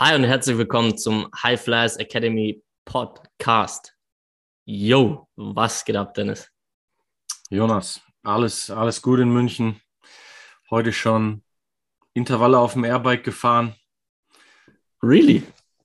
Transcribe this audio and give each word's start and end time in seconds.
Hi 0.00 0.14
und 0.14 0.22
herzlich 0.22 0.56
willkommen 0.56 0.96
zum 0.96 1.28
High 1.42 1.60
Flyers 1.60 1.96
Academy 1.96 2.62
Podcast. 2.84 3.96
Yo, 4.64 5.26
was 5.34 5.84
geht 5.84 5.96
ab, 5.96 6.14
Dennis? 6.14 6.48
Jonas, 7.50 8.00
alles, 8.22 8.70
alles 8.70 9.02
gut 9.02 9.18
in 9.18 9.32
München. 9.32 9.80
Heute 10.70 10.92
schon 10.92 11.42
Intervalle 12.14 12.60
auf 12.60 12.74
dem 12.74 12.84
Airbike 12.84 13.24
gefahren. 13.24 13.74
Really? 15.02 15.42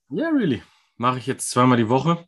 Ja, 0.09 0.25
yeah, 0.25 0.29
really. 0.29 0.61
Mache 0.97 1.17
ich 1.17 1.25
jetzt 1.25 1.49
zweimal 1.49 1.77
die 1.77 1.89
Woche. 1.89 2.23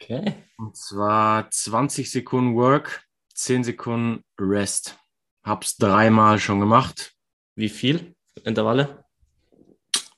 Okay. 0.00 0.44
Und 0.58 0.76
zwar 0.76 1.50
20 1.50 2.08
Sekunden 2.08 2.54
Work, 2.54 3.04
10 3.34 3.64
Sekunden 3.64 4.22
Rest. 4.40 4.96
Hab's 5.42 5.76
dreimal 5.76 6.38
schon 6.38 6.60
gemacht. 6.60 7.16
Wie 7.56 7.68
viel 7.68 8.14
Intervalle? 8.44 9.03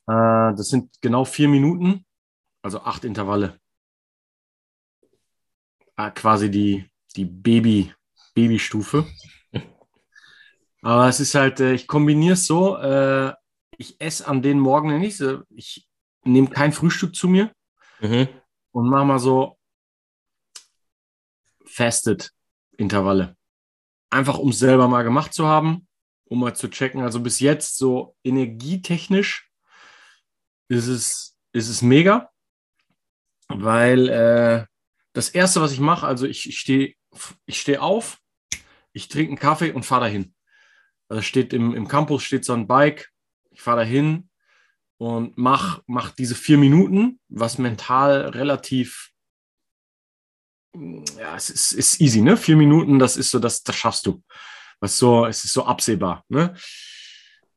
Äh, 0.06 0.55
das 0.55 0.69
sind 0.69 1.01
genau 1.01 1.24
vier 1.24 1.48
Minuten, 1.48 2.05
also 2.62 2.80
acht 2.80 3.05
Intervalle. 3.05 3.59
Äh, 5.96 6.10
quasi 6.10 6.51
die, 6.51 6.91
die 7.16 7.24
Baby, 7.24 7.92
Babystufe. 8.34 9.06
Aber 10.82 11.09
es 11.09 11.20
ist 11.20 11.34
halt, 11.34 11.60
äh, 11.60 11.73
ich 11.73 11.87
kombiniere 11.87 12.34
es 12.34 12.46
so, 12.46 12.77
äh, 12.77 13.32
ich 13.79 14.01
esse 14.01 14.27
an 14.27 14.42
den 14.42 14.59
Morgen 14.59 14.98
nicht, 14.98 15.23
ich 15.51 15.88
nehme 16.24 16.48
kein 16.48 16.73
Frühstück 16.73 17.15
zu 17.15 17.29
mir 17.29 17.52
mhm. 18.01 18.29
und 18.73 18.88
mache 18.88 19.04
mal 19.04 19.18
so 19.18 19.59
Fasted 21.65 22.32
Intervalle. 22.79 23.37
Einfach 24.10 24.38
um 24.38 24.51
es 24.51 24.59
selber 24.59 24.88
mal 24.88 25.02
gemacht 25.02 25.35
zu 25.35 25.46
haben, 25.46 25.87
um 26.24 26.41
mal 26.41 26.54
zu 26.54 26.68
checken. 26.68 27.02
Also 27.02 27.20
bis 27.20 27.41
jetzt 27.41 27.76
so 27.76 28.16
energietechnisch 28.24 29.45
ist 30.68 30.86
es, 30.86 31.36
ist 31.52 31.68
es 31.68 31.82
mega, 31.82 32.30
weil 33.48 34.09
äh, 34.09 34.66
das 35.12 35.28
Erste, 35.30 35.60
was 35.60 35.73
ich 35.73 35.80
mache, 35.80 36.06
also 36.06 36.26
ich, 36.26 36.48
ich 36.48 36.58
stehe 36.58 36.95
ich 37.46 37.60
steh 37.60 37.78
auf, 37.78 38.18
ich 38.92 39.08
trinke 39.08 39.30
einen 39.30 39.38
Kaffee 39.38 39.73
und 39.73 39.84
fahre 39.84 40.02
dahin. 40.02 40.34
Also 41.08 41.23
steht 41.23 41.52
im, 41.52 41.74
im 41.74 41.88
Campus 41.88 42.23
steht 42.23 42.45
so 42.45 42.52
ein 42.52 42.66
Bike, 42.66 43.10
ich 43.50 43.62
fahre 43.62 43.80
dahin 43.80 44.28
und 44.98 45.36
mach, 45.38 45.82
mach 45.86 46.10
diese 46.10 46.34
vier 46.34 46.58
Minuten, 46.58 47.20
was 47.28 47.58
mental 47.58 48.28
relativ, 48.28 49.12
ja, 50.74 51.36
es 51.36 51.51
ist, 51.51 51.73
ist 51.73 52.01
easy, 52.01 52.20
ne? 52.20 52.36
Vier 52.36 52.56
Minuten, 52.56 52.98
das 52.98 53.16
ist 53.16 53.30
so, 53.30 53.38
das, 53.38 53.62
das 53.62 53.76
schaffst 53.76 54.06
du. 54.06 54.23
Was 54.80 54.98
so, 54.98 55.24
es 55.24 55.45
ist 55.45 55.52
so 55.52 55.64
absehbar, 55.64 56.24
ne? 56.28 56.54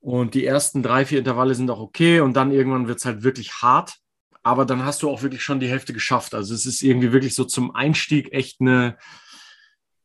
Und 0.01 0.33
die 0.33 0.45
ersten 0.45 0.81
drei, 0.81 1.05
vier 1.05 1.19
Intervalle 1.19 1.55
sind 1.55 1.69
auch 1.69 1.79
okay 1.79 2.21
und 2.21 2.33
dann 2.33 2.51
irgendwann 2.51 2.87
wird 2.87 2.99
es 2.99 3.05
halt 3.05 3.23
wirklich 3.23 3.61
hart. 3.61 3.95
Aber 4.43 4.65
dann 4.65 4.85
hast 4.85 5.03
du 5.03 5.09
auch 5.09 5.21
wirklich 5.21 5.43
schon 5.43 5.59
die 5.59 5.67
Hälfte 5.67 5.93
geschafft. 5.93 6.33
Also 6.33 6.53
es 6.53 6.65
ist 6.65 6.81
irgendwie 6.81 7.11
wirklich 7.11 7.35
so 7.35 7.43
zum 7.43 7.75
Einstieg 7.75 8.31
echt 8.31 8.61
eine, 8.61 8.97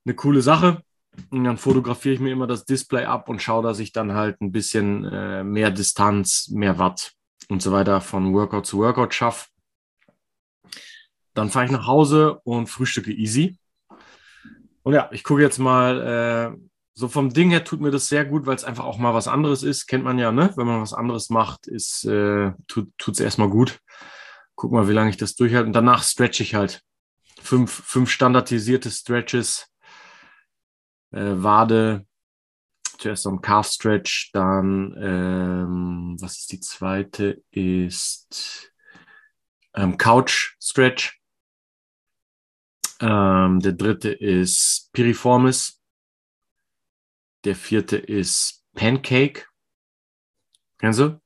eine 0.05 0.15
coole 0.15 0.43
Sache. 0.43 0.83
Und 1.31 1.45
dann 1.45 1.59
fotografiere 1.59 2.15
ich 2.15 2.21
mir 2.21 2.33
immer 2.33 2.49
das 2.49 2.65
Display 2.65 3.05
ab 3.05 3.29
und 3.29 3.41
schaue, 3.41 3.63
dass 3.63 3.79
ich 3.79 3.93
dann 3.93 4.15
halt 4.15 4.41
ein 4.41 4.51
bisschen 4.51 5.05
äh, 5.05 5.45
mehr 5.45 5.71
Distanz, 5.71 6.49
mehr 6.49 6.79
Watt 6.79 7.13
und 7.49 7.63
so 7.63 7.71
weiter 7.71 8.01
von 8.01 8.35
Workout 8.35 8.67
zu 8.67 8.79
Workout 8.79 9.15
schaffe. 9.15 9.47
Dann 11.35 11.51
fahre 11.51 11.67
ich 11.67 11.71
nach 11.71 11.87
Hause 11.87 12.41
und 12.43 12.69
frühstücke 12.69 13.13
easy. 13.13 13.59
Und 14.83 14.93
ja, 14.93 15.09
ich 15.13 15.23
gucke 15.23 15.43
jetzt 15.43 15.59
mal, 15.59 16.57
äh, 16.57 16.74
so 16.95 17.09
vom 17.09 17.33
Ding 17.33 17.51
her 17.51 17.65
tut 17.65 17.81
mir 17.81 17.91
das 17.91 18.09
sehr 18.09 18.25
gut, 18.25 18.47
weil 18.47 18.55
es 18.55 18.65
einfach 18.65 18.85
auch 18.85 18.99
mal 18.99 19.15
was 19.15 19.27
anderes 19.27 19.65
ist. 19.65 19.87
Kennt 19.87 20.05
man 20.05 20.19
ja, 20.19 20.31
ne? 20.31 20.53
Wenn 20.57 20.67
man 20.67 20.81
was 20.81 20.95
anderes 20.95 21.29
macht, 21.29 21.67
ist, 21.67 22.05
äh, 22.05 22.53
tut 22.69 22.93
es 23.09 23.21
erstmal 23.21 23.51
gut. 23.51 23.81
Guck 24.55 24.71
mal, 24.71 24.89
wie 24.89 24.93
lange 24.93 25.11
ich 25.11 25.17
das 25.17 25.35
durchhalte. 25.35 25.67
Und 25.67 25.73
danach 25.73 26.05
stretch 26.05 26.41
ich 26.41 26.55
halt. 26.55 26.83
Fünf, 27.41 27.73
fünf 27.73 28.11
standardisierte 28.11 28.93
Stretches. 28.93 29.67
Äh, 31.11 31.43
Wade, 31.43 32.07
zuerst 32.99 33.25
so 33.25 33.31
ein 33.31 33.41
Calf 33.41 33.67
Stretch, 33.67 34.31
dann, 34.33 34.95
ähm, 34.97 36.17
was 36.21 36.39
ist 36.39 36.53
die 36.53 36.61
zweite? 36.61 37.43
Ist 37.51 38.73
ähm, 39.75 39.99
Couch 39.99 40.57
Stretch. 40.63 41.21
Ähm, 43.01 43.59
der 43.59 43.73
dritte 43.73 44.11
ist 44.13 44.91
Piriformis. 44.93 45.81
Der 47.45 47.55
vierte 47.55 47.97
ist 47.97 48.65
Pancake. 48.75 49.47
Kennst 50.79 51.01
du? 51.01 51.21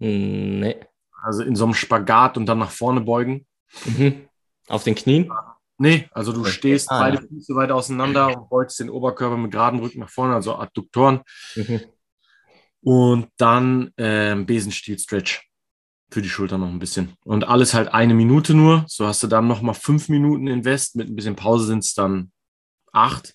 Hm, 0.00 0.60
nee. 0.60 0.76
Also 1.22 1.42
in 1.42 1.56
so 1.56 1.64
einem 1.64 1.74
Spagat 1.74 2.36
und 2.36 2.46
dann 2.46 2.58
nach 2.58 2.70
vorne 2.70 3.00
beugen. 3.00 3.46
Mhm. 3.84 4.28
Auf 4.68 4.84
den 4.84 4.94
Knien? 4.94 5.30
Nee, 5.78 6.08
also 6.12 6.32
du 6.32 6.40
okay. 6.40 6.50
stehst 6.50 6.90
ah, 6.90 7.00
beide 7.00 7.16
ja. 7.16 7.22
Füße 7.26 7.54
weit 7.54 7.70
auseinander 7.70 8.28
und 8.36 8.48
beugst 8.48 8.78
den 8.78 8.90
Oberkörper 8.90 9.36
mit 9.36 9.50
geradem 9.50 9.80
Rücken 9.80 10.00
nach 10.00 10.10
vorne, 10.10 10.34
also 10.34 10.56
Adduktoren. 10.56 11.22
Mhm. 11.56 11.80
Und 12.80 13.28
dann 13.38 13.90
ähm, 13.96 14.46
Besenstiel-Stretch 14.46 15.48
für 16.10 16.22
die 16.22 16.28
Schulter 16.28 16.58
noch 16.58 16.68
ein 16.68 16.78
bisschen. 16.78 17.14
Und 17.24 17.44
alles 17.48 17.74
halt 17.74 17.88
eine 17.92 18.14
Minute 18.14 18.54
nur. 18.54 18.84
So 18.86 19.06
hast 19.06 19.22
du 19.22 19.26
dann 19.26 19.48
nochmal 19.48 19.74
fünf 19.74 20.08
Minuten 20.08 20.46
Invest. 20.46 20.94
Mit 20.94 21.08
ein 21.08 21.16
bisschen 21.16 21.34
Pause 21.34 21.66
sind 21.66 21.82
es 21.82 21.94
dann 21.94 22.30
acht. 22.92 23.34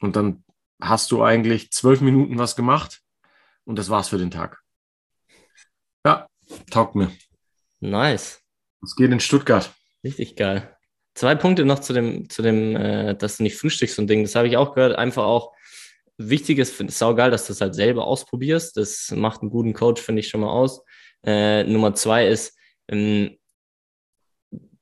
Und 0.00 0.16
dann 0.16 0.44
hast 0.80 1.10
du 1.10 1.22
eigentlich 1.22 1.70
zwölf 1.70 2.00
Minuten 2.00 2.38
was 2.38 2.56
gemacht 2.56 3.00
und 3.64 3.78
das 3.78 3.90
war's 3.90 4.08
für 4.08 4.18
den 4.18 4.30
Tag. 4.30 4.60
Ja, 6.04 6.28
taugt 6.70 6.94
mir. 6.94 7.10
Nice. 7.80 8.40
Es 8.82 8.94
geht 8.94 9.10
in 9.10 9.20
Stuttgart. 9.20 9.72
Richtig 10.04 10.36
geil. 10.36 10.76
Zwei 11.14 11.34
Punkte 11.34 11.64
noch 11.64 11.80
zu 11.80 11.92
dem, 11.92 12.28
zu 12.28 12.42
dem, 12.42 12.76
äh, 12.76 13.16
dass 13.16 13.38
du 13.38 13.42
nicht 13.42 13.56
frühstückst 13.56 13.98
und 13.98 14.08
Ding. 14.08 14.22
Das 14.22 14.34
habe 14.34 14.48
ich 14.48 14.56
auch 14.56 14.74
gehört. 14.74 14.96
Einfach 14.96 15.24
auch 15.24 15.54
wichtig 16.18 16.58
ist, 16.58 16.74
finde 16.74 16.90
ich 16.90 16.96
saugeil, 16.96 17.30
dass 17.30 17.46
du 17.46 17.52
es 17.52 17.60
halt 17.60 17.74
selber 17.74 18.06
ausprobierst. 18.06 18.76
Das 18.76 19.10
macht 19.10 19.40
einen 19.40 19.50
guten 19.50 19.72
Coach, 19.72 20.00
finde 20.00 20.20
ich 20.20 20.28
schon 20.28 20.42
mal 20.42 20.50
aus. 20.50 20.82
Äh, 21.24 21.64
Nummer 21.64 21.94
zwei 21.94 22.28
ist, 22.28 22.56
ähm, 22.88 23.38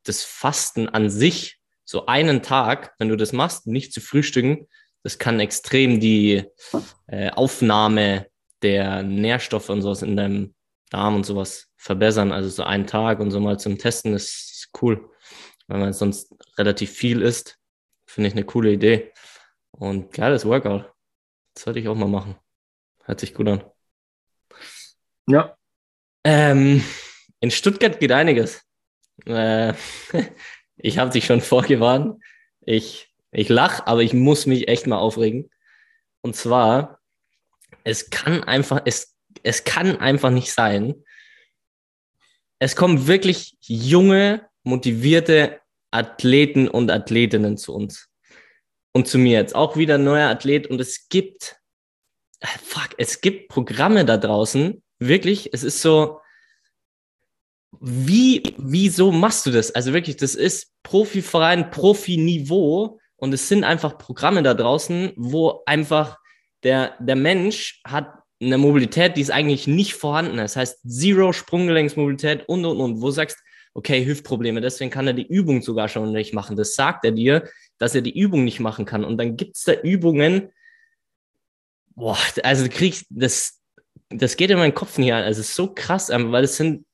das 0.03 0.22
Fasten 0.22 0.88
an 0.88 1.09
sich, 1.09 1.61
so 1.84 2.06
einen 2.06 2.43
Tag, 2.43 2.94
wenn 2.99 3.09
du 3.09 3.16
das 3.16 3.32
machst, 3.32 3.66
nicht 3.66 3.93
zu 3.93 4.00
frühstücken, 4.00 4.66
das 5.04 5.19
kann 5.19 5.38
extrem 5.38 6.00
die 6.00 6.44
äh, 7.06 7.31
Aufnahme 7.31 8.26
der 8.62 9.03
Nährstoffe 9.03 9.69
und 9.69 9.82
sowas 9.82 10.03
in 10.03 10.16
deinem 10.16 10.54
Darm 10.91 11.15
und 11.15 11.26
sowas 11.26 11.69
verbessern. 11.76 12.32
Also 12.32 12.48
so 12.48 12.65
einen 12.65 12.87
Tag 12.87 13.20
und 13.20 13.31
so 13.31 13.38
mal 13.38 13.60
zum 13.60 13.78
Testen 13.78 14.14
ist 14.14 14.70
cool. 14.81 15.10
Weil 15.69 15.78
man 15.78 15.93
sonst 15.93 16.34
relativ 16.59 16.91
viel 16.91 17.20
isst, 17.20 17.59
finde 18.06 18.28
ich 18.28 18.34
eine 18.34 18.44
coole 18.44 18.72
Idee. 18.72 19.12
Und 19.72 20.12
geiles 20.12 20.47
Workout. 20.47 20.91
Das 21.54 21.64
sollte 21.64 21.81
ich 21.81 21.88
auch 21.88 21.94
mal 21.94 22.09
machen. 22.09 22.37
Hört 23.04 23.20
sich 23.20 23.34
gut 23.34 23.48
an. 23.48 23.64
Ja. 25.26 25.56
Ähm, 26.25 26.82
in 27.41 27.50
Stuttgart 27.50 28.00
geht 28.00 28.12
einiges. 28.12 28.62
Äh, 29.26 29.75
ich 30.76 30.98
habe 30.98 31.10
dich 31.10 31.26
schon 31.26 31.43
vorgewarnt. 31.43 32.22
Ich 32.62 33.13
ich 33.34 33.49
lache, 33.49 33.87
aber 33.87 34.03
ich 34.03 34.12
muss 34.12 34.47
mich 34.47 34.69
echt 34.69 34.87
mal 34.87 34.99
aufregen. 34.99 35.50
Und 36.22 36.37
zwar, 36.37 37.00
es 37.83 38.11
kann 38.11 38.45
einfach, 38.45 38.83
es, 38.84 39.15
es 39.43 39.65
kann 39.65 39.97
einfach 39.97 40.31
nicht 40.31 40.53
sein. 40.53 40.95
Es 42.59 42.77
kommen 42.77 43.06
wirklich 43.06 43.56
junge, 43.61 44.49
motivierte 44.62 45.61
Athleten 45.91 46.69
und 46.69 46.91
Athletinnen 46.91 47.56
zu 47.56 47.75
uns. 47.75 48.08
Und 48.93 49.08
zu 49.08 49.19
mir 49.19 49.38
jetzt 49.38 49.55
auch 49.55 49.76
wieder 49.76 49.97
ein 49.97 50.05
neuer 50.05 50.31
Athlet. 50.31 50.69
Und 50.69 50.81
es 50.81 51.08
gibt, 51.08 51.56
fuck, 52.62 52.91
es 52.97 53.20
gibt 53.20 53.49
Programme 53.49 54.05
da 54.05 54.17
draußen. 54.17 54.82
Wirklich, 55.00 55.53
es 55.53 55.64
ist 55.64 55.82
so, 55.82 56.20
wie, 57.81 58.43
wieso 58.56 59.11
machst 59.11 59.47
du 59.47 59.50
das? 59.50 59.73
Also 59.73 59.93
wirklich, 59.93 60.17
das 60.17 60.37
ist 60.37 60.73
Profiverein, 60.85 61.70
Profi-Niveau 61.70 63.00
und 63.16 63.32
es 63.32 63.49
sind 63.49 63.64
einfach 63.64 63.99
Programme 63.99 64.43
da 64.43 64.55
draußen, 64.55 65.12
wo 65.16 65.62
einfach 65.66 66.19
der, 66.62 66.94
der 67.00 67.16
Mensch 67.16 67.81
hat 67.87 68.12
eine 68.40 68.58
Mobilität, 68.58 69.16
die 69.16 69.20
ist 69.20 69.31
eigentlich 69.31 69.66
nicht 69.66 69.94
vorhanden. 69.94 70.37
Das 70.37 70.56
heißt, 70.56 70.81
Zero 70.87 71.32
Sprunggelenksmobilität 71.32 72.49
und, 72.49 72.64
und, 72.64 72.78
und. 72.78 73.00
Wo 73.00 73.06
du 73.06 73.12
sagst, 73.12 73.38
okay, 73.75 74.05
Hüftprobleme, 74.05 74.61
deswegen 74.61 74.90
kann 74.90 75.06
er 75.06 75.12
die 75.12 75.26
Übung 75.26 75.62
sogar 75.62 75.88
schon 75.88 76.12
nicht 76.12 76.34
machen. 76.34 76.56
Das 76.56 76.75
sagt 76.75 77.05
er 77.05 77.12
dir, 77.12 77.49
dass 77.78 77.94
er 77.94 78.02
die 78.02 78.19
Übung 78.19 78.44
nicht 78.44 78.61
machen 78.61 78.84
kann. 78.84 79.05
Und 79.05 79.19
dann 79.19 79.37
gibt 79.37 79.56
es 79.56 79.64
da 79.64 79.72
Übungen, 79.72 80.50
boah, 81.94 82.19
also 82.43 82.64
du 82.64 82.70
kriegst, 82.70 83.06
das, 83.10 83.60
das 84.10 84.37
geht 84.37 84.50
in 84.50 84.58
meinen 84.58 84.75
Kopf 84.75 84.99
nicht 84.99 85.12
an. 85.12 85.22
Also 85.22 85.40
es 85.40 85.50
ist 85.50 85.56
so 85.56 85.72
krass, 85.75 86.10
weil 86.10 86.44
es 86.44 86.56
sind 86.56 86.84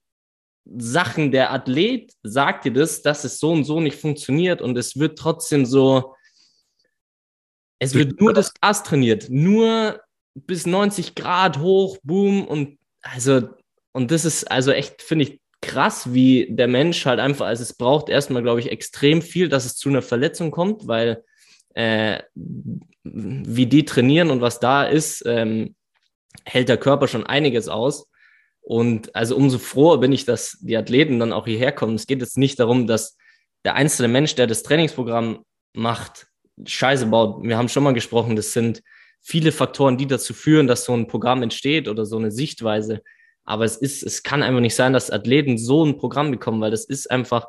Sachen, 0.76 1.32
der 1.32 1.52
Athlet 1.52 2.12
sagt 2.22 2.64
dir 2.64 2.72
das, 2.72 3.02
dass 3.02 3.24
es 3.24 3.38
so 3.40 3.52
und 3.52 3.64
so 3.64 3.80
nicht 3.80 3.96
funktioniert 3.96 4.62
und 4.62 4.76
es 4.78 4.98
wird 4.98 5.18
trotzdem 5.18 5.66
so, 5.66 6.14
es 7.78 7.94
wird 7.94 8.20
nur 8.20 8.32
das 8.32 8.54
Gas 8.54 8.82
trainiert, 8.82 9.28
nur 9.30 10.00
bis 10.34 10.66
90 10.66 11.14
Grad 11.14 11.58
hoch, 11.58 11.98
boom 12.02 12.46
und 12.46 12.78
also 13.02 13.48
und 13.92 14.10
das 14.10 14.24
ist 14.24 14.50
also 14.50 14.70
echt, 14.70 15.02
finde 15.02 15.24
ich, 15.24 15.40
krass, 15.62 16.14
wie 16.14 16.46
der 16.50 16.68
Mensch 16.68 17.04
halt 17.06 17.20
einfach, 17.20 17.46
also 17.46 17.62
es 17.62 17.74
braucht 17.74 18.08
erstmal, 18.08 18.42
glaube 18.42 18.60
ich, 18.60 18.70
extrem 18.70 19.20
viel, 19.20 19.48
dass 19.48 19.64
es 19.64 19.76
zu 19.76 19.88
einer 19.88 20.02
Verletzung 20.02 20.50
kommt, 20.50 20.86
weil 20.86 21.24
äh, 21.74 22.22
wie 23.02 23.66
die 23.66 23.84
trainieren 23.84 24.30
und 24.30 24.40
was 24.40 24.60
da 24.60 24.84
ist, 24.84 25.22
ähm, 25.26 25.74
hält 26.44 26.68
der 26.68 26.78
Körper 26.78 27.08
schon 27.08 27.26
einiges 27.26 27.68
aus. 27.68 28.09
Und 28.70 29.16
also 29.16 29.34
umso 29.34 29.58
froher 29.58 29.98
bin 29.98 30.12
ich, 30.12 30.26
dass 30.26 30.56
die 30.60 30.76
Athleten 30.76 31.18
dann 31.18 31.32
auch 31.32 31.44
hierher 31.44 31.72
kommen. 31.72 31.96
Es 31.96 32.06
geht 32.06 32.20
jetzt 32.20 32.38
nicht 32.38 32.60
darum, 32.60 32.86
dass 32.86 33.16
der 33.64 33.74
einzelne 33.74 34.06
Mensch, 34.06 34.36
der 34.36 34.46
das 34.46 34.62
Trainingsprogramm 34.62 35.44
macht, 35.74 36.28
Scheiße 36.64 37.06
baut. 37.06 37.42
Wir 37.42 37.58
haben 37.58 37.68
schon 37.68 37.82
mal 37.82 37.94
gesprochen, 37.94 38.36
das 38.36 38.52
sind 38.52 38.80
viele 39.20 39.50
Faktoren, 39.50 39.98
die 39.98 40.06
dazu 40.06 40.34
führen, 40.34 40.68
dass 40.68 40.84
so 40.84 40.94
ein 40.94 41.08
Programm 41.08 41.42
entsteht 41.42 41.88
oder 41.88 42.06
so 42.06 42.16
eine 42.16 42.30
Sichtweise. 42.30 43.02
Aber 43.42 43.64
es 43.64 43.76
ist, 43.76 44.04
es 44.04 44.22
kann 44.22 44.40
einfach 44.40 44.60
nicht 44.60 44.76
sein, 44.76 44.92
dass 44.92 45.10
Athleten 45.10 45.58
so 45.58 45.84
ein 45.84 45.98
Programm 45.98 46.30
bekommen, 46.30 46.60
weil 46.60 46.70
das 46.70 46.84
ist 46.84 47.10
einfach, 47.10 47.48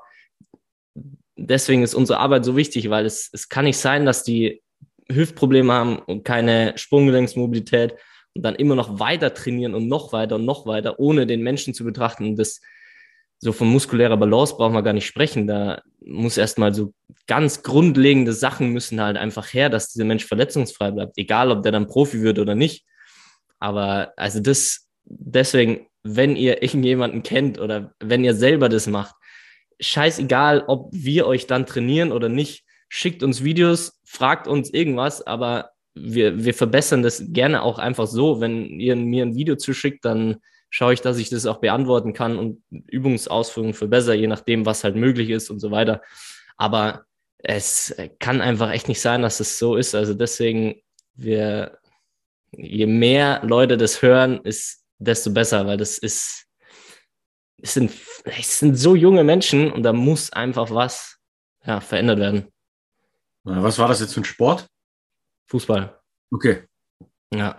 deswegen 1.35 1.83
ist 1.83 1.93
unsere 1.93 2.17
Arbeit 2.17 2.45
so 2.45 2.57
wichtig, 2.57 2.89
weil 2.89 3.05
es, 3.05 3.29
es 3.31 3.47
kann 3.47 3.65
nicht 3.65 3.77
sein, 3.77 4.07
dass 4.07 4.23
die 4.23 4.63
Hüftprobleme 5.07 5.71
haben 5.71 5.99
und 5.99 6.23
keine 6.23 6.73
Sprunggelenksmobilität 6.77 7.93
dann 8.35 8.55
immer 8.55 8.75
noch 8.75 8.99
weiter 8.99 9.33
trainieren 9.33 9.75
und 9.75 9.87
noch 9.87 10.13
weiter 10.13 10.35
und 10.35 10.45
noch 10.45 10.65
weiter, 10.65 10.99
ohne 10.99 11.27
den 11.27 11.41
Menschen 11.41 11.73
zu 11.73 11.83
betrachten. 11.83 12.25
Und 12.25 12.35
das, 12.37 12.61
so 13.39 13.51
von 13.51 13.67
muskulärer 13.67 14.17
Balance 14.17 14.55
brauchen 14.55 14.73
wir 14.73 14.83
gar 14.83 14.93
nicht 14.93 15.07
sprechen. 15.07 15.47
Da 15.47 15.81
muss 15.99 16.37
erstmal 16.37 16.73
so 16.73 16.93
ganz 17.27 17.63
grundlegende 17.63 18.33
Sachen 18.33 18.69
müssen 18.69 19.01
halt 19.01 19.17
einfach 19.17 19.53
her, 19.53 19.69
dass 19.69 19.91
dieser 19.91 20.05
Mensch 20.05 20.25
verletzungsfrei 20.25 20.91
bleibt, 20.91 21.17
egal 21.17 21.51
ob 21.51 21.63
der 21.63 21.71
dann 21.71 21.87
Profi 21.87 22.21
wird 22.21 22.39
oder 22.39 22.55
nicht. 22.55 22.85
Aber 23.59 24.13
also 24.15 24.39
das, 24.39 24.87
deswegen, 25.05 25.87
wenn 26.03 26.35
ihr 26.35 26.61
irgendjemanden 26.63 27.23
kennt 27.23 27.59
oder 27.59 27.93
wenn 27.99 28.23
ihr 28.23 28.33
selber 28.33 28.69
das 28.69 28.87
macht, 28.87 29.15
scheißegal, 29.79 30.65
ob 30.67 30.89
wir 30.91 31.25
euch 31.25 31.47
dann 31.47 31.65
trainieren 31.65 32.11
oder 32.11 32.29
nicht, 32.29 32.63
schickt 32.87 33.23
uns 33.23 33.43
Videos, 33.43 33.99
fragt 34.03 34.47
uns 34.47 34.69
irgendwas, 34.71 35.25
aber 35.25 35.70
wir, 35.93 36.43
wir 36.43 36.53
verbessern 36.53 37.03
das 37.03 37.23
gerne 37.27 37.63
auch 37.63 37.77
einfach 37.77 38.07
so. 38.07 38.39
Wenn 38.39 38.79
ihr 38.79 38.95
mir 38.95 39.25
ein 39.25 39.35
Video 39.35 39.55
zuschickt, 39.55 40.05
dann 40.05 40.37
schaue 40.69 40.93
ich, 40.93 41.01
dass 41.01 41.17
ich 41.17 41.29
das 41.29 41.45
auch 41.45 41.59
beantworten 41.59 42.13
kann 42.13 42.37
und 42.37 42.63
Übungsausführungen 42.69 43.73
verbessere, 43.73 44.15
je 44.15 44.27
nachdem, 44.27 44.65
was 44.65 44.83
halt 44.83 44.95
möglich 44.95 45.29
ist 45.29 45.49
und 45.49 45.59
so 45.59 45.71
weiter. 45.71 46.01
Aber 46.57 47.03
es 47.39 47.95
kann 48.19 48.41
einfach 48.41 48.71
echt 48.71 48.87
nicht 48.87 49.01
sein, 49.01 49.21
dass 49.21 49.39
es 49.39 49.59
so 49.59 49.75
ist. 49.75 49.95
Also 49.95 50.13
deswegen, 50.13 50.81
wir, 51.13 51.77
je 52.51 52.85
mehr 52.85 53.41
Leute 53.43 53.77
das 53.77 54.01
hören, 54.01 54.39
ist 54.43 54.85
desto 54.97 55.31
besser, 55.31 55.67
weil 55.67 55.77
das 55.77 55.97
ist, 55.97 56.45
es 57.61 57.73
sind, 57.73 57.91
es 58.23 58.59
sind 58.59 58.75
so 58.75 58.95
junge 58.95 59.23
Menschen 59.23 59.71
und 59.71 59.83
da 59.83 59.91
muss 59.91 60.31
einfach 60.31 60.71
was 60.71 61.17
ja, 61.65 61.79
verändert 61.81 62.19
werden. 62.19 62.47
Was 63.43 63.79
war 63.79 63.87
das 63.87 63.99
jetzt 63.99 64.13
für 64.13 64.21
ein 64.21 64.25
Sport? 64.25 64.67
Fußball. 65.51 65.99
Okay. 66.31 66.63
Ja. 67.33 67.57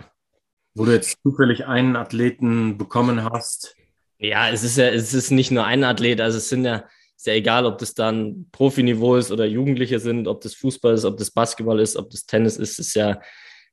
Wo 0.75 0.87
du 0.87 0.93
jetzt 0.93 1.19
zufällig 1.23 1.67
einen 1.67 1.95
Athleten 1.95 2.79
bekommen 2.79 3.23
hast. 3.23 3.77
Ja, 4.19 4.49
es 4.49 4.65
ist 4.65 4.79
ja, 4.79 4.89
es 4.89 5.13
ist 5.13 5.31
nicht 5.31 5.51
nur 5.51 5.67
ein 5.67 5.85
Athlet, 5.85 6.23
also 6.23 6.39
es 6.39 6.49
sind 6.49 6.65
ja, 6.65 6.89
ist 7.17 7.27
ja 7.27 7.35
egal, 7.35 7.67
ob 7.67 7.77
das 7.77 7.93
dann 7.93 8.49
Profiniveau 8.51 9.17
ist 9.17 9.31
oder 9.31 9.45
Jugendliche 9.45 10.01
sind, 10.01 10.27
ob 10.27 10.41
das 10.41 10.55
Fußball 10.55 10.95
ist, 10.95 11.05
ob 11.05 11.19
das 11.19 11.31
Basketball 11.31 11.81
ist, 11.81 11.97
ob 11.97 12.09
das 12.09 12.25
Tennis 12.25 12.57
ist, 12.57 12.79
ist 12.79 12.95
ja 12.95 13.21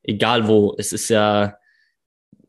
egal 0.04 0.48
wo. 0.50 0.76
Es 0.78 0.92
ist 0.92 1.08
ja, 1.10 1.58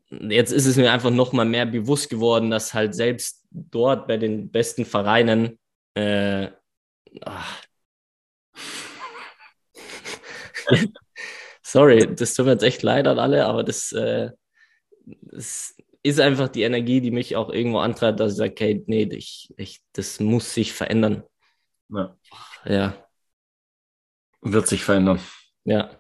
jetzt 0.09 0.53
ist 0.53 0.67
es 0.67 0.77
mir 0.77 0.91
einfach 0.91 1.11
noch 1.11 1.33
mal 1.33 1.47
mehr 1.47 1.67
bewusst 1.67 2.11
geworden, 2.11 2.51
dass 2.51 2.75
halt 2.75 2.97
selbst 2.97 3.47
dort 3.53 4.09
bei 4.09 4.17
den 4.17 4.51
besten 4.51 4.85
Vereinen 4.85 5.61
äh, 5.95 6.49
ach. 7.21 7.63
Sorry, 11.73 12.13
das 12.17 12.35
tut 12.35 12.47
mir 12.47 12.53
jetzt 12.53 12.65
echt 12.65 12.83
leid 12.83 13.07
an 13.07 13.21
alle, 13.21 13.47
aber 13.47 13.63
das, 13.63 13.93
äh, 13.93 14.31
das 15.07 15.77
ist 16.03 16.19
einfach 16.19 16.49
die 16.49 16.63
Energie, 16.63 17.01
die 17.01 17.13
mich 17.13 17.37
auch 17.37 17.49
irgendwo 17.49 17.79
antreibt, 17.79 18.19
dass 18.19 18.33
ich 18.33 18.39
sage, 18.39 18.51
okay, 18.51 18.83
nee, 18.89 19.05
ich, 19.05 19.55
ich, 19.57 19.81
das 19.93 20.19
muss 20.19 20.53
sich 20.53 20.73
verändern. 20.73 21.23
Ja. 21.89 22.17
ja. 22.65 22.95
Wird 24.41 24.67
sich 24.67 24.83
verändern. 24.83 25.21
Ja. 25.63 25.91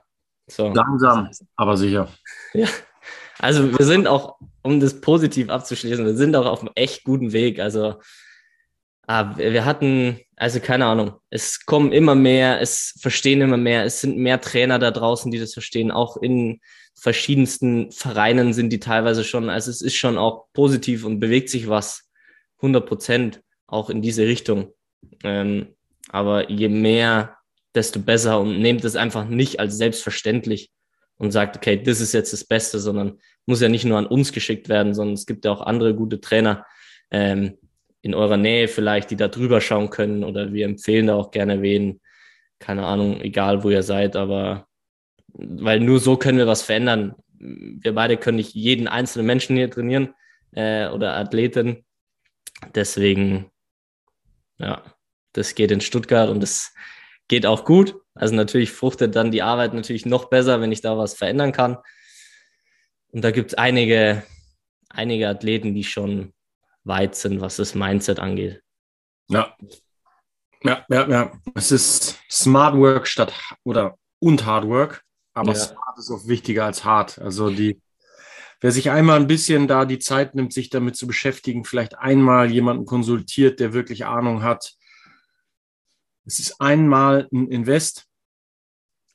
So. 0.48 0.72
Langsam, 0.72 1.30
aber 1.54 1.76
sicher. 1.76 2.08
Ja. 2.52 2.66
Also 3.38 3.78
wir 3.78 3.86
sind 3.86 4.08
auch, 4.08 4.40
um 4.62 4.80
das 4.80 5.00
positiv 5.00 5.50
abzuschließen, 5.50 6.04
wir 6.04 6.16
sind 6.16 6.34
auch 6.34 6.46
auf 6.46 6.60
einem 6.60 6.72
echt 6.74 7.04
guten 7.04 7.32
Weg. 7.32 7.60
Also 7.60 8.00
ah, 9.10 9.36
wir 9.36 9.64
hatten, 9.64 10.20
also 10.36 10.60
keine 10.60 10.86
Ahnung, 10.86 11.14
es 11.30 11.66
kommen 11.66 11.92
immer 11.92 12.14
mehr, 12.14 12.60
es 12.60 12.94
verstehen 13.00 13.40
immer 13.40 13.56
mehr, 13.56 13.84
es 13.84 14.00
sind 14.00 14.16
mehr 14.16 14.40
Trainer 14.40 14.78
da 14.78 14.92
draußen, 14.92 15.32
die 15.32 15.38
das 15.40 15.52
verstehen. 15.52 15.90
Auch 15.90 16.16
in 16.16 16.60
verschiedensten 16.94 17.90
Vereinen 17.90 18.52
sind 18.52 18.70
die 18.70 18.78
teilweise 18.78 19.24
schon, 19.24 19.50
also 19.50 19.70
es 19.70 19.82
ist 19.82 19.96
schon 19.96 20.16
auch 20.16 20.46
positiv 20.52 21.04
und 21.04 21.18
bewegt 21.18 21.50
sich 21.50 21.68
was, 21.68 22.08
100 22.58 22.86
Prozent 22.86 23.42
auch 23.66 23.90
in 23.90 24.00
diese 24.00 24.26
Richtung. 24.26 24.72
Ähm, 25.24 25.74
aber 26.10 26.50
je 26.50 26.68
mehr, 26.68 27.36
desto 27.74 28.00
besser. 28.00 28.40
Und 28.40 28.60
nehmt 28.60 28.84
es 28.84 28.96
einfach 28.96 29.26
nicht 29.26 29.58
als 29.60 29.76
selbstverständlich 29.76 30.70
und 31.16 31.32
sagt, 31.32 31.56
okay, 31.56 31.82
das 31.82 32.00
ist 32.00 32.12
jetzt 32.12 32.32
das 32.32 32.44
Beste, 32.44 32.78
sondern 32.78 33.18
muss 33.46 33.60
ja 33.60 33.68
nicht 33.68 33.84
nur 33.84 33.98
an 33.98 34.06
uns 34.06 34.32
geschickt 34.32 34.68
werden, 34.68 34.94
sondern 34.94 35.14
es 35.14 35.26
gibt 35.26 35.44
ja 35.44 35.52
auch 35.52 35.62
andere 35.62 35.94
gute 35.94 36.20
Trainer. 36.20 36.66
Ähm, 37.10 37.56
in 38.02 38.14
eurer 38.14 38.36
Nähe 38.36 38.68
vielleicht, 38.68 39.10
die 39.10 39.16
da 39.16 39.28
drüber 39.28 39.60
schauen 39.60 39.90
können 39.90 40.24
oder 40.24 40.52
wir 40.52 40.64
empfehlen 40.64 41.08
da 41.08 41.14
auch 41.16 41.30
gerne 41.30 41.62
wen. 41.62 42.00
Keine 42.58 42.84
Ahnung, 42.84 43.20
egal 43.20 43.62
wo 43.62 43.70
ihr 43.70 43.82
seid, 43.82 44.16
aber 44.16 44.66
weil 45.32 45.80
nur 45.80 46.00
so 46.00 46.16
können 46.16 46.38
wir 46.38 46.46
was 46.46 46.62
verändern. 46.62 47.14
Wir 47.38 47.94
beide 47.94 48.16
können 48.16 48.36
nicht 48.36 48.54
jeden 48.54 48.88
einzelnen 48.88 49.26
Menschen 49.26 49.56
hier 49.56 49.70
trainieren 49.70 50.14
äh, 50.52 50.88
oder 50.88 51.16
Athleten. 51.16 51.84
Deswegen, 52.74 53.50
ja, 54.58 54.82
das 55.32 55.54
geht 55.54 55.70
in 55.70 55.80
Stuttgart 55.80 56.28
und 56.28 56.40
das 56.40 56.74
geht 57.28 57.46
auch 57.46 57.64
gut. 57.64 57.94
Also 58.14 58.34
natürlich 58.34 58.72
fruchtet 58.72 59.14
dann 59.14 59.30
die 59.30 59.42
Arbeit 59.42 59.72
natürlich 59.72 60.04
noch 60.04 60.26
besser, 60.26 60.60
wenn 60.60 60.72
ich 60.72 60.80
da 60.80 60.98
was 60.98 61.14
verändern 61.14 61.52
kann. 61.52 61.78
Und 63.12 63.22
da 63.22 63.30
gibt 63.30 63.52
es 63.52 63.58
einige, 63.58 64.22
einige 64.88 65.28
Athleten, 65.28 65.74
die 65.74 65.84
schon 65.84 66.32
weit 66.84 67.14
sind, 67.14 67.40
was 67.40 67.56
das 67.56 67.74
Mindset 67.74 68.18
angeht. 68.18 68.62
Ja. 69.28 69.56
Ja, 70.62 70.84
ja, 70.88 71.08
ja. 71.08 71.32
Es 71.54 71.72
ist 71.72 72.18
Smart 72.30 72.76
Work 72.76 73.06
statt 73.06 73.32
oder 73.64 73.96
und 74.18 74.44
Hard 74.44 74.66
Work, 74.66 75.04
aber 75.32 75.52
ja. 75.52 75.58
Smart 75.58 75.98
ist 75.98 76.10
auch 76.10 76.26
wichtiger 76.26 76.66
als 76.66 76.84
hart. 76.84 77.18
Also 77.18 77.50
die, 77.50 77.80
wer 78.60 78.70
sich 78.70 78.90
einmal 78.90 79.18
ein 79.18 79.26
bisschen 79.26 79.68
da 79.68 79.86
die 79.86 79.98
Zeit 79.98 80.34
nimmt, 80.34 80.52
sich 80.52 80.68
damit 80.68 80.96
zu 80.96 81.06
beschäftigen, 81.06 81.64
vielleicht 81.64 81.98
einmal 81.98 82.50
jemanden 82.50 82.84
konsultiert, 82.84 83.58
der 83.60 83.72
wirklich 83.72 84.04
Ahnung 84.04 84.42
hat, 84.42 84.74
es 86.26 86.38
ist 86.38 86.60
einmal 86.60 87.26
ein 87.32 87.48
Invest 87.48 88.06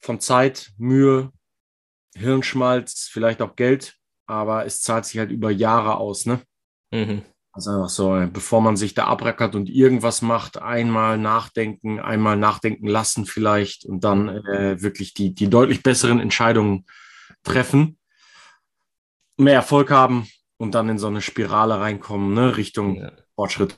von 0.02 0.20
Zeit, 0.20 0.72
Mühe, 0.78 1.32
Hirnschmalz, 2.16 3.08
vielleicht 3.12 3.42
auch 3.42 3.56
Geld, 3.56 3.98
aber 4.26 4.66
es 4.66 4.82
zahlt 4.82 5.06
sich 5.06 5.20
halt 5.20 5.32
über 5.32 5.52
Jahre 5.52 5.98
aus, 5.98 6.26
ne? 6.26 6.42
Mhm. 6.92 7.24
Also 7.56 7.72
einfach 7.72 7.90
so, 7.90 8.28
bevor 8.34 8.60
man 8.60 8.76
sich 8.76 8.96
da 8.96 9.06
abrackert 9.06 9.56
und 9.56 9.70
irgendwas 9.70 10.22
macht, 10.22 10.58
einmal 10.58 11.18
nachdenken, 11.18 12.02
einmal 12.02 12.36
nachdenken 12.36 12.86
lassen 12.86 13.26
vielleicht 13.26 13.86
und 13.86 14.04
dann 14.04 14.28
äh, 14.28 14.82
wirklich 14.82 15.14
die, 15.14 15.34
die 15.34 15.50
deutlich 15.50 15.82
besseren 15.82 16.20
Entscheidungen 16.20 16.86
treffen, 17.44 17.98
mehr 19.38 19.54
Erfolg 19.54 19.90
haben 19.90 20.28
und 20.58 20.76
dann 20.76 20.90
in 20.90 21.00
so 21.00 21.08
eine 21.08 21.22
Spirale 21.22 21.80
reinkommen, 21.80 22.34
ne, 22.34 22.58
Richtung 22.58 22.96
ja. 22.96 23.14
Fortschritt. 23.36 23.78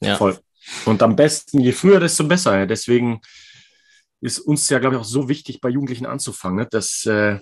Ja. 0.00 0.14
Voll. 0.14 0.38
Und 0.84 1.02
am 1.02 1.16
besten, 1.16 1.58
je 1.58 1.72
früher, 1.72 1.98
desto 1.98 2.22
besser. 2.22 2.66
Deswegen 2.66 3.20
ist 4.20 4.38
uns 4.38 4.68
ja, 4.68 4.78
glaube 4.78 4.94
ich, 4.94 5.00
auch 5.00 5.06
so 5.06 5.28
wichtig, 5.28 5.60
bei 5.60 5.70
Jugendlichen 5.70 6.06
anzufangen, 6.06 6.58
ne? 6.58 6.66
dass 6.70 7.04
äh, 7.04 7.40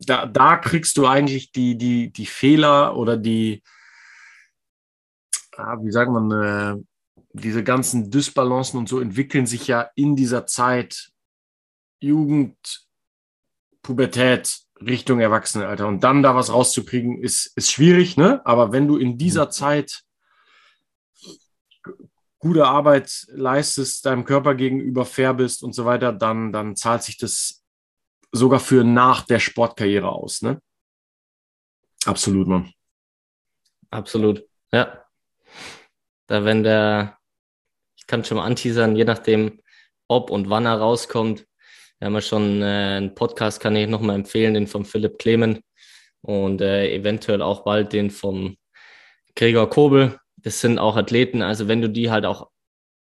da, 0.00 0.26
da 0.26 0.56
kriegst 0.56 0.96
du 0.96 1.06
eigentlich 1.06 1.52
die, 1.52 1.76
die, 1.76 2.10
die 2.12 2.26
Fehler 2.26 2.96
oder 2.96 3.16
die, 3.16 3.62
ah, 5.56 5.76
wie 5.82 5.90
sagt 5.90 6.10
man, 6.10 6.30
äh, 6.30 6.82
diese 7.32 7.64
ganzen 7.64 8.10
Dysbalancen 8.10 8.78
und 8.78 8.88
so 8.88 9.00
entwickeln 9.00 9.46
sich 9.46 9.66
ja 9.66 9.90
in 9.94 10.16
dieser 10.16 10.46
Zeit 10.46 11.10
Jugend, 12.00 12.86
Pubertät, 13.82 14.60
Richtung 14.80 15.20
Erwachsenenalter. 15.20 15.88
Und 15.88 16.04
dann 16.04 16.22
da 16.22 16.34
was 16.34 16.52
rauszukriegen, 16.52 17.22
ist, 17.22 17.52
ist 17.56 17.70
schwierig, 17.70 18.16
ne? 18.16 18.44
Aber 18.44 18.72
wenn 18.72 18.86
du 18.86 18.96
in 18.96 19.18
dieser 19.18 19.46
mhm. 19.46 19.50
Zeit 19.50 20.02
gute 22.38 22.66
Arbeit 22.66 23.26
leistest, 23.30 24.06
deinem 24.06 24.24
Körper 24.24 24.54
gegenüber 24.54 25.04
fair 25.04 25.34
bist 25.34 25.62
und 25.62 25.74
so 25.74 25.84
weiter, 25.84 26.12
dann, 26.12 26.52
dann 26.52 26.76
zahlt 26.76 27.02
sich 27.02 27.16
das 27.16 27.57
sogar 28.32 28.60
für 28.60 28.84
nach 28.84 29.22
der 29.22 29.38
Sportkarriere 29.38 30.08
aus. 30.10 30.42
Ne? 30.42 30.60
Absolut, 32.04 32.46
Mann. 32.46 32.72
absolut. 33.90 34.44
Ja. 34.72 35.04
Da, 36.26 36.44
wenn 36.44 36.62
der, 36.62 37.18
ich 37.96 38.06
kann 38.06 38.24
schon 38.24 38.36
mal 38.36 38.44
anteasern, 38.44 38.96
je 38.96 39.04
nachdem, 39.04 39.60
ob 40.08 40.30
und 40.30 40.50
wann 40.50 40.66
er 40.66 40.78
rauskommt. 40.78 41.46
Wir 41.98 42.06
haben 42.06 42.14
ja 42.14 42.20
schon 42.20 42.62
äh, 42.62 42.96
einen 42.96 43.14
Podcast, 43.14 43.60
kann 43.60 43.76
ich 43.76 43.88
nochmal 43.88 44.16
empfehlen, 44.16 44.54
den 44.54 44.66
von 44.66 44.84
Philipp 44.84 45.18
Klemen 45.18 45.60
und 46.22 46.60
äh, 46.60 46.94
eventuell 46.94 47.42
auch 47.42 47.64
bald 47.64 47.92
den 47.92 48.10
vom 48.10 48.56
Gregor 49.34 49.68
Kobel. 49.68 50.18
Das 50.36 50.60
sind 50.60 50.78
auch 50.78 50.96
Athleten, 50.96 51.42
also 51.42 51.66
wenn 51.68 51.82
du 51.82 51.88
die 51.88 52.10
halt 52.10 52.24
auch 52.24 52.50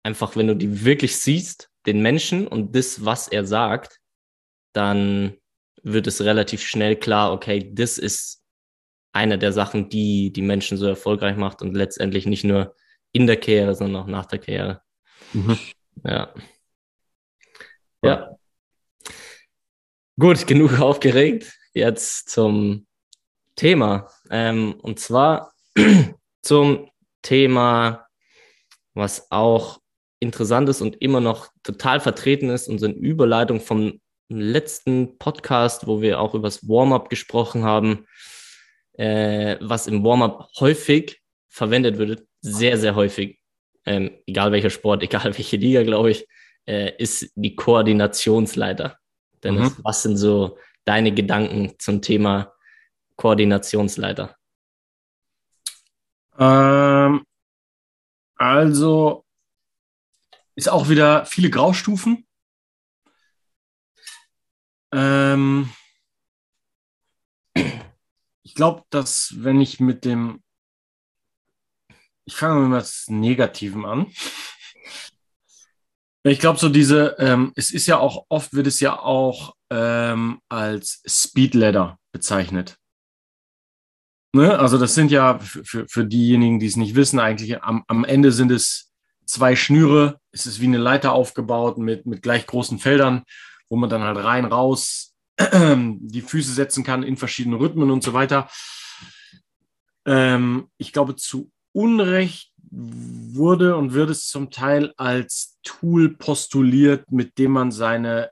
einfach, 0.03 0.37
wenn 0.37 0.47
du 0.47 0.55
die 0.55 0.85
wirklich 0.85 1.17
siehst, 1.17 1.69
den 1.87 2.01
Menschen 2.01 2.47
und 2.47 2.75
das, 2.77 3.05
was 3.05 3.29
er 3.29 3.45
sagt, 3.45 4.01
dann 4.77 5.37
wird 5.83 6.07
es 6.07 6.23
relativ 6.23 6.63
schnell 6.63 6.97
klar, 6.97 7.33
okay, 7.33 7.71
das 7.73 7.99
ist 7.99 8.43
eine 9.13 9.39
der 9.39 9.53
Sachen, 9.53 9.89
die 9.89 10.33
die 10.33 10.43
Menschen 10.43 10.77
so 10.77 10.87
erfolgreich 10.87 11.37
macht 11.37 11.63
und 11.63 11.75
letztendlich 11.75 12.27
nicht 12.27 12.45
nur 12.45 12.75
in 13.13 13.27
der 13.27 13.39
Karriere, 13.39 13.75
sondern 13.75 14.03
auch 14.03 14.07
nach 14.07 14.27
der 14.27 14.39
Karriere. 14.39 14.83
Mhm. 15.33 15.59
Ja. 16.05 16.35
Ja. 18.03 18.37
Gut, 20.19 20.47
genug 20.47 20.79
aufgeregt. 20.81 21.57
Jetzt 21.73 22.29
zum 22.29 22.87
Thema. 23.55 24.11
Ähm, 24.31 24.75
und 24.83 25.01
zwar 25.01 25.53
zum 26.43 26.91
Thema, 27.23 28.07
was 28.95 29.31
auch 29.31 29.81
interessant 30.21 30.69
ist 30.69 30.81
und 30.81 31.01
immer 31.01 31.21
noch 31.21 31.49
total 31.63 32.01
vertreten 32.01 32.51
ist 32.51 32.69
und 32.69 32.79
so 32.79 32.87
eine 32.87 32.95
Überleitung 32.95 33.61
vom 33.61 34.01
letzten 34.29 35.19
Podcast, 35.19 35.87
wo 35.87 36.01
wir 36.01 36.21
auch 36.21 36.35
über 36.35 36.49
das 36.49 36.69
Warm-up 36.69 37.09
gesprochen 37.09 37.65
haben, 37.65 38.07
äh, 38.95 39.57
was 39.61 39.87
im 39.87 40.05
Warm-up 40.05 40.49
häufig 40.59 41.21
verwendet 41.49 41.99
wird, 41.99 42.27
sehr, 42.41 42.79
sehr 42.79 42.95
häufig, 42.95 43.41
ähm, 43.85 44.11
egal 44.27 44.53
welcher 44.53 44.71
Sport, 44.71 45.03
egal 45.05 45.37
welche 45.37 45.57
Liga, 45.57 45.83
glaube 45.83 46.11
ich, 46.11 46.27
äh, 46.67 46.93
ist 46.99 47.31
die 47.35 47.55
Koordinationsleiter. 47.55 48.99
Dennis, 49.43 49.77
mhm. 49.77 49.85
was 49.85 50.03
sind 50.03 50.17
so 50.17 50.59
deine 50.85 51.13
Gedanken 51.13 51.75
zum 51.79 52.03
Thema 52.03 52.53
Koordinationsleiter? 53.17 54.37
Ähm, 56.39 57.25
also 58.37 59.25
ist 60.55 60.69
auch 60.69 60.89
wieder 60.89 61.27
viele 61.27 61.51
Graustufen. 61.51 62.26
Ähm, 64.97 65.71
ich 68.43 68.55
glaube, 68.55 68.85
dass 68.89 69.35
wenn 69.37 69.61
ich 69.61 69.79
mit 69.79 70.07
dem, 70.07 70.43
ich 72.25 72.35
fange 72.35 72.61
mit 72.63 72.79
was 72.79 73.07
Negativem 73.09 73.85
an. 73.85 74.07
Ich 76.23 76.41
glaube, 76.41 76.59
so 76.59 76.71
diese, 76.71 77.15
ähm, 77.19 77.53
es 77.57 77.71
ist 77.71 77.87
ja 77.87 77.99
auch, 77.99 78.25
oft 78.31 78.55
wird 78.55 78.67
es 78.67 78.81
ja 78.81 78.99
auch 78.99 79.55
ähm, 79.71 80.41
als 80.49 81.03
Speed 81.07 81.55
Ladder 81.55 81.99
bezeichnet. 82.11 82.79
Ne? 84.33 84.59
Also 84.59 84.79
das 84.79 84.95
sind 84.95 85.11
ja 85.11 85.39
für, 85.39 85.87
für 85.87 86.05
diejenigen, 86.07 86.59
die 86.59 86.67
es 86.67 86.77
nicht 86.77 86.95
wissen, 86.95 87.21
eigentlich 87.21 87.63
am, 87.63 87.85
am 87.87 88.05
Ende 88.05 88.33
sind 88.33 88.51
es 88.51 88.93
zwei 89.27 89.57
Schnüre. 89.57 90.21
Es 90.33 90.47
ist 90.47 90.61
wie 90.61 90.67
eine 90.67 90.79
Leiter 90.79 91.13
aufgebaut 91.13 91.77
mit, 91.77 92.07
mit 92.07 92.23
gleich 92.23 92.47
großen 92.47 92.79
Feldern, 92.79 93.25
wo 93.69 93.77
man 93.77 93.91
dann 93.91 94.03
halt 94.03 94.19
rein, 94.19 94.45
raus 94.45 95.15
die 95.39 96.23
Füße 96.23 96.53
setzen 96.53 96.85
kann 96.85 97.03
in 97.03 97.17
verschiedenen 97.17 97.59
Rhythmen 97.59 97.91
und 97.91 98.03
so 98.03 98.13
weiter. 98.13 98.49
Ähm, 100.07 100.71
ich 100.79 100.93
glaube, 100.93 101.17
zu 101.17 101.51
Unrecht 101.73 102.53
wurde 102.71 103.77
und 103.77 103.93
wird 103.93 104.11
es 104.11 104.29
zum 104.29 104.51
Teil 104.51 104.95
als 104.97 105.59
Tool 105.63 106.17
postuliert, 106.17 107.11
mit 107.11 107.39
dem 107.39 107.53
man 107.53 107.71
seine, 107.71 108.31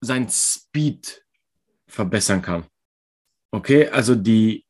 sein 0.00 0.28
Speed 0.30 1.24
verbessern 1.86 2.42
kann. 2.42 2.66
Okay, 3.52 3.88
also 3.88 4.14
die, 4.14 4.64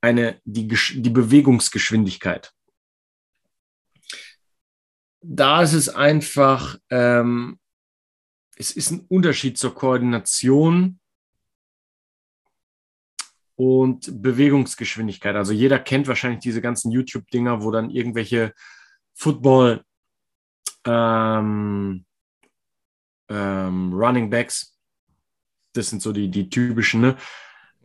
eine, 0.00 0.40
die, 0.44 0.66
die 0.66 1.10
Bewegungsgeschwindigkeit. 1.10 2.52
Da 5.22 5.62
ist 5.62 5.74
es 5.74 5.88
einfach, 5.88 6.78
ähm, 6.90 7.59
es 8.60 8.72
ist 8.72 8.90
ein 8.90 9.06
Unterschied 9.08 9.56
zur 9.56 9.74
Koordination 9.74 11.00
und 13.56 14.22
Bewegungsgeschwindigkeit. 14.22 15.34
Also 15.34 15.54
jeder 15.54 15.78
kennt 15.78 16.08
wahrscheinlich 16.08 16.40
diese 16.40 16.60
ganzen 16.60 16.92
YouTube-Dinger, 16.92 17.62
wo 17.62 17.70
dann 17.70 17.88
irgendwelche 17.88 18.52
Football 19.14 19.82
ähm, 20.84 22.04
ähm, 23.30 23.92
Running 23.94 24.28
Backs, 24.28 24.78
das 25.72 25.88
sind 25.88 26.02
so 26.02 26.12
die, 26.12 26.30
die 26.30 26.50
typischen, 26.50 27.00
ne, 27.00 27.16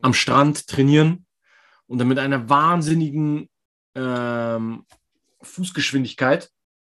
am 0.02 0.14
Strand 0.14 0.68
trainieren 0.68 1.26
und 1.88 2.00
dann 2.00 2.10
mit 2.10 2.20
einer 2.20 2.50
wahnsinnigen 2.50 3.50
ähm, 3.96 4.86
Fußgeschwindigkeit, 5.42 6.52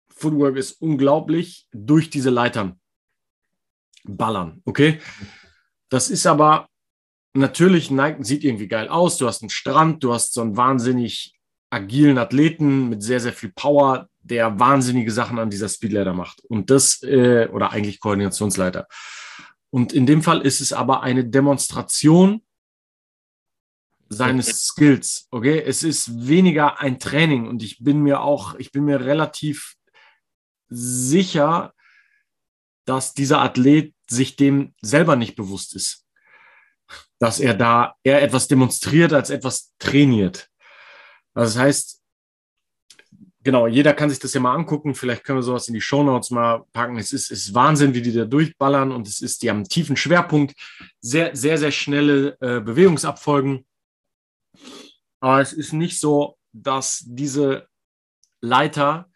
Footwork 0.10 0.56
ist 0.56 0.74
unglaublich, 0.74 1.68
durch 1.72 2.12
diese 2.12 2.30
Leitern 2.30 2.81
ballern. 4.04 4.62
Okay? 4.66 5.00
Das 5.90 6.10
ist 6.10 6.26
aber 6.26 6.68
natürlich 7.34 7.92
neigt, 7.92 8.26
sieht 8.26 8.44
irgendwie 8.44 8.68
geil 8.68 8.88
aus. 8.88 9.18
Du 9.18 9.28
hast 9.28 9.42
einen 9.42 9.50
Strand, 9.50 10.04
du 10.04 10.14
hast 10.14 10.34
so 10.34 10.42
einen 10.42 10.58
wahnsinnig 10.58 11.34
agilen 11.70 12.18
Athleten 12.18 12.90
mit 12.90 13.02
sehr, 13.02 13.20
sehr 13.20 13.34
viel 13.34 13.52
Power, 13.56 14.10
der 14.22 14.60
wahnsinnige 14.60 15.12
Sachen 15.12 15.40
an 15.40 15.50
dieser 15.50 15.70
Speedleiter 15.70 16.14
macht. 16.14 16.42
Und 16.46 16.70
das, 16.70 17.02
äh, 17.04 17.48
oder 17.52 17.72
eigentlich 17.72 18.00
Koordinationsleiter. 18.00 18.88
Und 19.70 19.94
in 19.94 20.06
dem 20.06 20.22
Fall 20.22 20.42
ist 20.42 20.60
es 20.60 20.74
aber 20.74 21.02
eine 21.02 21.26
Demonstration 21.26 22.42
seines. 24.10 24.66
Skills. 24.66 25.28
Okay, 25.32 25.64
es 25.66 25.84
ist 25.84 26.28
weniger 26.28 26.80
ein 26.80 27.00
Training 27.00 27.48
und 27.48 27.64
ich 27.64 27.82
bin 27.84 28.02
mir 28.02 28.22
auch, 28.22 28.56
ich 28.56 28.72
bin 28.72 28.84
mir 28.84 29.00
relativ 29.00 29.76
sicher, 30.68 31.74
dass 32.86 33.14
dieser 33.14 33.42
Athlet 33.42 33.94
sich 34.10 34.36
dem 34.36 34.74
selber 34.82 35.16
nicht 35.16 35.36
bewusst 35.36 35.76
ist 35.76 36.02
dass 37.22 37.40
er 37.40 37.54
da 37.54 37.96
eher 38.04 38.24
etwas 38.24 38.48
demonstriert 38.48 39.14
als 39.14 39.30
etwas 39.30 39.74
trainiert. 39.78 40.50
Das 41.36 41.56
heißt, 41.56 42.02
genau, 43.44 43.68
jeder 43.68 43.94
kann 43.94 44.10
sich 44.10 44.18
das 44.18 44.34
ja 44.34 44.42
mal 44.42 44.56
angucken. 44.56 44.96
Vielleicht 44.96 45.24
können 45.24 45.38
wir 45.38 45.44
sowas 45.44 45.68
in 45.68 45.76
die 45.76 45.82
Shownotes 45.82 46.32
mal 46.32 46.66
packen. 46.74 46.98
Es 46.98 47.14
ist, 47.14 47.30
ist 47.30 47.54
Wahnsinn, 47.54 47.94
wie 47.94 48.02
die 48.02 48.12
da 48.12 48.26
durchballern 48.26 48.92
und 48.92 49.08
es 49.08 49.22
ist, 49.22 49.44
die 49.44 49.52
haben 49.52 49.58
einen 49.58 49.70
tiefen 49.70 49.98
Schwerpunkt, 49.98 50.56
sehr, 51.00 51.36
sehr, 51.36 51.60
sehr 51.60 51.72
schnelle 51.72 52.38
äh, 52.42 52.60
Bewegungsabfolgen. 52.60 53.68
Aber 55.20 55.42
es 55.42 55.54
ist 55.54 55.74
nicht 55.74 56.00
so, 56.00 56.40
dass 56.54 57.04
diese 57.06 57.68
Leiter 58.42 59.12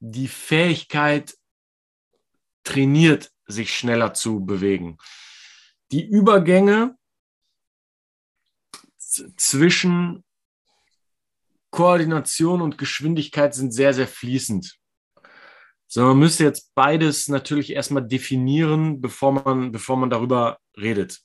die 0.00 0.26
Fähigkeit 0.26 1.36
trainiert, 2.64 3.30
sich 3.46 3.76
schneller 3.76 4.14
zu 4.14 4.44
bewegen. 4.44 4.98
Die 5.92 6.04
Übergänge 6.04 6.96
zwischen 9.36 10.24
Koordination 11.70 12.62
und 12.62 12.78
Geschwindigkeit 12.78 13.54
sind 13.54 13.72
sehr, 13.72 13.94
sehr 13.94 14.08
fließend. 14.08 14.78
So, 15.86 16.02
man 16.02 16.18
müsste 16.18 16.44
jetzt 16.44 16.74
beides 16.74 17.28
natürlich 17.28 17.70
erstmal 17.70 18.06
definieren, 18.06 19.00
bevor 19.00 19.32
man, 19.32 19.70
bevor 19.70 19.96
man 19.96 20.10
darüber 20.10 20.58
redet. 20.76 21.20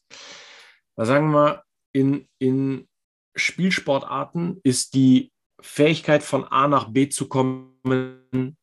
Da 0.96 1.06
sagen 1.06 1.32
wir, 1.32 1.64
in, 1.94 2.28
in 2.38 2.88
Spielsportarten 3.36 4.60
ist 4.64 4.94
die 4.94 5.32
Fähigkeit 5.62 6.24
von 6.24 6.46
A 6.46 6.68
nach 6.68 6.90
B 6.90 7.10
zu 7.10 7.28
kommen 7.28 8.58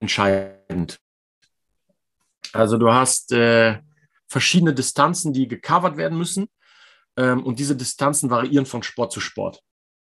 entscheidend. 0.00 1.00
Also 2.54 2.78
du 2.78 2.92
hast 2.92 3.32
äh, 3.32 3.78
verschiedene 4.28 4.74
Distanzen, 4.74 5.32
die 5.32 5.48
gecovert 5.48 5.96
werden 5.96 6.18
müssen. 6.18 6.48
Ähm, 7.16 7.44
und 7.44 7.58
diese 7.58 7.76
Distanzen 7.76 8.30
variieren 8.30 8.66
von 8.66 8.82
Sport 8.82 9.12
zu 9.12 9.20
Sport. 9.20 9.60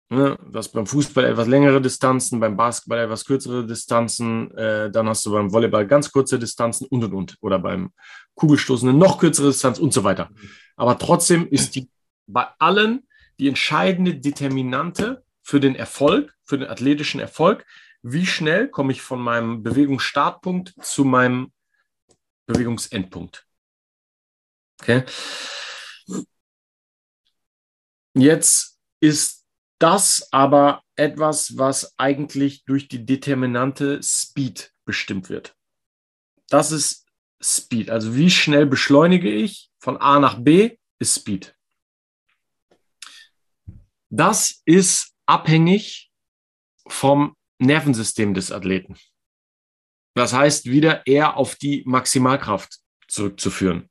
Ne? 0.09 0.37
Du 0.51 0.57
hast 0.57 0.69
beim 0.69 0.85
Fußball 0.85 1.25
etwas 1.25 1.47
längere 1.47 1.81
Distanzen, 1.81 2.39
beim 2.39 2.57
Basketball 2.57 2.99
etwas 2.99 3.25
kürzere 3.25 3.65
Distanzen, 3.65 4.51
äh, 4.57 4.91
dann 4.91 5.07
hast 5.07 5.25
du 5.25 5.31
beim 5.31 5.51
Volleyball 5.51 5.87
ganz 5.87 6.11
kurze 6.11 6.37
Distanzen 6.37 6.85
und 6.87 7.03
und 7.05 7.13
und. 7.13 7.37
Oder 7.41 7.59
beim 7.59 7.91
Kugelstoßen 8.35 8.89
eine 8.89 8.97
noch 8.97 9.19
kürzere 9.19 9.47
Distanz 9.47 9.79
und 9.79 9.93
so 9.93 10.03
weiter. 10.03 10.29
Aber 10.75 10.97
trotzdem 10.97 11.47
ist 11.47 11.75
die 11.75 11.89
bei 12.27 12.47
allen 12.59 13.07
die 13.39 13.47
entscheidende 13.47 14.15
Determinante 14.15 15.23
für 15.41 15.59
den 15.59 15.75
Erfolg, 15.75 16.33
für 16.43 16.57
den 16.57 16.69
athletischen 16.69 17.19
Erfolg, 17.19 17.65
wie 18.03 18.25
schnell 18.25 18.67
komme 18.67 18.91
ich 18.91 19.01
von 19.01 19.19
meinem 19.19 19.63
Bewegungsstartpunkt 19.63 20.73
zu 20.81 21.05
meinem 21.05 21.51
Bewegungsendpunkt. 22.45 23.47
Okay. 24.81 25.03
Jetzt 28.13 28.79
ist 28.99 29.45
das 29.79 30.27
aber 30.31 30.83
etwas, 30.95 31.57
was 31.57 31.97
eigentlich 31.97 32.65
durch 32.65 32.87
die 32.87 33.05
Determinante 33.05 34.01
Speed 34.03 34.73
bestimmt 34.85 35.29
wird. 35.29 35.55
Das 36.49 36.71
ist 36.71 37.07
Speed. 37.41 37.89
Also 37.89 38.15
wie 38.15 38.29
schnell 38.29 38.65
beschleunige 38.65 39.31
ich 39.31 39.71
von 39.79 39.97
A 39.97 40.19
nach 40.19 40.39
B 40.39 40.77
ist 40.99 41.15
Speed. 41.15 41.55
Das 44.09 44.61
ist 44.65 45.15
abhängig 45.25 46.11
vom 46.87 47.35
Nervensystem 47.59 48.33
des 48.33 48.51
Athleten. 48.51 48.97
Das 50.13 50.33
heißt, 50.33 50.65
wieder 50.65 51.05
eher 51.07 51.37
auf 51.37 51.55
die 51.55 51.83
Maximalkraft 51.85 52.79
zurückzuführen. 53.07 53.89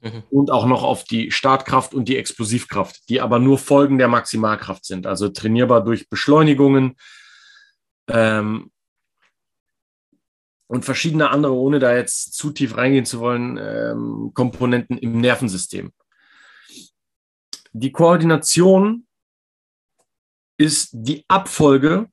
Mhm. 0.00 0.22
Und 0.30 0.50
auch 0.50 0.66
noch 0.66 0.82
auf 0.82 1.04
die 1.04 1.30
Startkraft 1.30 1.94
und 1.94 2.08
die 2.08 2.16
Explosivkraft, 2.16 3.08
die 3.08 3.20
aber 3.20 3.38
nur 3.38 3.58
Folgen 3.58 3.98
der 3.98 4.08
Maximalkraft 4.08 4.84
sind. 4.84 5.06
Also 5.06 5.28
trainierbar 5.28 5.82
durch 5.82 6.08
Beschleunigungen 6.08 6.96
ähm, 8.08 8.70
und 10.68 10.84
verschiedene 10.84 11.30
andere, 11.30 11.54
ohne 11.54 11.78
da 11.78 11.94
jetzt 11.94 12.34
zu 12.34 12.50
tief 12.50 12.76
reingehen 12.76 13.06
zu 13.06 13.20
wollen, 13.20 13.58
ähm, 13.58 14.32
Komponenten 14.34 14.98
im 14.98 15.20
Nervensystem. 15.20 15.92
Die 17.72 17.92
Koordination 17.92 19.06
ist 20.58 20.90
die 20.92 21.24
Abfolge 21.28 22.10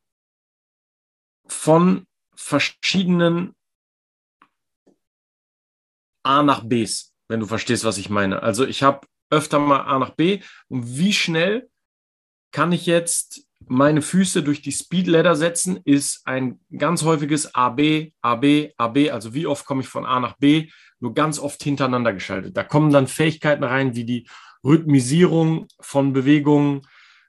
von 1.45 2.05
verschiedenen 2.35 3.55
A 6.23 6.43
nach 6.43 6.63
Bs, 6.63 7.13
wenn 7.27 7.39
du 7.39 7.45
verstehst, 7.45 7.83
was 7.83 7.97
ich 7.97 8.09
meine. 8.09 8.41
Also 8.43 8.65
ich 8.65 8.83
habe 8.83 9.07
öfter 9.29 9.59
mal 9.59 9.81
A 9.81 9.99
nach 9.99 10.11
B 10.11 10.41
und 10.69 10.97
wie 10.97 11.13
schnell 11.13 11.69
kann 12.51 12.71
ich 12.71 12.85
jetzt 12.85 13.47
meine 13.67 14.01
Füße 14.01 14.43
durch 14.43 14.61
die 14.61 14.71
Speed 14.71 15.07
Ladder 15.07 15.35
setzen, 15.35 15.79
ist 15.85 16.25
ein 16.25 16.59
ganz 16.77 17.03
häufiges 17.03 17.55
AB, 17.55 18.11
AB, 18.21 18.73
AB. 18.77 19.09
Also 19.11 19.33
wie 19.33 19.47
oft 19.47 19.65
komme 19.65 19.81
ich 19.81 19.87
von 19.87 20.05
A 20.05 20.19
nach 20.19 20.37
B, 20.37 20.69
nur 20.99 21.13
ganz 21.13 21.39
oft 21.39 21.63
hintereinander 21.63 22.13
geschaltet. 22.13 22.55
Da 22.55 22.63
kommen 22.63 22.91
dann 22.91 23.07
Fähigkeiten 23.07 23.63
rein, 23.63 23.95
wie 23.95 24.05
die 24.05 24.27
Rhythmisierung 24.63 25.67
von 25.79 26.13
Bewegungen, 26.13 26.81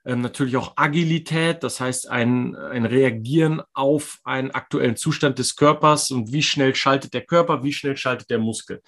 ähm, 0.05 0.21
natürlich 0.21 0.55
auch 0.57 0.73
Agilität, 0.75 1.63
das 1.63 1.79
heißt 1.79 2.09
ein, 2.09 2.55
ein 2.55 2.85
Reagieren 2.85 3.61
auf 3.73 4.19
einen 4.23 4.51
aktuellen 4.51 4.95
Zustand 4.95 5.39
des 5.39 5.55
Körpers 5.55 6.11
und 6.11 6.31
wie 6.31 6.43
schnell 6.43 6.75
schaltet 6.75 7.13
der 7.13 7.25
Körper, 7.25 7.63
wie 7.63 7.73
schnell 7.73 7.97
schaltet 7.97 8.29
der 8.29 8.39
Muskel. 8.39 8.81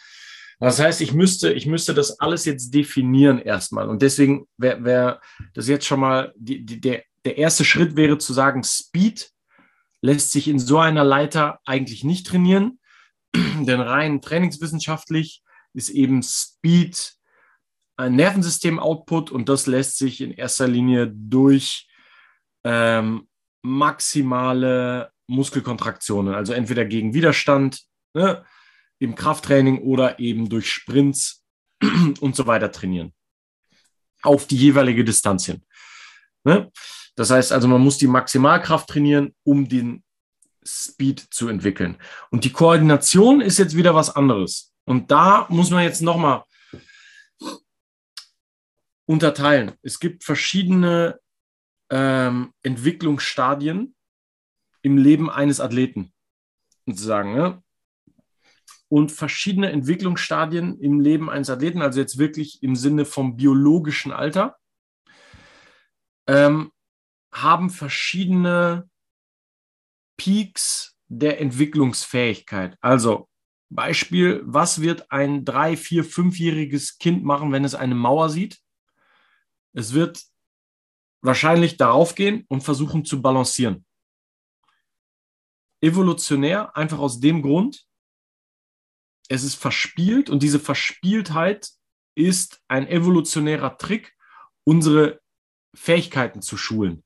Das 0.60 0.80
heißt, 0.80 1.02
ich 1.02 1.14
müsste, 1.14 1.54
ich 1.54 1.66
müsste 1.66 1.94
das 1.94 2.20
alles 2.20 2.46
jetzt 2.46 2.72
definieren 2.74 3.40
erstmal. 3.40 3.90
Und 3.90 4.02
deswegen 4.02 4.48
wäre 4.58 4.84
wär 4.84 5.22
das 5.54 5.68
jetzt 5.68 5.86
schon 5.86 6.00
mal, 6.00 6.34
die, 6.36 6.66
die, 6.66 6.82
der, 6.82 7.04
der 7.26 7.38
erste 7.38 7.64
Schritt 7.64 7.96
wäre 7.96 8.18
zu 8.18 8.34
sagen, 8.34 8.64
Speed 8.64 9.32
lässt 10.02 10.32
sich 10.32 10.48
in 10.48 10.60
so 10.60 10.80
einer 10.80 11.04
Leiter 11.04 11.60
eigentlich 11.66 12.04
nicht 12.04 12.28
trainieren, 12.28 12.80
denn 13.36 13.82
rein 13.82 14.22
trainingswissenschaftlich 14.22 15.44
ist 15.74 15.90
eben 15.90 16.24
Speed 16.24 17.17
ein 17.98 18.16
Nervensystem-Output 18.16 19.32
und 19.32 19.50
das 19.50 19.66
lässt 19.66 19.98
sich 19.98 20.22
in 20.22 20.32
erster 20.32 20.68
Linie 20.68 21.12
durch 21.13 21.88
ähm, 22.63 23.27
maximale 23.63 25.12
Muskelkontraktionen, 25.27 26.34
also 26.36 26.54
entweder 26.54 26.86
gegen 26.86 27.13
Widerstand 27.13 27.82
ne, 28.13 28.46
im 29.00 29.16
Krafttraining 29.16 29.80
oder 29.80 30.20
eben 30.20 30.48
durch 30.48 30.72
Sprints 30.72 31.44
und 32.20 32.36
so 32.36 32.48
weiter 32.48 32.72
trainieren. 32.72 33.14
Auf 34.22 34.48
die 34.48 34.57
jeweilige 34.57 35.03
Distanz 35.03 35.46
hin. 35.46 35.64
Ne? 36.44 36.72
Das 37.16 37.31
heißt 37.31 37.51
also, 37.51 37.68
man 37.68 37.81
muss 37.81 37.98
die 37.98 38.07
Maximalkraft 38.07 38.88
trainieren, 38.88 39.36
um 39.44 39.68
den 39.68 40.03
Speed 40.66 41.20
zu 41.31 41.50
entwickeln. 41.50 41.98
Und 42.29 42.44
die 42.44 42.51
Koordination 42.51 43.42
ist 43.42 43.57
jetzt 43.57 43.75
wieder 43.75 43.96
was 43.96 44.16
anderes. 44.16 44.74
Und 44.86 45.12
da 45.12 45.46
muss 45.50 45.70
man 45.72 45.83
jetzt 45.83 46.01
nochmal 46.01 46.44
unterteilen. 49.07 49.74
Es 49.81 50.00
gibt 50.00 50.24
verschiedene 50.24 51.20
ähm, 51.89 52.53
Entwicklungsstadien 52.61 53.96
im 54.83 54.98
Leben 54.98 55.29
eines 55.29 55.59
Athleten, 55.59 56.13
sozusagen. 56.85 57.33
Ne? 57.33 57.63
Und 58.89 59.11
verschiedene 59.11 59.72
Entwicklungsstadien 59.72 60.79
im 60.79 61.00
Leben 61.00 61.29
eines 61.29 61.50
Athleten, 61.50 61.81
also 61.81 62.00
jetzt 62.00 62.20
wirklich 62.20 62.61
im 62.61 62.75
Sinne 62.75 63.05
vom 63.05 63.35
biologischen 63.35 64.11
Alter, 64.11 64.57
ähm, 66.27 66.72
haben 67.33 67.70
verschiedene 67.70 68.89
Peaks 70.17 70.98
der 71.07 71.39
Entwicklungsfähigkeit. 71.39 72.77
Also 72.81 73.29
Beispiel, 73.70 74.41
was 74.46 74.81
wird 74.81 75.11
ein 75.11 75.46
drei, 75.46 75.77
vier, 75.77 76.03
fünfjähriges 76.03 76.98
Kind 76.98 77.24
machen, 77.24 77.51
wenn 77.51 77.63
es 77.63 77.75
eine 77.75 77.96
Mauer 77.96 78.29
sieht? 78.29 78.59
Es 79.77 79.94
wird 79.94 80.24
wahrscheinlich 81.22 81.77
darauf 81.77 82.16
gehen 82.16 82.46
und 82.48 82.61
versuchen 82.61 83.05
zu 83.05 83.22
balancieren. 83.22 83.85
Evolutionär 85.81 86.75
einfach 86.75 86.98
aus 86.98 87.20
dem 87.20 87.44
Grund, 87.44 87.85
es 89.29 89.44
ist 89.44 89.53
verspielt 89.53 90.31
und 90.31 90.42
diese 90.42 90.59
Verspieltheit 90.59 91.70
ist 92.16 92.59
ein 92.68 92.87
evolutionärer 92.87 93.77
Trick, 93.77 94.16
unsere 94.63 95.22
Fähigkeiten 95.75 96.42
zu 96.42 96.57
schulen. 96.57 97.03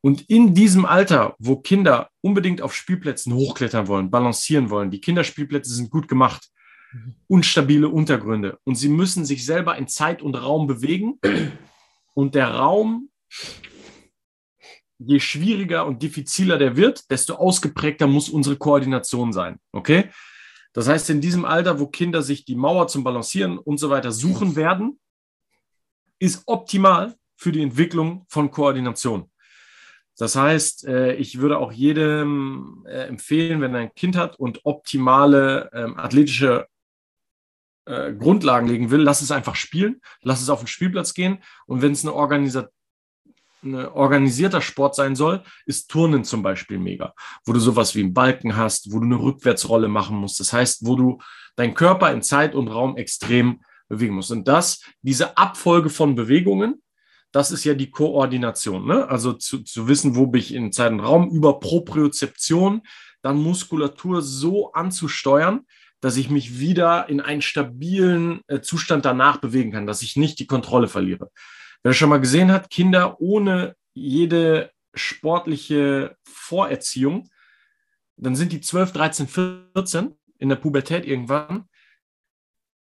Und 0.00 0.28
in 0.28 0.54
diesem 0.54 0.86
Alter, 0.86 1.36
wo 1.38 1.60
Kinder 1.60 2.10
unbedingt 2.20 2.62
auf 2.62 2.74
Spielplätzen 2.74 3.32
hochklettern 3.32 3.86
wollen, 3.86 4.10
balancieren 4.10 4.70
wollen, 4.70 4.90
die 4.90 5.00
Kinderspielplätze 5.00 5.72
sind 5.72 5.90
gut 5.90 6.08
gemacht, 6.08 6.50
mhm. 6.92 7.14
unstabile 7.28 7.88
Untergründe 7.88 8.58
und 8.64 8.74
sie 8.74 8.88
müssen 8.88 9.24
sich 9.24 9.46
selber 9.46 9.76
in 9.76 9.86
Zeit 9.86 10.20
und 10.20 10.34
Raum 10.34 10.66
bewegen 10.66 11.20
und 12.16 12.34
der 12.34 12.48
Raum, 12.48 13.10
je 14.98 15.20
schwieriger 15.20 15.84
und 15.84 16.02
diffiziler 16.02 16.56
der 16.56 16.76
wird, 16.76 17.10
desto 17.10 17.34
ausgeprägter 17.34 18.06
muss 18.06 18.30
unsere 18.30 18.56
Koordination 18.56 19.34
sein. 19.34 19.60
Okay? 19.72 20.10
Das 20.72 20.88
heißt, 20.88 21.10
in 21.10 21.20
diesem 21.20 21.44
Alter, 21.44 21.78
wo 21.78 21.86
Kinder 21.86 22.22
sich 22.22 22.46
die 22.46 22.56
Mauer 22.56 22.88
zum 22.88 23.04
Balancieren 23.04 23.58
und 23.58 23.78
so 23.78 23.90
weiter 23.90 24.12
suchen 24.12 24.56
werden, 24.56 24.98
ist 26.18 26.42
optimal 26.46 27.14
für 27.36 27.52
die 27.52 27.62
Entwicklung 27.62 28.24
von 28.28 28.50
Koordination. 28.50 29.30
Das 30.16 30.36
heißt, 30.36 30.86
äh, 30.86 31.14
ich 31.16 31.38
würde 31.38 31.58
auch 31.58 31.72
jedem 31.72 32.86
äh, 32.88 33.08
empfehlen, 33.08 33.60
wenn 33.60 33.74
er 33.74 33.80
ein 33.80 33.94
Kind 33.94 34.16
hat 34.16 34.38
und 34.38 34.64
optimale 34.64 35.70
ähm, 35.74 35.98
athletische 35.98 36.66
äh, 37.86 38.12
Grundlagen 38.12 38.68
legen 38.68 38.90
will, 38.90 39.00
lass 39.00 39.22
es 39.22 39.30
einfach 39.30 39.54
spielen, 39.54 40.00
lass 40.22 40.42
es 40.42 40.50
auf 40.50 40.60
den 40.60 40.66
Spielplatz 40.66 41.14
gehen. 41.14 41.38
Und 41.66 41.82
wenn 41.82 41.92
es 41.92 42.04
eine, 42.04 42.14
Organisa 42.14 42.68
eine 43.62 43.94
organisierter 43.94 44.60
Sport 44.60 44.94
sein 44.94 45.16
soll, 45.16 45.42
ist 45.64 45.90
Turnen 45.90 46.24
zum 46.24 46.42
Beispiel 46.42 46.78
mega, 46.78 47.14
wo 47.44 47.52
du 47.52 47.58
sowas 47.58 47.94
wie 47.94 48.00
einen 48.00 48.14
Balken 48.14 48.56
hast, 48.56 48.92
wo 48.92 48.98
du 48.98 49.06
eine 49.06 49.20
Rückwärtsrolle 49.20 49.88
machen 49.88 50.16
musst. 50.16 50.38
Das 50.40 50.52
heißt, 50.52 50.86
wo 50.86 50.94
du 50.94 51.18
deinen 51.56 51.74
Körper 51.74 52.12
in 52.12 52.22
Zeit 52.22 52.54
und 52.54 52.68
Raum 52.68 52.96
extrem 52.96 53.60
bewegen 53.88 54.14
musst. 54.14 54.30
Und 54.30 54.46
das, 54.46 54.82
diese 55.02 55.36
Abfolge 55.36 55.90
von 55.90 56.14
Bewegungen, 56.14 56.82
das 57.32 57.50
ist 57.50 57.64
ja 57.64 57.74
die 57.74 57.90
Koordination. 57.90 58.86
Ne? 58.86 59.08
Also 59.08 59.32
zu, 59.32 59.62
zu 59.62 59.88
wissen, 59.88 60.16
wo 60.16 60.26
bin 60.26 60.40
ich 60.40 60.54
in 60.54 60.72
Zeit 60.72 60.92
und 60.92 61.00
Raum 61.00 61.30
über 61.30 61.60
Propriozeption, 61.60 62.82
dann 63.22 63.42
Muskulatur 63.42 64.22
so 64.22 64.72
anzusteuern, 64.72 65.66
dass 66.06 66.16
ich 66.16 66.30
mich 66.30 66.60
wieder 66.60 67.08
in 67.08 67.20
einen 67.20 67.42
stabilen 67.42 68.40
äh, 68.46 68.60
Zustand 68.60 69.04
danach 69.04 69.38
bewegen 69.38 69.72
kann, 69.72 69.88
dass 69.88 70.02
ich 70.02 70.14
nicht 70.14 70.38
die 70.38 70.46
Kontrolle 70.46 70.86
verliere. 70.86 71.32
Wer 71.82 71.94
schon 71.94 72.10
mal 72.10 72.20
gesehen 72.20 72.52
hat, 72.52 72.70
Kinder 72.70 73.20
ohne 73.20 73.74
jede 73.92 74.70
sportliche 74.94 76.16
Vorerziehung, 76.22 77.28
dann 78.16 78.36
sind 78.36 78.52
die 78.52 78.60
12, 78.60 78.92
13, 78.92 79.26
14 79.74 80.14
in 80.38 80.48
der 80.48 80.54
Pubertät 80.54 81.04
irgendwann. 81.04 81.64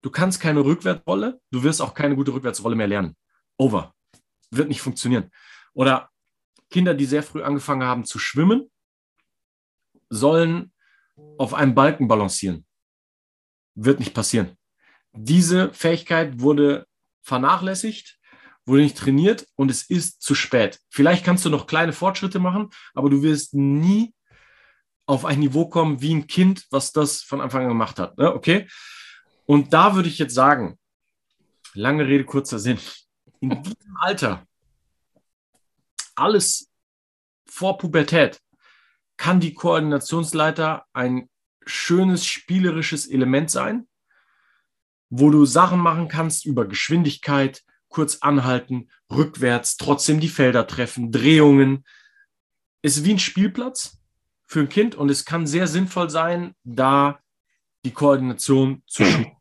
Du 0.02 0.10
kannst 0.10 0.40
keine 0.40 0.64
Rückwärtsrolle, 0.64 1.40
du 1.52 1.62
wirst 1.62 1.82
auch 1.82 1.94
keine 1.94 2.16
gute 2.16 2.34
Rückwärtsrolle 2.34 2.74
mehr 2.74 2.88
lernen. 2.88 3.14
Over. 3.56 3.94
Wird 4.50 4.66
nicht 4.66 4.82
funktionieren. 4.82 5.30
Oder 5.72 6.10
Kinder, 6.68 6.94
die 6.94 7.06
sehr 7.06 7.22
früh 7.22 7.44
angefangen 7.44 7.84
haben 7.84 8.04
zu 8.04 8.18
schwimmen, 8.18 8.72
sollen 10.10 10.72
auf 11.38 11.54
einem 11.54 11.76
Balken 11.76 12.08
balancieren 12.08 12.63
wird 13.74 14.00
nicht 14.00 14.14
passieren. 14.14 14.56
Diese 15.12 15.72
Fähigkeit 15.72 16.40
wurde 16.40 16.86
vernachlässigt, 17.22 18.18
wurde 18.66 18.82
nicht 18.82 18.96
trainiert 18.96 19.46
und 19.56 19.70
es 19.70 19.82
ist 19.82 20.22
zu 20.22 20.34
spät. 20.34 20.80
Vielleicht 20.88 21.24
kannst 21.24 21.44
du 21.44 21.50
noch 21.50 21.66
kleine 21.66 21.92
Fortschritte 21.92 22.38
machen, 22.38 22.70
aber 22.94 23.10
du 23.10 23.22
wirst 23.22 23.54
nie 23.54 24.14
auf 25.06 25.24
ein 25.24 25.38
Niveau 25.38 25.68
kommen 25.68 26.00
wie 26.00 26.14
ein 26.14 26.26
Kind, 26.26 26.66
was 26.70 26.92
das 26.92 27.22
von 27.22 27.40
Anfang 27.40 27.62
an 27.62 27.68
gemacht 27.68 27.98
hat. 27.98 28.16
Ne? 28.16 28.32
Okay? 28.32 28.66
Und 29.44 29.72
da 29.72 29.94
würde 29.94 30.08
ich 30.08 30.18
jetzt 30.18 30.34
sagen, 30.34 30.78
lange 31.74 32.06
Rede, 32.06 32.24
kurzer 32.24 32.58
Sinn. 32.58 32.78
In 33.40 33.62
diesem 33.62 33.96
Alter 34.00 34.46
alles 36.14 36.70
vor 37.46 37.78
Pubertät, 37.78 38.40
kann 39.16 39.40
die 39.40 39.54
Koordinationsleiter 39.54 40.86
ein 40.92 41.28
schönes 41.66 42.26
spielerisches 42.26 43.06
Element 43.06 43.50
sein, 43.50 43.86
wo 45.10 45.30
du 45.30 45.44
Sachen 45.44 45.80
machen 45.80 46.08
kannst 46.08 46.44
über 46.44 46.66
Geschwindigkeit, 46.66 47.62
kurz 47.88 48.18
anhalten, 48.22 48.88
rückwärts, 49.10 49.76
trotzdem 49.76 50.20
die 50.20 50.28
Felder 50.28 50.66
treffen, 50.66 51.12
Drehungen. 51.12 51.84
Ist 52.82 53.04
wie 53.04 53.12
ein 53.12 53.18
Spielplatz 53.18 53.98
für 54.46 54.60
ein 54.60 54.68
Kind 54.68 54.94
und 54.94 55.10
es 55.10 55.24
kann 55.24 55.46
sehr 55.46 55.66
sinnvoll 55.66 56.10
sein, 56.10 56.54
da 56.64 57.20
die 57.84 57.92
Koordination 57.92 58.82
zu 58.86 59.04
schulen. 59.04 59.36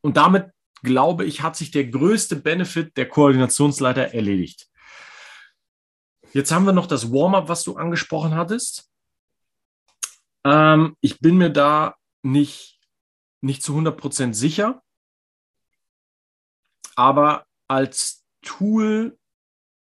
Und 0.00 0.16
damit, 0.16 0.50
glaube 0.82 1.24
ich, 1.24 1.42
hat 1.42 1.56
sich 1.56 1.70
der 1.70 1.86
größte 1.86 2.36
Benefit 2.36 2.96
der 2.96 3.08
Koordinationsleiter 3.08 4.14
erledigt. 4.14 4.68
Jetzt 6.32 6.52
haben 6.52 6.66
wir 6.66 6.72
noch 6.72 6.86
das 6.86 7.10
Warm-up, 7.10 7.48
was 7.48 7.64
du 7.64 7.76
angesprochen 7.76 8.34
hattest. 8.34 8.90
Ähm, 10.46 10.96
ich 11.00 11.18
bin 11.18 11.38
mir 11.38 11.50
da 11.50 11.96
nicht, 12.22 12.78
nicht 13.40 13.64
zu 13.64 13.76
100% 13.76 14.32
sicher, 14.32 14.80
aber 16.94 17.46
als 17.66 18.24
Tool, 18.42 19.18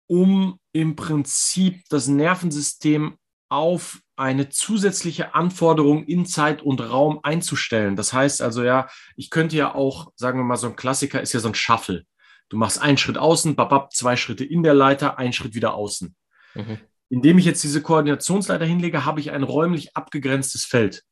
um 0.07 0.61
im 0.73 0.95
Prinzip 0.95 1.85
das 1.89 2.07
Nervensystem 2.07 3.17
auf 3.49 4.01
eine 4.17 4.51
zusätzliche 4.51 5.35
Anforderung 5.35 6.05
in 6.05 6.27
Zeit 6.27 6.61
und 6.61 6.81
Raum 6.81 7.21
einzustellen. 7.23 7.97
Das 7.97 8.13
heißt 8.13 8.43
also 8.43 8.63
ja, 8.63 8.89
ich 9.17 9.31
könnte 9.31 9.57
ja 9.57 9.75
auch, 9.75 10.13
sagen 10.17 10.39
wir 10.39 10.45
mal, 10.45 10.57
so 10.57 10.67
ein 10.67 10.77
Klassiker 10.77 11.23
ist 11.23 11.33
ja 11.33 11.41
so 11.41 11.49
ein 11.49 11.55
Shuffle. 11.55 12.05
Du 12.51 12.59
machst 12.59 12.79
einen 12.79 12.99
Schritt 12.99 13.17
außen, 13.17 13.57
babab, 13.57 13.95
zwei 13.95 14.17
Schritte 14.17 14.45
in 14.45 14.63
der 14.63 14.75
Leiter, 14.75 15.19
einen 15.19 15.33
Schritt 15.33 15.55
wieder 15.55 15.73
außen. 15.73 16.15
Mhm. 16.55 16.79
Indem 17.13 17.37
ich 17.37 17.45
jetzt 17.45 17.63
diese 17.63 17.83
Koordinationsleiter 17.83 18.65
hinlege, 18.65 19.05
habe 19.05 19.21
ich 19.21 19.33
ein 19.33 19.43
räumlich 19.43 19.95
abgegrenztes 19.95 20.65
Feld. 20.65 21.05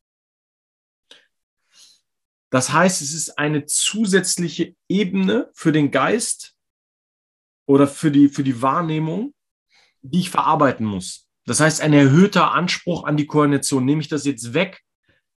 Das 2.49 2.73
heißt, 2.73 3.03
es 3.03 3.13
ist 3.13 3.39
eine 3.39 3.67
zusätzliche 3.67 4.75
Ebene 4.89 5.51
für 5.53 5.73
den 5.73 5.91
Geist 5.91 6.55
oder 7.67 7.87
für 7.87 8.11
die, 8.11 8.31
für 8.31 8.43
die 8.43 8.63
Wahrnehmung, 8.63 9.35
die 10.01 10.21
ich 10.21 10.31
verarbeiten 10.31 10.87
muss. 10.87 11.29
Das 11.45 11.61
heißt, 11.61 11.83
ein 11.83 11.93
erhöhter 11.93 12.53
Anspruch 12.53 13.05
an 13.05 13.19
die 13.19 13.27
Koordination. 13.27 13.85
Nehme 13.85 14.01
ich 14.01 14.09
das 14.09 14.25
jetzt 14.25 14.55
weg, 14.55 14.81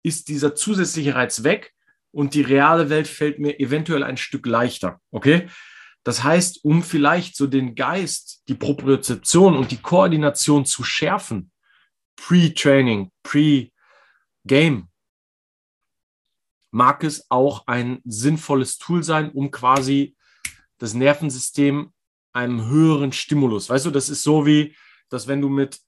ist 0.05 0.29
dieser 0.29 0.55
zusätzliche 0.55 1.17
Reiz 1.17 1.43
weg 1.43 1.75
und 2.13 2.35
die 2.35 2.43
reale 2.43 2.89
Welt 2.89 3.09
fällt 3.09 3.41
mir 3.41 3.59
eventuell 3.59 4.05
ein 4.05 4.17
Stück 4.17 4.47
leichter. 4.47 5.01
Okay? 5.11 5.49
Das 6.05 6.25
heißt, 6.25 6.65
um 6.65 6.83
vielleicht 6.83 7.37
so 7.37 7.47
den 7.47 7.75
Geist, 7.75 8.43
die 8.49 8.55
Propriozeption 8.55 9.57
und 9.57 9.71
die 9.71 9.81
Koordination 9.81 10.67
zu 10.67 10.83
schärfen, 10.83 11.53
Pre-Training, 12.17 13.11
Pre-Game, 13.23 14.89
mag 16.71 17.05
es 17.05 17.31
auch 17.31 17.67
ein 17.67 18.01
sinnvolles 18.05 18.79
Tool 18.79 19.03
sein, 19.03 19.31
um 19.31 19.51
quasi 19.51 20.17
das 20.79 20.95
Nervensystem 20.95 21.93
einem 22.33 22.67
höheren 22.67 23.13
Stimulus. 23.13 23.69
Weißt 23.69 23.87
du, 23.87 23.91
das 23.91 24.09
ist 24.09 24.23
so 24.23 24.47
wie, 24.47 24.75
dass 25.09 25.29
wenn 25.29 25.41
du 25.41 25.49
mit 25.49 25.81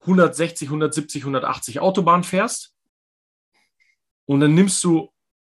160, 0.00 0.68
170, 0.68 1.22
180 1.22 1.80
Autobahn 1.80 2.22
fährst 2.22 2.76
und 4.26 4.40
dann 4.40 4.54
nimmst 4.54 4.84
du 4.84 5.12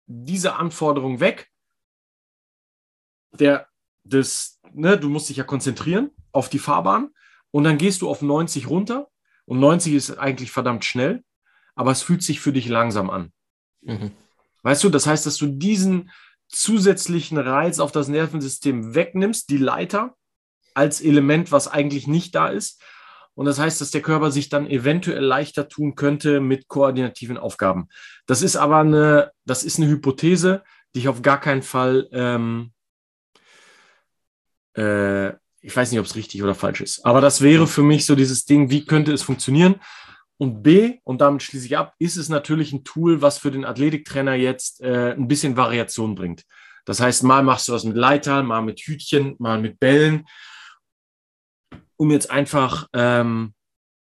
diese 0.05 0.55
Anforderung 0.55 1.19
weg, 1.19 1.51
der 3.31 3.67
das, 4.07 4.59
ne, 4.73 4.97
du 4.97 5.09
musst 5.09 5.29
dich 5.29 5.37
ja 5.37 5.43
konzentrieren 5.43 6.11
auf 6.31 6.49
die 6.49 6.59
Fahrbahn 6.59 7.09
und 7.51 7.63
dann 7.63 7.77
gehst 7.77 8.01
du 8.01 8.09
auf 8.09 8.21
90 8.21 8.69
runter 8.69 9.07
und 9.45 9.59
90 9.59 9.93
ist 9.93 10.17
eigentlich 10.17 10.51
verdammt 10.51 10.85
schnell, 10.85 11.23
aber 11.75 11.91
es 11.91 12.01
fühlt 12.01 12.23
sich 12.23 12.39
für 12.39 12.51
dich 12.51 12.67
langsam 12.67 13.09
an. 13.09 13.31
Mhm. 13.81 14.11
Weißt 14.63 14.83
du, 14.83 14.89
das 14.89 15.07
heißt, 15.07 15.25
dass 15.25 15.37
du 15.37 15.47
diesen 15.47 16.11
zusätzlichen 16.49 17.37
Reiz 17.37 17.79
auf 17.79 17.91
das 17.91 18.07
Nervensystem 18.07 18.95
wegnimmst, 18.95 19.49
die 19.49 19.57
Leiter 19.57 20.15
als 20.73 21.01
Element, 21.01 21.51
was 21.51 21.67
eigentlich 21.67 22.07
nicht 22.07 22.35
da 22.35 22.49
ist. 22.49 22.81
Und 23.33 23.45
das 23.45 23.59
heißt, 23.59 23.81
dass 23.81 23.91
der 23.91 24.01
Körper 24.01 24.31
sich 24.31 24.49
dann 24.49 24.67
eventuell 24.67 25.23
leichter 25.23 25.67
tun 25.67 25.95
könnte 25.95 26.39
mit 26.39 26.67
koordinativen 26.67 27.37
Aufgaben. 27.37 27.87
Das 28.25 28.41
ist 28.41 28.55
aber 28.55 28.79
eine, 28.79 29.31
das 29.45 29.63
ist 29.63 29.77
eine 29.77 29.87
Hypothese, 29.87 30.63
die 30.95 30.99
ich 30.99 31.07
auf 31.07 31.21
gar 31.21 31.39
keinen 31.39 31.61
Fall 31.61 32.07
ähm, 32.11 32.71
äh, 34.77 35.33
ich 35.61 35.75
weiß 35.75 35.91
nicht, 35.91 35.99
ob 35.99 36.05
es 36.05 36.15
richtig 36.15 36.43
oder 36.43 36.55
falsch 36.55 36.81
ist. 36.81 37.05
Aber 37.05 37.19
das 37.19 37.41
wäre 37.41 37.67
für 37.67 37.83
mich 37.83 38.05
so 38.05 38.15
dieses 38.15 38.45
Ding, 38.45 38.69
wie 38.69 38.85
könnte 38.85 39.11
es 39.11 39.23
funktionieren? 39.23 39.75
Und 40.37 40.61
B, 40.61 40.99
und 41.03 41.19
damit 41.19 41.41
schließe 41.41 41.65
ich 41.65 41.77
ab, 41.77 41.95
ist 41.97 42.15
es 42.15 42.29
natürlich 42.29 42.71
ein 42.71 42.83
Tool, 42.83 43.21
was 43.21 43.39
für 43.39 43.49
den 43.49 43.65
Athletiktrainer 43.65 44.35
jetzt 44.35 44.81
äh, 44.81 45.13
ein 45.13 45.27
bisschen 45.27 45.57
Variation 45.57 46.13
bringt. 46.13 46.43
Das 46.85 46.99
heißt, 46.99 47.23
mal 47.23 47.43
machst 47.43 47.67
du 47.67 47.73
was 47.73 47.83
mit 47.83 47.97
Leitern, 47.97 48.45
mal 48.45 48.61
mit 48.61 48.79
Hütchen, 48.79 49.35
mal 49.39 49.59
mit 49.59 49.79
Bällen, 49.79 50.25
um 51.97 52.11
jetzt 52.11 52.29
einfach 52.29 52.87
ähm, 52.93 53.53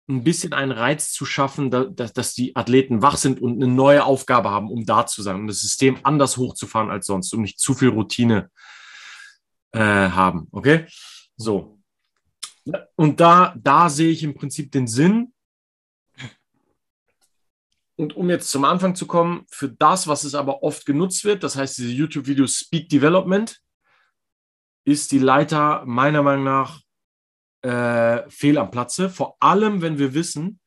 ein 0.08 0.24
bisschen 0.24 0.52
einen 0.52 0.72
Reiz 0.72 1.12
zu 1.12 1.24
schaffen, 1.24 1.70
da, 1.70 1.84
dass, 1.84 2.12
dass 2.12 2.34
die 2.34 2.54
Athleten 2.56 3.00
wach 3.00 3.16
sind 3.16 3.40
und 3.40 3.62
eine 3.62 3.72
neue 3.72 4.04
Aufgabe 4.04 4.50
haben, 4.50 4.70
um 4.70 4.84
da 4.84 5.06
zu 5.06 5.22
sein, 5.22 5.36
um 5.36 5.46
das 5.46 5.60
System 5.60 5.98
anders 6.02 6.36
hochzufahren 6.36 6.90
als 6.90 7.06
sonst, 7.06 7.32
um 7.32 7.42
nicht 7.42 7.60
zu 7.60 7.74
viel 7.74 7.88
Routine 7.88 8.50
äh, 8.50 8.73
haben. 9.80 10.48
Okay? 10.50 10.86
So. 11.36 11.78
Und 12.96 13.20
da, 13.20 13.54
da 13.56 13.88
sehe 13.90 14.10
ich 14.10 14.22
im 14.22 14.34
Prinzip 14.34 14.72
den 14.72 14.86
Sinn. 14.86 15.32
Und 17.96 18.16
um 18.16 18.28
jetzt 18.28 18.50
zum 18.50 18.64
Anfang 18.64 18.94
zu 18.94 19.06
kommen, 19.06 19.44
für 19.50 19.68
das, 19.68 20.08
was 20.08 20.24
es 20.24 20.34
aber 20.34 20.62
oft 20.62 20.84
genutzt 20.84 21.24
wird, 21.24 21.44
das 21.44 21.56
heißt, 21.56 21.78
diese 21.78 21.92
YouTube-Videos 21.92 22.56
Speed 22.56 22.90
Development, 22.90 23.60
ist 24.84 25.12
die 25.12 25.18
Leiter 25.18 25.84
meiner 25.86 26.22
Meinung 26.22 26.44
nach 26.44 26.80
äh, 27.62 28.28
fehl 28.28 28.58
am 28.58 28.70
Platze. 28.70 29.08
Vor 29.08 29.36
allem, 29.40 29.80
wenn 29.80 29.98
wir 29.98 30.12
wissen, 30.12 30.60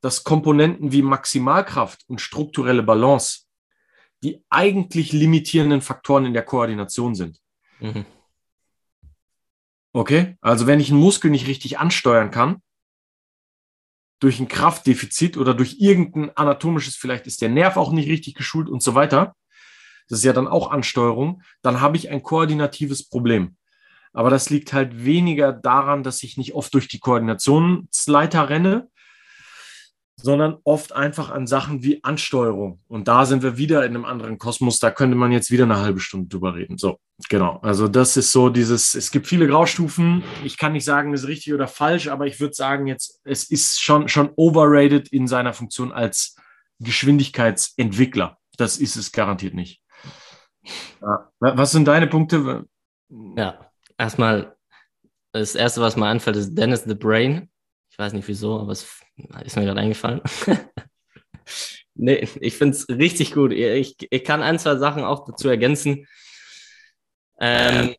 dass 0.00 0.24
Komponenten 0.24 0.92
wie 0.92 1.02
Maximalkraft 1.02 2.04
und 2.08 2.20
strukturelle 2.20 2.82
Balance 2.82 3.46
die 4.22 4.44
eigentlich 4.50 5.12
limitierenden 5.12 5.80
Faktoren 5.80 6.26
in 6.26 6.34
der 6.34 6.44
Koordination 6.44 7.14
sind. 7.14 7.38
Mhm. 7.80 8.04
Okay, 9.92 10.36
also 10.40 10.66
wenn 10.66 10.80
ich 10.80 10.90
einen 10.90 11.00
Muskel 11.00 11.30
nicht 11.30 11.48
richtig 11.48 11.78
ansteuern 11.78 12.30
kann, 12.30 12.62
durch 14.20 14.38
ein 14.38 14.48
Kraftdefizit 14.48 15.36
oder 15.36 15.54
durch 15.54 15.76
irgendein 15.80 16.36
anatomisches, 16.36 16.96
vielleicht 16.96 17.26
ist 17.26 17.40
der 17.42 17.48
Nerv 17.48 17.76
auch 17.76 17.90
nicht 17.90 18.08
richtig 18.08 18.34
geschult 18.34 18.68
und 18.68 18.82
so 18.82 18.94
weiter, 18.94 19.34
das 20.08 20.18
ist 20.18 20.24
ja 20.24 20.32
dann 20.32 20.48
auch 20.48 20.70
Ansteuerung, 20.70 21.42
dann 21.62 21.80
habe 21.80 21.96
ich 21.96 22.10
ein 22.10 22.22
koordinatives 22.22 23.08
Problem. 23.08 23.56
Aber 24.12 24.28
das 24.28 24.50
liegt 24.50 24.72
halt 24.72 25.04
weniger 25.04 25.52
daran, 25.52 26.02
dass 26.02 26.22
ich 26.22 26.36
nicht 26.36 26.54
oft 26.54 26.74
durch 26.74 26.88
die 26.88 26.98
Koordinationsleiter 26.98 28.48
renne, 28.48 28.90
sondern 30.22 30.58
oft 30.64 30.92
einfach 30.94 31.30
an 31.30 31.46
Sachen 31.46 31.82
wie 31.82 32.02
Ansteuerung. 32.04 32.80
Und 32.88 33.08
da 33.08 33.24
sind 33.24 33.42
wir 33.42 33.56
wieder 33.56 33.84
in 33.84 33.94
einem 33.94 34.04
anderen 34.04 34.38
Kosmos. 34.38 34.78
Da 34.78 34.90
könnte 34.90 35.16
man 35.16 35.32
jetzt 35.32 35.50
wieder 35.50 35.64
eine 35.64 35.80
halbe 35.80 36.00
Stunde 36.00 36.28
drüber 36.28 36.54
reden. 36.54 36.78
So, 36.78 36.98
genau. 37.28 37.58
Also 37.62 37.88
das 37.88 38.16
ist 38.16 38.32
so 38.32 38.48
dieses, 38.48 38.94
es 38.94 39.10
gibt 39.10 39.26
viele 39.26 39.46
Graustufen. 39.46 40.22
Ich 40.44 40.58
kann 40.58 40.72
nicht 40.72 40.84
sagen, 40.84 41.12
es 41.14 41.22
ist 41.22 41.28
richtig 41.28 41.54
oder 41.54 41.68
falsch, 41.68 42.08
aber 42.08 42.26
ich 42.26 42.40
würde 42.40 42.54
sagen 42.54 42.86
jetzt, 42.86 43.20
es 43.24 43.50
ist 43.50 43.80
schon, 43.80 44.08
schon 44.08 44.30
overrated 44.36 45.08
in 45.08 45.26
seiner 45.26 45.52
Funktion 45.52 45.92
als 45.92 46.36
Geschwindigkeitsentwickler. 46.80 48.38
Das 48.56 48.76
ist 48.78 48.96
es 48.96 49.12
garantiert 49.12 49.54
nicht. 49.54 49.82
Was 51.40 51.72
sind 51.72 51.88
deine 51.88 52.06
Punkte? 52.06 52.66
Ja, 53.36 53.70
erstmal 53.96 54.56
das 55.32 55.54
erste, 55.54 55.80
was 55.80 55.96
mir 55.96 56.06
anfällt, 56.06 56.36
ist 56.36 56.54
Dennis 56.54 56.84
the 56.84 56.94
Brain. 56.94 57.48
Ich 57.90 57.98
weiß 57.98 58.12
nicht 58.12 58.28
wieso, 58.28 58.60
aber 58.60 58.72
es 58.72 58.86
ist 59.44 59.56
mir 59.56 59.64
gerade 59.64 59.80
eingefallen. 59.80 60.20
nee, 61.94 62.28
ich 62.40 62.54
finde 62.54 62.76
es 62.76 62.88
richtig 62.88 63.32
gut. 63.34 63.52
Ich, 63.52 63.96
ich 64.10 64.24
kann 64.24 64.42
ein, 64.42 64.58
zwei 64.58 64.76
Sachen 64.76 65.04
auch 65.04 65.26
dazu 65.26 65.48
ergänzen. 65.48 66.06
Ähm, 67.40 67.94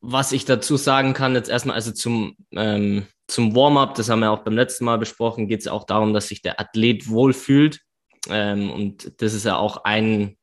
was 0.00 0.32
ich 0.32 0.44
dazu 0.44 0.76
sagen 0.76 1.12
kann, 1.12 1.34
jetzt 1.34 1.50
erstmal, 1.50 1.76
also 1.76 1.92
zum, 1.92 2.36
ähm, 2.52 3.06
zum 3.26 3.54
Warm-up, 3.54 3.94
das 3.94 4.08
haben 4.08 4.20
wir 4.20 4.30
auch 4.30 4.44
beim 4.44 4.54
letzten 4.54 4.84
Mal 4.84 4.98
besprochen, 4.98 5.48
geht 5.48 5.60
es 5.60 5.68
auch 5.68 5.84
darum, 5.84 6.12
dass 6.12 6.28
sich 6.28 6.42
der 6.42 6.58
Athlet 6.60 7.08
wohlfühlt. 7.08 7.80
Ähm, 8.28 8.70
und 8.70 9.22
das 9.22 9.34
ist 9.34 9.44
ja 9.44 9.56
auch 9.56 9.84
ein 9.84 10.36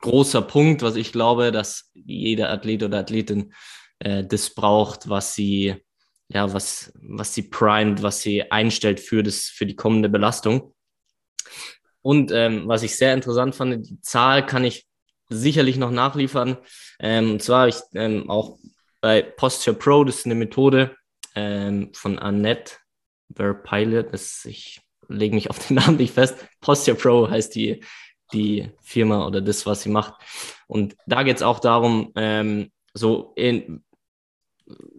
großer 0.00 0.42
Punkt, 0.42 0.82
was 0.82 0.96
ich 0.96 1.12
glaube, 1.12 1.52
dass 1.52 1.90
jeder 1.94 2.50
Athlet 2.50 2.82
oder 2.82 2.98
Athletin 3.00 3.52
äh, 3.98 4.24
das 4.24 4.54
braucht, 4.54 5.08
was 5.08 5.34
sie 5.34 5.76
ja, 6.32 6.52
was, 6.52 6.92
was 7.02 7.34
sie 7.34 7.42
primet, 7.42 8.02
was 8.02 8.22
sie 8.22 8.50
einstellt 8.50 9.00
für, 9.00 9.22
das, 9.22 9.44
für 9.44 9.66
die 9.66 9.74
kommende 9.74 10.08
Belastung. 10.08 10.74
Und 12.02 12.30
ähm, 12.32 12.66
was 12.66 12.82
ich 12.82 12.96
sehr 12.96 13.12
interessant 13.14 13.54
fand, 13.54 13.86
die 13.86 14.00
Zahl 14.00 14.46
kann 14.46 14.64
ich 14.64 14.86
sicherlich 15.28 15.76
noch 15.76 15.90
nachliefern. 15.90 16.56
Ähm, 17.00 17.32
und 17.32 17.42
zwar 17.42 17.60
habe 17.60 17.70
ich 17.70 17.76
ähm, 17.94 18.30
auch 18.30 18.58
bei 19.00 19.22
Posture 19.22 19.76
Pro, 19.76 20.04
das 20.04 20.18
ist 20.18 20.26
eine 20.26 20.34
Methode 20.36 20.96
ähm, 21.34 21.90
von 21.94 22.18
Annette 22.18 22.74
Verpilot. 23.34 24.12
Ich 24.44 24.80
lege 25.08 25.34
mich 25.34 25.50
auf 25.50 25.66
den 25.66 25.74
Namen 25.76 25.96
nicht 25.96 26.14
fest. 26.14 26.36
Posture 26.60 26.96
Pro 26.96 27.28
heißt 27.28 27.54
die, 27.56 27.82
die 28.32 28.70
Firma 28.80 29.26
oder 29.26 29.40
das, 29.40 29.66
was 29.66 29.82
sie 29.82 29.90
macht. 29.90 30.14
Und 30.68 30.96
da 31.06 31.24
geht 31.24 31.36
es 31.36 31.42
auch 31.42 31.58
darum, 31.58 32.12
ähm, 32.14 32.70
so 32.94 33.32
in, 33.36 33.82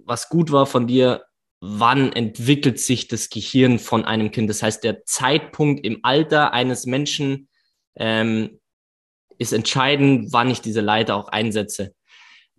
was 0.05 0.29
gut 0.29 0.51
war 0.51 0.65
von 0.65 0.87
dir, 0.87 1.23
wann 1.59 2.11
entwickelt 2.11 2.79
sich 2.79 3.07
das 3.07 3.29
Gehirn 3.29 3.79
von 3.79 4.03
einem 4.03 4.31
Kind? 4.31 4.49
Das 4.49 4.63
heißt, 4.63 4.83
der 4.83 5.05
Zeitpunkt 5.05 5.85
im 5.85 5.99
Alter 6.03 6.53
eines 6.53 6.85
Menschen 6.85 7.49
ähm, 7.95 8.59
ist 9.37 9.53
entscheidend, 9.53 10.33
wann 10.33 10.49
ich 10.49 10.61
diese 10.61 10.81
Leiter 10.81 11.15
auch 11.15 11.27
einsetze. 11.27 11.93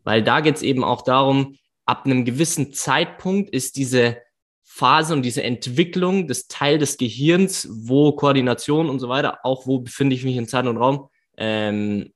Weil 0.05 0.23
da 0.23 0.41
geht 0.41 0.57
es 0.57 0.63
eben 0.63 0.85
auch 0.85 1.03
darum, 1.03 1.57
ab 1.85 2.07
einem 2.07 2.25
gewissen 2.25 2.73
Zeitpunkt 2.73 3.51
ist 3.51 3.77
diese 3.77 4.19
Phase 4.63 5.13
und 5.13 5.23
diese 5.23 5.43
Entwicklung 5.43 6.29
des 6.29 6.49
Teil 6.49 6.79
des 6.79 6.97
Gehirns, 6.97 7.69
wo 7.71 8.13
Koordination 8.13 8.89
und 8.89 9.01
so 9.01 9.09
weiter, 9.09 9.41
auch 9.45 9.67
wo 9.67 9.81
befinde 9.81 10.15
ich 10.17 10.25
mich 10.25 10.37
in 10.37 10.49
Zeit 10.49 10.67
und 10.67 10.79
Raum, 10.79 11.09
ähm, 11.37 12.13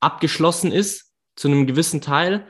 abgeschlossen 0.00 0.72
ist 0.72 1.12
zu 1.36 1.48
einem 1.48 1.66
gewissen 1.66 2.00
Teil, 2.00 2.46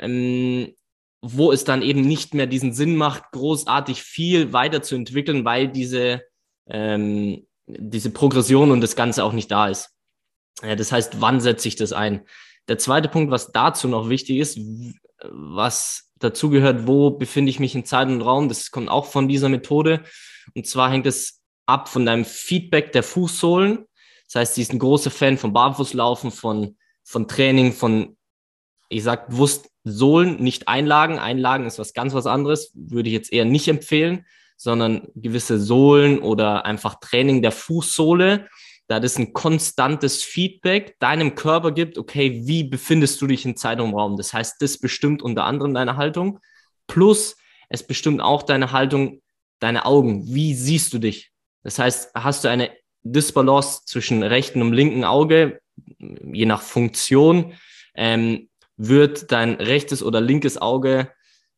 ähm, 0.00 0.74
wo 1.20 1.52
es 1.52 1.64
dann 1.64 1.82
eben 1.82 2.02
nicht 2.02 2.34
mehr 2.34 2.46
diesen 2.46 2.72
Sinn 2.72 2.96
macht, 2.96 3.32
großartig 3.32 4.02
viel 4.02 4.52
weiterzuentwickeln, 4.52 5.44
weil 5.44 5.68
diese, 5.68 6.22
ähm, 6.66 7.46
diese 7.66 8.10
Progression 8.10 8.70
und 8.70 8.80
das 8.80 8.96
Ganze 8.96 9.24
auch 9.24 9.32
nicht 9.32 9.50
da 9.50 9.68
ist. 9.68 9.90
Ja, 10.62 10.76
das 10.76 10.92
heißt, 10.92 11.20
wann 11.20 11.40
setze 11.40 11.68
ich 11.68 11.76
das 11.76 11.92
ein? 11.92 12.26
Der 12.68 12.78
zweite 12.78 13.08
Punkt, 13.08 13.30
was 13.30 13.52
dazu 13.52 13.88
noch 13.88 14.08
wichtig 14.08 14.38
ist, 14.38 14.58
was 15.22 16.12
dazu 16.18 16.50
gehört, 16.50 16.86
wo 16.86 17.10
befinde 17.10 17.50
ich 17.50 17.60
mich 17.60 17.74
in 17.74 17.84
Zeit 17.84 18.08
und 18.08 18.22
Raum, 18.22 18.48
das 18.48 18.70
kommt 18.70 18.88
auch 18.88 19.06
von 19.06 19.28
dieser 19.28 19.48
Methode. 19.48 20.02
Und 20.54 20.66
zwar 20.66 20.90
hängt 20.90 21.06
es 21.06 21.40
ab 21.66 21.88
von 21.88 22.06
deinem 22.06 22.24
Feedback 22.24 22.92
der 22.92 23.02
Fußsohlen. 23.02 23.86
Das 24.26 24.34
heißt, 24.34 24.54
sie 24.56 24.62
ist 24.62 24.72
ein 24.72 24.78
großer 24.78 25.10
Fan 25.10 25.38
von 25.38 25.52
Barfußlaufen, 25.52 26.30
von, 26.30 26.76
von 27.04 27.28
Training, 27.28 27.72
von, 27.72 28.16
ich 28.88 29.02
sag 29.02 29.28
bewusst 29.28 29.70
Sohlen, 29.90 30.36
nicht 30.42 30.68
Einlagen. 30.68 31.18
Einlagen 31.18 31.66
ist 31.66 31.78
was 31.78 31.92
ganz 31.92 32.14
was 32.14 32.26
anderes, 32.26 32.72
würde 32.74 33.08
ich 33.08 33.14
jetzt 33.14 33.32
eher 33.32 33.44
nicht 33.44 33.68
empfehlen, 33.68 34.26
sondern 34.56 35.08
gewisse 35.14 35.58
Sohlen 35.58 36.18
oder 36.18 36.64
einfach 36.66 36.96
Training 37.00 37.42
der 37.42 37.52
Fußsohle 37.52 38.48
da 38.88 39.00
das 39.00 39.18
ein 39.18 39.34
konstantes 39.34 40.24
Feedback 40.24 40.98
deinem 40.98 41.34
Körper 41.34 41.72
gibt, 41.72 41.98
okay, 41.98 42.40
wie 42.46 42.64
befindest 42.64 43.20
du 43.20 43.26
dich 43.26 43.44
in 43.44 43.54
Zeit 43.54 43.80
und 43.80 43.94
Raum? 43.94 44.16
Das 44.16 44.32
heißt, 44.32 44.60
das 44.60 44.78
bestimmt 44.78 45.22
unter 45.22 45.44
anderem 45.44 45.74
deine 45.74 45.96
Haltung. 45.96 46.40
Plus, 46.86 47.36
es 47.68 47.86
bestimmt 47.86 48.22
auch 48.22 48.42
deine 48.42 48.72
Haltung, 48.72 49.20
deine 49.60 49.84
Augen. 49.84 50.26
Wie 50.26 50.54
siehst 50.54 50.94
du 50.94 50.98
dich? 50.98 51.32
Das 51.62 51.78
heißt, 51.78 52.12
hast 52.14 52.44
du 52.44 52.48
eine 52.48 52.70
Disbalance 53.02 53.82
zwischen 53.84 54.22
rechten 54.22 54.62
und 54.62 54.72
linken 54.72 55.04
Auge, 55.04 55.60
je 55.98 56.46
nach 56.46 56.62
Funktion, 56.62 57.52
ähm, 57.94 58.47
wird 58.78 59.30
dein 59.32 59.54
rechtes 59.54 60.02
oder 60.02 60.20
linkes 60.20 60.56
Auge, 60.56 61.12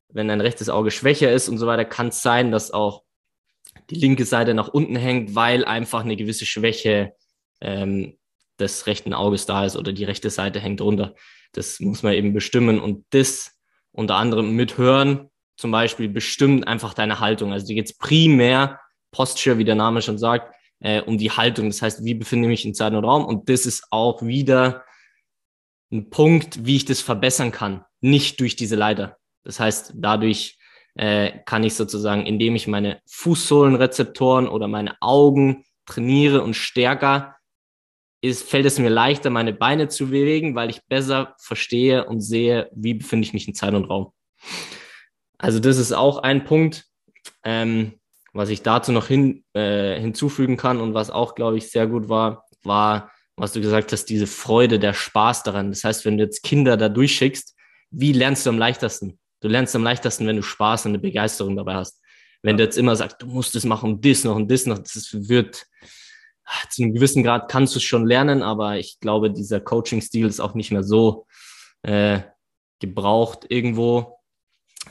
wenn 0.09 0.27
dein 0.27 0.41
rechtes 0.41 0.69
Auge 0.69 0.91
schwächer 0.91 1.33
ist 1.33 1.49
und 1.49 1.59
so 1.59 1.67
weiter, 1.67 1.85
kann 1.85 2.09
es 2.09 2.23
sein, 2.23 2.51
dass 2.51 2.73
auch 2.73 3.05
die 3.91 3.95
linke 3.95 4.25
Seite 4.25 4.55
nach 4.55 4.69
unten 4.69 4.97
hängt, 4.97 5.35
weil 5.35 5.65
einfach 5.65 6.03
eine 6.03 6.17
gewisse 6.17 6.47
Schwäche 6.47 7.13
ähm, 7.61 8.19
des 8.59 8.87
rechten 8.87 9.15
Auges 9.15 9.47
da 9.47 9.65
ist 9.65 9.77
oder 9.77 9.93
die 9.93 10.05
rechte 10.05 10.31
Seite 10.31 10.61
hängt 10.61 10.81
runter. 10.81 11.15
Das 11.53 11.79
muss 11.79 12.03
man 12.03 12.15
eben 12.15 12.33
bestimmen 12.33 12.81
und 12.81 13.05
das 13.11 13.53
unter 13.93 14.17
anderem 14.17 14.55
mit 14.55 14.79
Hören 14.79 15.31
zum 15.57 15.71
Beispiel 15.71 16.09
bestimmt 16.09 16.67
einfach 16.67 16.95
deine 16.95 17.21
Haltung. 17.21 17.53
Also 17.53 17.67
die 17.67 17.75
geht 17.75 17.99
primär 17.99 18.81
Posture, 19.11 19.59
wie 19.59 19.65
der 19.65 19.75
Name 19.75 20.01
schon 20.01 20.19
sagt, 20.19 20.55
äh, 20.81 21.03
um 21.03 21.19
die 21.19 21.31
Haltung. 21.31 21.69
Das 21.69 21.83
heißt, 21.83 22.05
wie 22.05 22.15
befinde 22.15 22.47
ich 22.47 22.51
mich 22.51 22.65
in 22.65 22.75
Zeit 22.75 22.95
und 22.95 23.05
Raum? 23.05 23.25
Und 23.25 23.49
das 23.49 23.67
ist 23.67 23.87
auch 23.91 24.23
wieder 24.23 24.85
ein 25.93 26.11
Punkt, 26.11 26.65
wie 26.67 26.77
ich 26.77 26.85
das 26.85 27.01
verbessern 27.01 27.53
kann, 27.53 27.85
nicht 28.01 28.41
durch 28.41 28.57
diese 28.57 28.77
Leiter. 28.77 29.17
Das 29.45 29.59
heißt, 29.61 29.95
dadurch 29.97 30.59
äh, 30.95 31.39
kann 31.45 31.65
ich 31.65 31.75
sozusagen, 31.75 32.27
indem 32.27 32.57
ich 32.57 32.67
meine 32.67 33.01
Fußsohlenrezeptoren 33.07 34.49
oder 34.49 34.69
meine 34.69 34.97
Augen 35.01 35.65
trainiere 35.87 36.43
und 36.43 36.55
stärker, 36.55 37.37
ist, 38.23 38.49
fällt 38.49 38.67
es 38.67 38.79
mir 38.79 38.91
leichter, 38.91 39.31
meine 39.31 39.53
Beine 39.53 39.89
zu 39.89 40.09
bewegen, 40.09 40.55
weil 40.55 40.71
ich 40.71 40.85
besser 40.87 41.35
verstehe 41.39 42.05
und 42.05 42.21
sehe, 42.21 42.71
wie 42.75 42.95
befinde 42.95 43.25
ich 43.25 43.33
mich 43.33 43.49
in 43.49 43.55
Zeit 43.55 43.73
und 43.75 43.87
Raum. 43.87 44.13
Also 45.39 45.59
das 45.59 45.79
ist 45.79 45.93
auch 45.93 46.19
ein 46.19 46.45
Punkt, 46.45 46.85
ähm, 47.45 47.95
was 48.33 48.51
ich 48.51 48.63
dazu 48.63 48.93
noch 48.93 49.07
hin, 49.07 49.45
äh, 49.55 49.99
hinzufügen 49.99 50.57
kann 50.57 50.81
und 50.81 50.93
was 50.93 51.11
auch, 51.11 51.35
glaube 51.35 51.57
ich, 51.57 51.71
sehr 51.71 51.87
gut 51.87 52.09
war, 52.09 52.45
war, 52.63 53.11
was 53.41 53.53
du 53.53 53.61
gesagt 53.61 53.93
hast, 53.93 54.07
diese 54.07 54.27
Freude, 54.27 54.79
der 54.79 54.93
Spaß 54.93 55.43
daran. 55.43 55.71
Das 55.71 55.85
heißt, 55.85 56.05
wenn 56.05 56.19
du 56.19 56.25
jetzt 56.25 56.43
Kinder 56.43 56.77
da 56.77 56.89
durchschickst, 56.89 57.57
wie 57.91 58.13
lernst 58.13 58.45
du 58.45 58.51
am 58.51 58.59
leichtesten? 58.59 59.19
Du 59.41 59.49
lernst 59.49 59.75
am 59.75 59.83
leichtesten, 59.83 60.27
wenn 60.27 60.37
du 60.37 60.43
Spaß 60.43 60.87
und 60.87 60.93
eine 60.93 60.99
Begeisterung 60.99 61.57
dabei 61.57 61.75
hast. 61.75 62.01
Wenn 62.43 62.57
du 62.57 62.63
jetzt 62.63 62.77
immer 62.77 62.95
sagst, 62.97 63.23
du 63.23 63.27
musst 63.27 63.55
das 63.55 63.65
machen 63.65 63.93
und 63.93 64.05
das 64.05 64.25
noch 64.25 64.37
und 64.37 64.51
das 64.51 64.67
noch, 64.67 64.79
das 64.79 65.09
wird, 65.13 65.67
zu 66.69 66.83
einem 66.83 66.95
gewissen 66.95 67.23
Grad 67.23 67.51
kannst 67.51 67.75
du 67.75 67.79
es 67.79 67.85
schon 67.85 68.07
lernen, 68.07 68.43
aber 68.43 68.79
ich 68.79 68.99
glaube, 69.01 69.31
dieser 69.31 69.61
Coaching-Stil 69.61 70.27
ist 70.27 70.41
auch 70.41 70.55
nicht 70.55 70.71
mehr 70.71 70.83
so 70.83 71.27
äh, 71.83 72.21
gebraucht 72.81 73.47
irgendwo. 73.49 74.19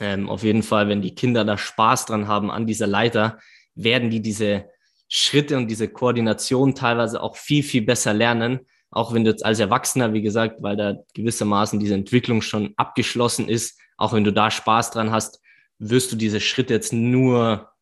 Ähm, 0.00 0.28
auf 0.28 0.42
jeden 0.42 0.62
Fall, 0.62 0.88
wenn 0.88 1.02
die 1.02 1.14
Kinder 1.14 1.44
da 1.44 1.58
Spaß 1.58 2.06
dran 2.06 2.28
haben 2.28 2.50
an 2.50 2.66
dieser 2.66 2.86
Leiter, 2.86 3.38
werden 3.74 4.10
die 4.10 4.22
diese 4.22 4.70
Schritte 5.12 5.56
und 5.56 5.66
diese 5.68 5.88
Koordination 5.88 6.76
teilweise 6.76 7.20
auch 7.20 7.36
viel, 7.36 7.64
viel 7.64 7.82
besser 7.82 8.14
lernen. 8.14 8.60
Auch 8.92 9.12
wenn 9.12 9.24
du 9.24 9.30
jetzt 9.30 9.44
als 9.44 9.58
Erwachsener, 9.58 10.12
wie 10.12 10.22
gesagt, 10.22 10.62
weil 10.62 10.76
da 10.76 10.94
gewissermaßen 11.14 11.80
diese 11.80 11.94
Entwicklung 11.94 12.42
schon 12.42 12.74
abgeschlossen 12.76 13.48
ist, 13.48 13.78
auch 13.96 14.12
wenn 14.12 14.22
du 14.24 14.32
da 14.32 14.52
Spaß 14.52 14.92
dran 14.92 15.10
hast, 15.10 15.40
wirst 15.78 16.12
du 16.12 16.16
diese 16.16 16.40
Schritte 16.40 16.74
jetzt 16.74 16.92
nur 16.92 17.72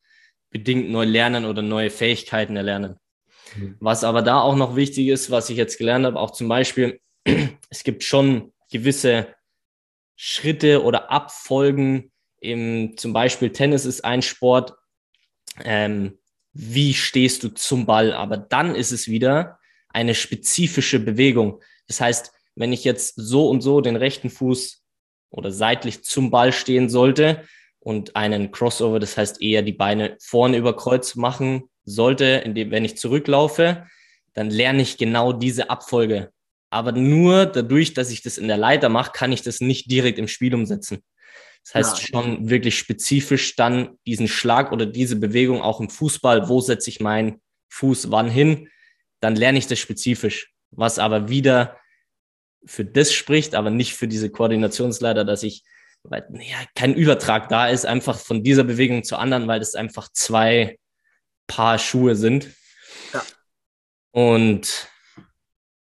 bedingt 0.51 0.91
neu 0.91 1.05
lernen 1.05 1.45
oder 1.45 1.61
neue 1.61 1.91
Fähigkeiten 1.91 2.57
erlernen. 2.57 2.97
Mhm. 3.57 3.77
Was 3.79 4.05
aber 4.05 4.23
da 4.23 4.41
auch 4.41 4.57
noch 4.57 4.75
wichtig 4.75 5.09
ist, 5.09 5.31
was 5.31 5.51
ich 5.51 5.59
jetzt 5.59 5.77
gelernt 5.77 6.07
habe, 6.07 6.19
auch 6.19 6.31
zum 6.31 6.49
Beispiel, 6.49 6.99
es 7.71 7.85
gibt 7.85 8.05
schon 8.05 8.55
gewisse 8.71 9.35
Schritte 10.17 10.83
oder 10.83 11.11
Abfolgen. 11.11 12.11
Im, 12.41 12.97
zum 12.97 13.13
Beispiel 13.13 13.51
Tennis 13.51 13.85
ist 13.85 14.03
ein 14.03 14.23
Sport. 14.23 14.75
Ähm, 15.63 16.19
wie 16.61 16.93
stehst 16.93 17.45
du 17.45 17.51
zum 17.51 17.87
Ball? 17.87 18.13
Aber 18.13 18.37
dann 18.37 18.75
ist 18.75 18.91
es 18.91 19.07
wieder 19.07 19.61
eine 19.91 20.17
spezifische 20.17 20.99
Bewegung. 20.99 21.63
Das 21.87 22.01
heißt, 22.01 22.33
wenn 22.57 22.73
ich 22.73 22.83
jetzt 22.83 23.15
so 23.15 23.49
und 23.49 23.61
so 23.61 23.81
den 23.81 23.95
rechten 23.95 24.29
Fuß 24.29 24.83
oder 25.31 25.53
seitlich 25.53 26.03
zum 26.03 26.33
Ball 26.33 26.53
stehen 26.53 26.89
sollte 26.89 27.45
und 27.79 28.17
einen 28.17 28.51
Crossover, 28.51 28.99
das 28.99 29.17
heißt 29.17 29.41
eher 29.41 29.63
die 29.63 29.73
Beine 29.73 30.17
vorne 30.21 30.57
über 30.57 30.75
Kreuz 30.75 31.15
machen 31.15 31.63
sollte, 31.85 32.43
indem, 32.45 32.73
wenn 32.73 32.85
ich 32.85 32.99
zurücklaufe, 32.99 33.87
dann 34.35 34.51
lerne 34.51 34.83
ich 34.83 34.99
genau 34.99 35.33
diese 35.33 35.71
Abfolge. 35.71 36.33
Aber 36.71 36.91
nur 36.91 37.47
dadurch, 37.47 37.95
dass 37.95 38.11
ich 38.11 38.23
das 38.23 38.37
in 38.37 38.49
der 38.49 38.57
Leiter 38.57 38.89
mache, 38.89 39.13
kann 39.13 39.31
ich 39.31 39.43
das 39.43 39.61
nicht 39.61 39.93
direkt 39.93 40.19
im 40.19 40.27
Spiel 40.27 40.57
umsetzen. 40.57 41.05
Das 41.65 41.75
heißt 41.75 41.99
ja. 41.99 42.07
schon 42.07 42.49
wirklich 42.49 42.79
spezifisch 42.79 43.57
dann 43.57 43.99
diesen 44.07 44.29
Schlag 44.29 44.73
oder 44.73 44.87
diese 44.87 45.17
Bewegung 45.17 45.61
auch 45.61 45.81
im 45.81 45.91
Fußball, 45.91 46.49
wo 46.49 46.61
setze 46.61 46.91
ich 46.91 47.01
meinen 47.01 47.41
Fuß 47.69 48.11
wann 48.11 48.31
hin, 48.31 48.69
dann 49.21 49.37
lerne 49.37 49.59
ich 49.59 49.67
das 49.67 49.79
spezifisch. 49.79 50.53
Was 50.71 50.99
aber 50.99 51.29
wieder 51.29 51.79
für 52.65 52.85
das 52.85 53.13
spricht, 53.13 53.55
aber 53.55 53.71
nicht 53.71 53.95
für 53.95 54.09
diese 54.09 54.31
Koordinationsleiter, 54.31 55.25
dass 55.25 55.43
ich, 55.43 55.63
weil 56.03 56.27
ja, 56.33 56.59
kein 56.75 56.95
Übertrag 56.95 57.49
da 57.49 57.69
ist, 57.69 57.87
einfach 57.87 58.19
von 58.19 58.43
dieser 58.43 58.65
Bewegung 58.65 59.05
zur 59.05 59.19
anderen, 59.19 59.47
weil 59.47 59.61
das 59.61 59.75
einfach 59.75 60.09
zwei 60.13 60.79
Paar 61.47 61.79
Schuhe 61.79 62.17
sind. 62.17 62.49
Ja. 63.13 63.25
Und 64.13 64.89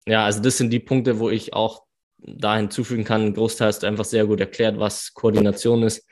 ja, 0.06 0.24
also 0.24 0.40
das 0.40 0.56
sind 0.56 0.70
die 0.70 0.80
Punkte, 0.80 1.18
wo 1.18 1.28
ich 1.28 1.52
auch 1.52 1.87
da 2.18 2.56
hinzufügen 2.56 3.04
kann. 3.04 3.34
Großteil 3.34 3.72
du 3.80 3.86
einfach 3.86 4.04
sehr 4.04 4.26
gut 4.26 4.40
erklärt, 4.40 4.78
was 4.78 5.14
Koordination 5.14 5.82
ist, 5.82 6.06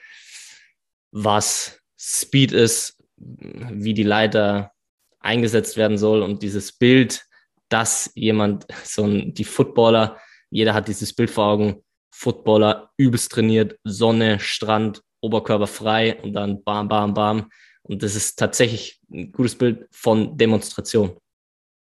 was 1.11 1.81
Speed 1.99 2.53
ist, 2.53 3.03
wie 3.16 3.95
die 3.95 4.03
Leiter 4.03 4.73
eingesetzt 5.21 5.77
werden 5.77 5.99
soll 5.99 6.23
und 6.23 6.42
dieses 6.42 6.73
Bild, 6.73 7.25
dass 7.69 8.11
jemand, 8.14 8.66
so 8.85 9.05
ein, 9.05 9.35
die 9.35 9.45
Footballer, 9.45 10.21
jeder 10.51 10.75
hat 10.75 10.88
dieses 10.88 11.12
Bild 11.12 11.31
vor 11.31 11.47
Augen, 11.47 11.83
Footballer 12.11 12.90
übelst 12.97 13.33
trainiert, 13.33 13.79
Sonne, 13.85 14.40
Strand, 14.40 15.03
Oberkörper 15.21 15.66
frei 15.66 16.21
und 16.23 16.33
dann 16.33 16.62
bam, 16.62 16.88
bam, 16.88 17.12
bam. 17.12 17.51
Und 17.83 18.03
das 18.03 18.14
ist 18.14 18.38
tatsächlich 18.38 19.01
ein 19.11 19.33
gutes 19.33 19.57
Bild 19.57 19.87
von 19.90 20.37
Demonstration. 20.37 21.19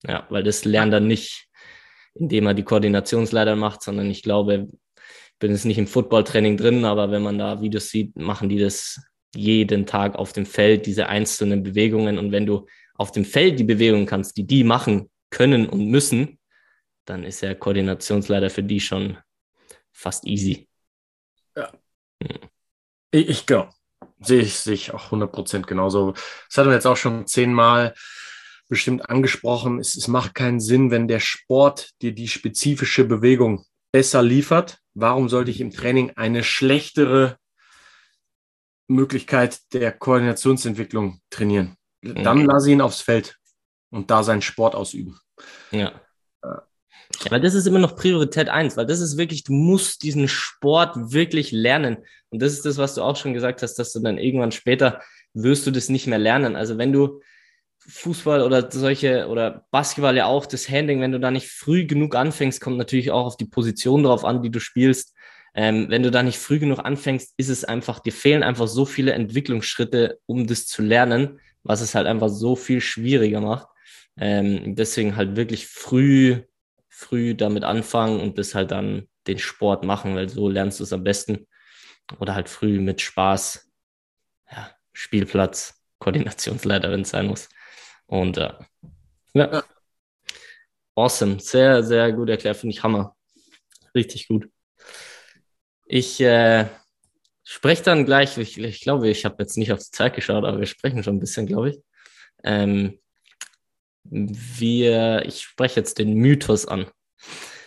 Ja, 0.04 0.28
weil 0.30 0.44
das 0.44 0.66
lernt 0.66 0.94
er 0.94 1.00
nicht, 1.00 1.47
indem 2.20 2.48
er 2.48 2.54
die 2.54 2.64
Koordinationsleiter 2.64 3.56
macht, 3.56 3.84
sondern 3.84 4.10
ich 4.10 4.24
glaube, 4.24 4.68
bin 5.40 5.52
jetzt 5.52 5.66
nicht 5.66 5.78
im 5.78 5.88
Footballtraining 5.88 6.58
drin, 6.58 6.86
aber 6.86 7.12
wenn 7.12 7.22
man 7.22 7.38
da 7.38 7.62
Videos 7.62 7.90
sieht, 7.90 8.16
machen 8.16 8.50
die 8.50 8.60
das 8.60 9.00
jeden 9.36 9.86
Tag 9.86 10.16
auf 10.16 10.34
dem 10.34 10.46
Feld, 10.46 10.86
diese 10.86 11.08
einzelnen 11.10 11.64
Bewegungen. 11.64 12.18
Und 12.18 12.32
wenn 12.32 12.46
du 12.46 12.66
auf 12.96 13.12
dem 13.12 13.26
Feld 13.26 13.60
die 13.60 13.64
Bewegungen 13.64 14.06
kannst, 14.06 14.38
die 14.38 14.48
die 14.48 14.64
machen 14.64 15.10
können 15.30 15.68
und 15.68 15.88
müssen, 15.88 16.40
dann 17.06 17.24
ist 17.24 17.42
ja 17.42 17.54
Koordinationsleiter 17.54 18.50
für 18.50 18.64
die 18.64 18.80
schon 18.80 19.18
fast 19.92 20.26
easy. 20.26 20.68
Ja. 21.56 21.72
Hm. 22.24 22.40
Ich, 23.12 23.30
ich 23.30 23.46
glaube, 23.46 23.70
sehe 24.20 24.42
ich, 24.42 24.56
sehe 24.56 24.74
ich 24.74 24.94
auch 24.94 25.12
100% 25.12 25.64
genauso. 25.64 26.12
Das 26.12 26.58
hatten 26.58 26.70
wir 26.70 26.76
jetzt 26.76 26.88
auch 26.88 26.98
schon 26.98 27.28
zehnmal 27.28 27.94
bestimmt 28.70 29.10
angesprochen. 29.10 29.80
Es, 29.80 29.96
es 29.96 30.08
macht 30.08 30.36
keinen 30.36 30.60
Sinn, 30.60 30.92
wenn 30.92 31.08
der 31.08 31.20
Sport 31.20 31.92
dir 32.02 32.14
die 32.14 32.28
spezifische 32.28 33.06
Bewegung 33.06 33.66
besser 33.92 34.22
liefert. 34.22 34.80
Warum 34.94 35.30
sollte 35.30 35.52
ich 35.52 35.62
im 35.62 35.72
Training 35.72 36.12
eine 36.16 36.44
schlechtere 36.44 37.38
Möglichkeit 38.88 39.60
der 39.74 39.92
Koordinationsentwicklung 39.92 41.22
trainieren? 41.30 41.76
Dann 42.02 42.46
lasse 42.46 42.72
ihn 42.72 42.82
aufs 42.82 43.02
Feld 43.02 43.38
und 43.90 44.12
da 44.12 44.24
seinen 44.24 44.42
Sport 44.42 44.76
ausüben. 44.76 45.20
Ja. 45.72 46.00
Aber 47.26 47.40
das 47.40 47.54
ist 47.54 47.68
immer 47.68 47.80
noch 47.80 47.96
Priorität 47.96 48.50
eins, 48.50 48.78
weil 48.78 48.86
das 48.86 49.00
ist 49.00 49.18
wirklich, 49.18 49.44
du 49.44 49.54
musst 49.54 50.04
diesen 50.04 50.28
Sport 50.28 51.14
wirklich 51.14 51.52
lernen. 51.52 51.98
Und 52.30 52.42
das 52.42 52.54
ist 52.54 52.66
das, 52.66 52.78
was 52.78 52.96
du 52.96 53.02
auch 53.02 53.16
schon 53.16 53.34
gesagt 53.34 53.62
hast, 53.62 53.76
dass 53.76 53.94
du 53.94 54.00
dann 54.02 54.18
irgendwann 54.18 54.52
später 54.52 55.02
wirst 55.34 55.66
du 55.66 55.72
das 55.72 55.90
nicht 55.90 56.08
mehr 56.08 56.20
lernen. 56.20 56.56
Also 56.56 56.78
wenn 56.78 56.92
du 56.92 57.22
Fußball 57.88 58.42
oder 58.42 58.70
solche 58.70 59.28
oder 59.28 59.66
Basketball 59.72 60.16
ja 60.16 60.26
auch 60.26 60.46
das 60.46 60.70
Handling, 60.70 61.00
wenn 61.00 61.14
du 61.14 61.20
da 61.20 61.32
nicht 61.32 61.48
früh 61.48 61.86
genug 61.86 62.16
anfängst, 62.16 62.60
kommt 62.60 62.78
natürlich 62.78 63.12
auch 63.12 63.26
auf 63.26 63.38
die 63.38 63.46
Position 63.46 64.04
drauf 64.04 64.26
an, 64.26 64.42
die 64.42 64.52
du 64.52 64.60
spielst. 64.60 65.16
Ähm, 65.54 65.90
wenn 65.90 66.04
du 66.04 66.12
da 66.12 66.22
nicht 66.22 66.38
früh 66.38 66.60
genug 66.60 66.80
anfängst, 66.80 67.34
ist 67.38 67.50
es 67.50 67.64
einfach, 67.64 68.00
dir 68.00 68.12
fehlen 68.12 68.44
einfach 68.44 68.68
so 68.68 68.86
viele 68.86 69.14
Entwicklungsschritte, 69.14 70.20
um 70.26 70.46
das 70.48 70.68
zu 70.68 70.82
lernen, 70.82 71.40
was 71.64 71.82
es 71.82 71.96
halt 71.96 72.08
einfach 72.08 72.30
so 72.30 72.56
viel 72.56 72.82
schwieriger 72.82 73.42
macht. 73.42 73.68
Ähm, 74.18 74.76
deswegen 74.76 75.16
halt 75.16 75.36
wirklich 75.36 75.68
früh, 75.68 76.44
früh 76.90 77.36
damit 77.36 77.64
anfangen 77.64 78.20
und 78.20 78.38
das 78.38 78.54
halt 78.54 78.72
dann 78.72 79.08
den 79.28 79.40
Sport 79.40 79.84
machen, 79.84 80.16
weil 80.16 80.30
so 80.30 80.50
lernst 80.50 80.80
du 80.80 80.84
es 80.84 80.94
am 80.94 81.04
besten. 81.04 81.48
Oder 82.20 82.36
halt 82.36 82.50
früh 82.50 82.80
mit 82.80 83.02
Spaß, 83.02 83.72
ja, 84.52 84.72
Spielplatz, 84.94 85.82
Koordinationsleiter, 86.00 86.92
wenn 86.92 87.02
es 87.02 87.10
sein 87.10 87.28
muss. 87.28 87.50
Und 88.08 88.38
äh, 88.38 88.54
ja. 89.34 89.64
Awesome. 90.96 91.40
Sehr, 91.40 91.84
sehr 91.84 92.12
gut 92.12 92.30
erklärt. 92.30 92.58
Finde 92.58 92.74
ich 92.74 92.84
Hammer. 92.84 93.16
Richtig 93.94 94.28
gut. 94.28 94.50
Ich 95.86 96.20
äh, 96.20 96.66
spreche 97.44 97.84
dann 97.84 98.06
gleich, 98.06 98.38
ich, 98.38 98.58
ich 98.58 98.82
glaube, 98.82 99.10
ich 99.10 99.24
habe 99.26 99.36
jetzt 99.40 99.58
nicht 99.58 99.72
auf 99.72 99.80
die 99.80 99.92
Zeit 99.92 100.16
geschaut, 100.16 100.44
aber 100.44 100.60
wir 100.60 100.66
sprechen 100.66 101.04
schon 101.04 101.18
ein 101.18 101.20
bisschen, 101.20 101.46
glaube 101.46 101.70
ich. 101.70 101.80
Ähm, 102.44 103.00
wir, 104.04 105.24
ich 105.26 105.42
spreche 105.42 105.80
jetzt 105.80 106.00
den 106.00 106.14
Mythos 106.14 106.66
an. 106.66 106.88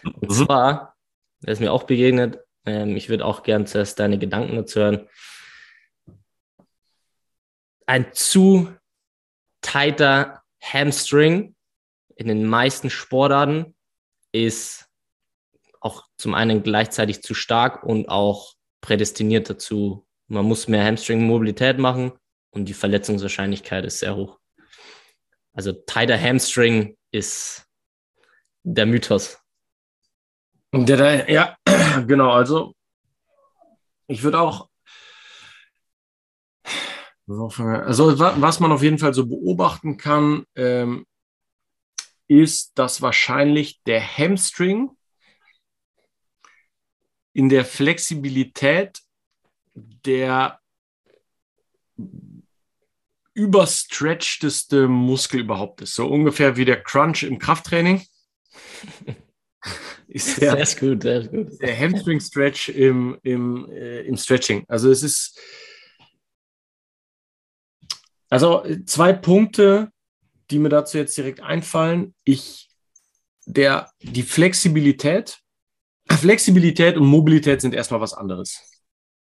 Und 0.02 0.30
mhm. 0.30 0.34
zwar, 0.34 0.96
der 1.42 1.52
ist 1.52 1.60
mir 1.60 1.72
auch 1.72 1.84
begegnet, 1.84 2.40
ähm, 2.66 2.96
ich 2.96 3.08
würde 3.08 3.24
auch 3.24 3.42
gern 3.42 3.66
zuerst 3.66 3.98
deine 3.98 4.18
Gedanken 4.18 4.56
dazu 4.56 4.80
hören. 4.80 5.08
Ein 7.86 8.12
zu 8.12 8.72
tighter 9.70 10.42
Hamstring 10.60 11.54
in 12.16 12.26
den 12.26 12.44
meisten 12.44 12.90
Sportarten 12.90 13.76
ist 14.32 14.88
auch 15.80 16.04
zum 16.18 16.34
einen 16.34 16.62
gleichzeitig 16.62 17.22
zu 17.22 17.34
stark 17.34 17.84
und 17.84 18.08
auch 18.08 18.54
prädestiniert 18.80 19.48
dazu. 19.48 20.06
Man 20.26 20.44
muss 20.44 20.66
mehr 20.66 20.84
Hamstring-Mobilität 20.84 21.78
machen 21.78 22.12
und 22.50 22.64
die 22.64 22.74
Verletzungswahrscheinlichkeit 22.74 23.84
ist 23.84 24.00
sehr 24.00 24.16
hoch. 24.16 24.40
Also 25.52 25.72
tighter 25.72 26.20
Hamstring 26.20 26.96
ist 27.12 27.64
der 28.64 28.86
Mythos. 28.86 29.38
Ja, 30.74 31.56
genau. 32.06 32.30
Also 32.32 32.74
ich 34.08 34.24
würde 34.24 34.40
auch 34.40 34.69
also 37.38 38.18
was 38.18 38.60
man 38.60 38.72
auf 38.72 38.82
jeden 38.82 38.98
Fall 38.98 39.14
so 39.14 39.26
beobachten 39.26 39.96
kann, 39.96 40.44
ähm, 40.56 41.06
ist, 42.26 42.72
dass 42.78 43.02
wahrscheinlich 43.02 43.82
der 43.84 44.00
Hamstring 44.00 44.90
in 47.32 47.48
der 47.48 47.64
Flexibilität 47.64 49.00
der 49.74 50.60
überstretchteste 53.34 54.88
Muskel 54.88 55.40
überhaupt 55.40 55.80
ist. 55.82 55.94
So 55.94 56.08
ungefähr 56.08 56.56
wie 56.56 56.64
der 56.64 56.82
Crunch 56.82 57.22
im 57.22 57.38
Krafttraining. 57.38 58.02
ist 60.08 60.40
der, 60.40 60.66
sehr 60.66 60.80
gut, 60.90 61.02
sehr 61.02 61.28
gut. 61.28 61.60
der 61.60 61.78
Hamstring 61.78 62.20
Stretch 62.20 62.68
im, 62.68 63.18
im, 63.22 63.70
äh, 63.70 64.02
im 64.02 64.16
Stretching. 64.16 64.64
Also 64.68 64.90
es 64.90 65.02
ist 65.02 65.40
also 68.30 68.64
zwei 68.86 69.12
Punkte, 69.12 69.90
die 70.50 70.58
mir 70.58 70.68
dazu 70.68 70.98
jetzt 70.98 71.16
direkt 71.16 71.40
einfallen. 71.40 72.14
Ich, 72.24 72.68
der, 73.44 73.90
die 74.00 74.22
Flexibilität, 74.22 75.40
Flexibilität 76.08 76.96
und 76.96 77.06
Mobilität 77.06 77.60
sind 77.60 77.74
erstmal 77.74 78.00
was 78.00 78.14
anderes. 78.14 78.66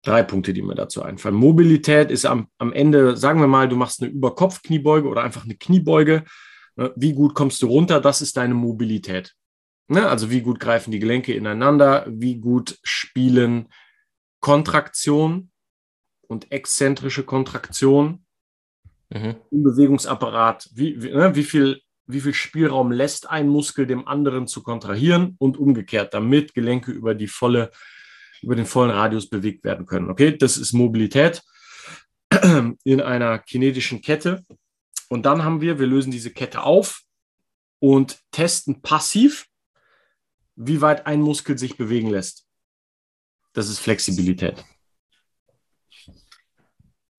Drei 0.03 0.23
Punkte, 0.23 0.53
die 0.53 0.63
mir 0.63 0.75
dazu 0.75 1.03
einfallen. 1.03 1.35
Mobilität 1.35 2.11
ist 2.11 2.25
am, 2.25 2.49
am 2.59 2.73
Ende, 2.73 3.17
sagen 3.17 3.41
wir 3.41 3.49
mal, 3.49 3.69
du 3.69 3.77
machst 3.77 4.03
eine 4.03 4.11
Überkopf-Kniebeuge 4.11 5.09
oder 5.09 5.23
einfach 5.23 5.45
eine 5.45 5.57
Kniebeuge. 5.57 6.25
Ne, 6.77 6.93
wie 6.97 7.13
gut 7.13 7.35
kommst 7.35 7.63
du 7.63 7.67
runter? 7.67 8.01
Das 8.01 8.23
ist 8.23 8.37
deine 8.37 8.55
Mobilität. 8.55 9.35
Ne, 9.89 10.09
also 10.09 10.31
wie 10.31 10.43
gut 10.43 10.61
greifen 10.61 10.93
die 10.93 10.99
Gelenke 10.99 11.35
ineinander? 11.35 12.07
Wie 12.09 12.37
gut 12.37 12.79
spielen 12.83 13.69
Kontraktion 14.41 15.51
und 16.29 16.53
exzentrische 16.53 17.25
Kontraktion 17.25 18.25
mhm. 19.11 19.37
im 19.51 19.63
Bewegungsapparat, 19.63 20.69
wie, 20.75 21.03
wie, 21.03 21.11
ne, 21.11 21.35
wie, 21.35 21.45
viel, 21.45 21.81
wie 22.07 22.21
viel 22.21 22.35
Spielraum 22.35 22.93
lässt 22.93 23.29
ein 23.29 23.49
Muskel 23.49 23.87
dem 23.87 24.07
anderen 24.07 24.47
zu 24.47 24.63
kontrahieren 24.63 25.37
und 25.39 25.57
umgekehrt, 25.57 26.15
damit 26.15 26.55
Gelenke 26.55 26.93
über 26.93 27.15
die 27.15 27.29
volle, 27.29 27.71
über 28.43 28.57
den 28.57 28.67
vollen 28.67 28.91
Radius 28.91 29.29
bewegt 29.29 29.65
werden 29.65 29.87
können. 29.87 30.11
Okay, 30.11 30.37
das 30.37 30.57
ist 30.57 30.73
Mobilität 30.73 31.43
in 32.85 33.01
einer 33.01 33.39
kinetischen 33.39 34.01
Kette. 34.01 34.45
Und 35.09 35.25
dann 35.25 35.45
haben 35.45 35.61
wir, 35.61 35.79
wir 35.79 35.87
lösen 35.87 36.11
diese 36.11 36.31
Kette 36.31 36.63
auf 36.63 37.03
und 37.79 38.19
testen 38.31 38.83
passiv, 38.83 39.47
wie 40.57 40.81
weit 40.81 41.07
ein 41.07 41.21
Muskel 41.21 41.57
sich 41.57 41.77
bewegen 41.77 42.11
lässt. 42.11 42.45
Das 43.53 43.69
ist 43.69 43.79
Flexibilität. 43.79 44.65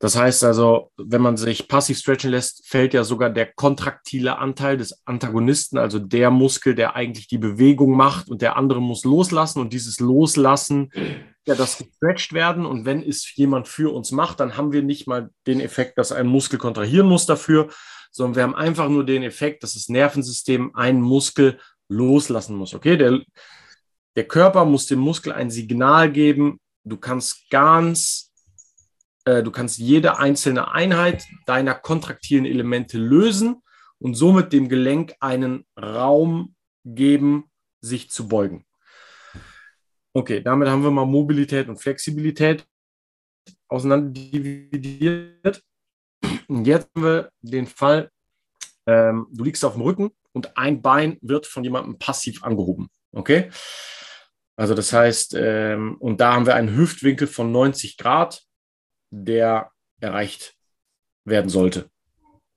Das 0.01 0.15
heißt 0.15 0.45
also, 0.45 0.91
wenn 0.95 1.21
man 1.21 1.35
sich 1.35 1.67
passiv 1.67 1.97
stretchen 1.97 2.31
lässt, 2.31 2.65
fällt 2.65 2.93
ja 2.93 3.03
sogar 3.03 3.29
der 3.29 3.51
kontraktile 3.51 4.37
Anteil 4.37 4.77
des 4.77 5.05
Antagonisten, 5.05 5.77
also 5.77 5.99
der 5.99 6.31
Muskel, 6.31 6.73
der 6.73 6.95
eigentlich 6.95 7.27
die 7.27 7.37
Bewegung 7.37 7.97
macht 7.97 8.29
und 8.29 8.41
der 8.41 8.55
andere 8.55 8.81
muss 8.81 9.03
loslassen 9.03 9.59
und 9.59 9.73
dieses 9.73 9.99
Loslassen, 9.99 10.89
ja, 11.45 11.53
das 11.53 11.79
gestretcht 11.79 12.31
werden 12.31 12.65
und 12.65 12.85
wenn 12.85 13.03
es 13.03 13.35
jemand 13.35 13.67
für 13.67 13.93
uns 13.93 14.11
macht, 14.11 14.39
dann 14.39 14.55
haben 14.55 14.71
wir 14.71 14.83
nicht 14.83 15.05
mal 15.05 15.31
den 15.47 15.59
Effekt, 15.59 15.97
dass 15.97 16.13
ein 16.13 16.27
Muskel 16.27 16.59
kontrahieren 16.59 17.07
muss 17.07 17.25
dafür, 17.25 17.67
sondern 18.09 18.35
wir 18.37 18.43
haben 18.43 18.55
einfach 18.55 18.87
nur 18.87 19.05
den 19.05 19.23
Effekt, 19.23 19.63
dass 19.63 19.73
das 19.73 19.89
Nervensystem 19.89 20.75
einen 20.75 21.01
Muskel 21.01 21.59
loslassen 21.89 22.55
muss. 22.55 22.73
Okay, 22.73 22.95
der, 22.95 23.19
der 24.15 24.27
Körper 24.27 24.63
muss 24.63 24.85
dem 24.85 24.99
Muskel 24.99 25.33
ein 25.33 25.49
Signal 25.49 26.09
geben, 26.09 26.59
du 26.85 26.95
kannst 26.95 27.49
ganz 27.49 28.28
du 29.43 29.51
kannst 29.51 29.77
jede 29.77 30.17
einzelne 30.17 30.71
Einheit 30.71 31.25
deiner 31.45 31.75
kontraktilen 31.75 32.45
Elemente 32.45 32.97
lösen 32.97 33.61
und 33.99 34.15
somit 34.15 34.53
dem 34.53 34.69
Gelenk 34.69 35.15
einen 35.19 35.65
Raum 35.77 36.55
geben, 36.85 37.51
sich 37.81 38.09
zu 38.09 38.27
beugen. 38.27 38.65
Okay, 40.13 40.41
damit 40.41 40.67
haben 40.69 40.83
wir 40.83 40.91
mal 40.91 41.05
Mobilität 41.05 41.69
und 41.69 41.77
Flexibilität 41.77 42.65
auseinanderdividiert. 43.67 45.63
Und 46.47 46.65
jetzt 46.65 46.89
haben 46.95 47.03
wir 47.03 47.31
den 47.41 47.67
Fall, 47.67 48.09
ähm, 48.87 49.27
du 49.31 49.43
liegst 49.43 49.63
auf 49.63 49.73
dem 49.73 49.83
Rücken 49.83 50.09
und 50.33 50.57
ein 50.57 50.81
Bein 50.81 51.17
wird 51.21 51.45
von 51.45 51.63
jemandem 51.63 51.97
passiv 51.99 52.43
angehoben. 52.43 52.89
Okay? 53.11 53.49
Also 54.55 54.73
das 54.73 54.91
heißt, 54.91 55.35
ähm, 55.37 55.95
und 55.99 56.19
da 56.19 56.33
haben 56.33 56.45
wir 56.45 56.55
einen 56.55 56.75
Hüftwinkel 56.75 57.27
von 57.27 57.51
90 57.51 57.97
Grad 57.97 58.41
der 59.09 59.71
erreicht 59.99 60.55
werden 61.25 61.49
sollte 61.49 61.89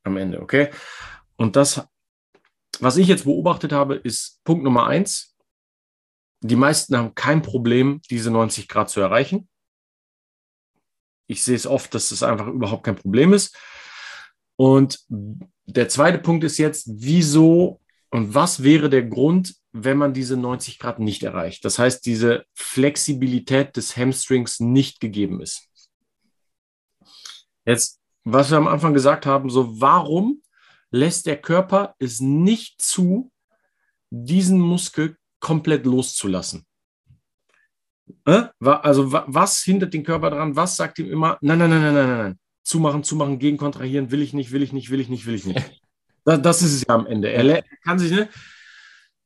am 0.05 0.17
Ende, 0.17 0.41
okay? 0.41 0.71
Und 1.37 1.57
das, 1.57 1.87
was 2.81 2.97
ich 2.97 3.09
jetzt 3.09 3.25
beobachtet 3.25 3.73
habe, 3.73 3.95
ist 3.95 4.43
Punkt 4.45 4.65
Nummer 4.65 4.87
eins. 4.87 5.37
die 6.45 6.57
meisten 6.57 6.97
haben 6.97 7.15
kein 7.15 7.41
Problem, 7.43 8.01
diese 8.11 8.31
90 8.31 8.67
Grad 8.67 8.91
zu 8.91 9.01
erreichen. 9.01 9.49
Ich 11.29 11.45
sehe 11.45 11.55
es 11.55 11.69
oft, 11.69 11.95
dass 11.95 12.09
das 12.09 12.25
einfach 12.25 12.49
überhaupt 12.49 12.85
kein 12.85 12.97
Problem 12.97 13.33
ist. 13.33 13.57
Und 14.57 15.05
der 15.09 15.89
zweite 15.89 16.19
Punkt 16.19 16.43
ist 16.45 16.59
jetzt, 16.59 16.87
wieso 16.91 17.81
und 18.11 18.35
was 18.35 18.63
wäre 18.63 18.91
der 18.91 19.05
Grund, 19.05 19.55
wenn 19.73 19.97
man 19.97 20.13
diese 20.13 20.37
90 20.37 20.79
Grad 20.79 20.99
nicht 20.99 21.23
erreicht? 21.23 21.65
Das 21.65 21.79
heißt, 21.79 22.05
diese 22.05 22.45
Flexibilität 22.53 23.75
des 23.77 23.97
Hamstrings 23.97 24.61
nicht 24.61 25.01
gegeben 25.01 25.41
ist. 25.41 25.71
Jetzt, 27.65 28.01
was 28.25 28.51
wir 28.51 28.59
am 28.59 28.69
Anfang 28.69 28.95
gesagt 28.95 29.27
haben, 29.27 29.51
so 29.51 29.81
warum 29.81 30.43
lässt 30.91 31.27
der 31.27 31.41
Körper 31.41 31.95
es 31.99 32.21
nicht 32.21 32.81
zu, 32.81 33.31
diesen 34.11 34.61
Muskel 34.61 35.17
komplett 35.41 35.87
loszulassen? 35.87 36.67
Äh? 38.27 38.45
Also 38.61 39.13
was 39.13 39.63
hindert 39.63 39.95
den 39.95 40.05
Körper 40.05 40.31
daran? 40.31 40.57
Was 40.57 40.77
sagt 40.77 40.99
ihm 40.99 41.11
immer, 41.11 41.39
nein, 41.41 41.59
nein, 41.59 41.71
nein, 41.71 41.83
nein, 41.83 41.95
nein, 41.95 42.19
nein, 42.19 42.39
zumachen, 42.63 43.05
zumachen, 43.05 43.39
gegenkontrahieren, 43.39 44.11
will 44.11 44.23
ich 44.23 44.33
nicht, 44.33 44.53
will 44.53 44.63
ich 44.63 44.73
nicht, 44.73 44.91
will 44.91 45.01
ich 45.01 45.09
nicht, 45.09 45.27
will 45.27 45.35
ich 45.35 45.47
nicht. 45.47 45.61
Das, 46.25 46.41
das 46.41 46.63
ist 46.63 46.75
es 46.75 46.85
ja 46.87 46.95
am 46.95 47.07
Ende. 47.07 47.33
Er 47.33 47.65
kann 47.83 47.99
sich, 47.99 48.13
ne? 48.13 48.29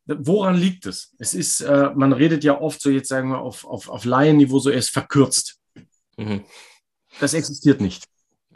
Woran 0.07 0.57
liegt 0.57 0.87
es? 0.87 1.15
Es 1.19 1.35
ist, 1.35 1.61
äh, 1.61 1.91
man 1.95 2.15
redet 2.15 2.43
ja 2.43 2.59
oft 2.59 2.81
so, 2.81 2.89
jetzt 2.89 3.09
sagen 3.09 3.29
wir 3.29 3.39
auf, 3.39 3.67
auf, 3.67 3.91
auf 3.91 4.07
Laienniveau, 4.07 4.61
so 4.61 4.71
er 4.71 4.79
ist 4.79 4.89
verkürzt. 4.89 5.61
Mhm. 6.17 6.47
Das 7.21 7.35
existiert 7.35 7.83
nicht. 7.83 8.05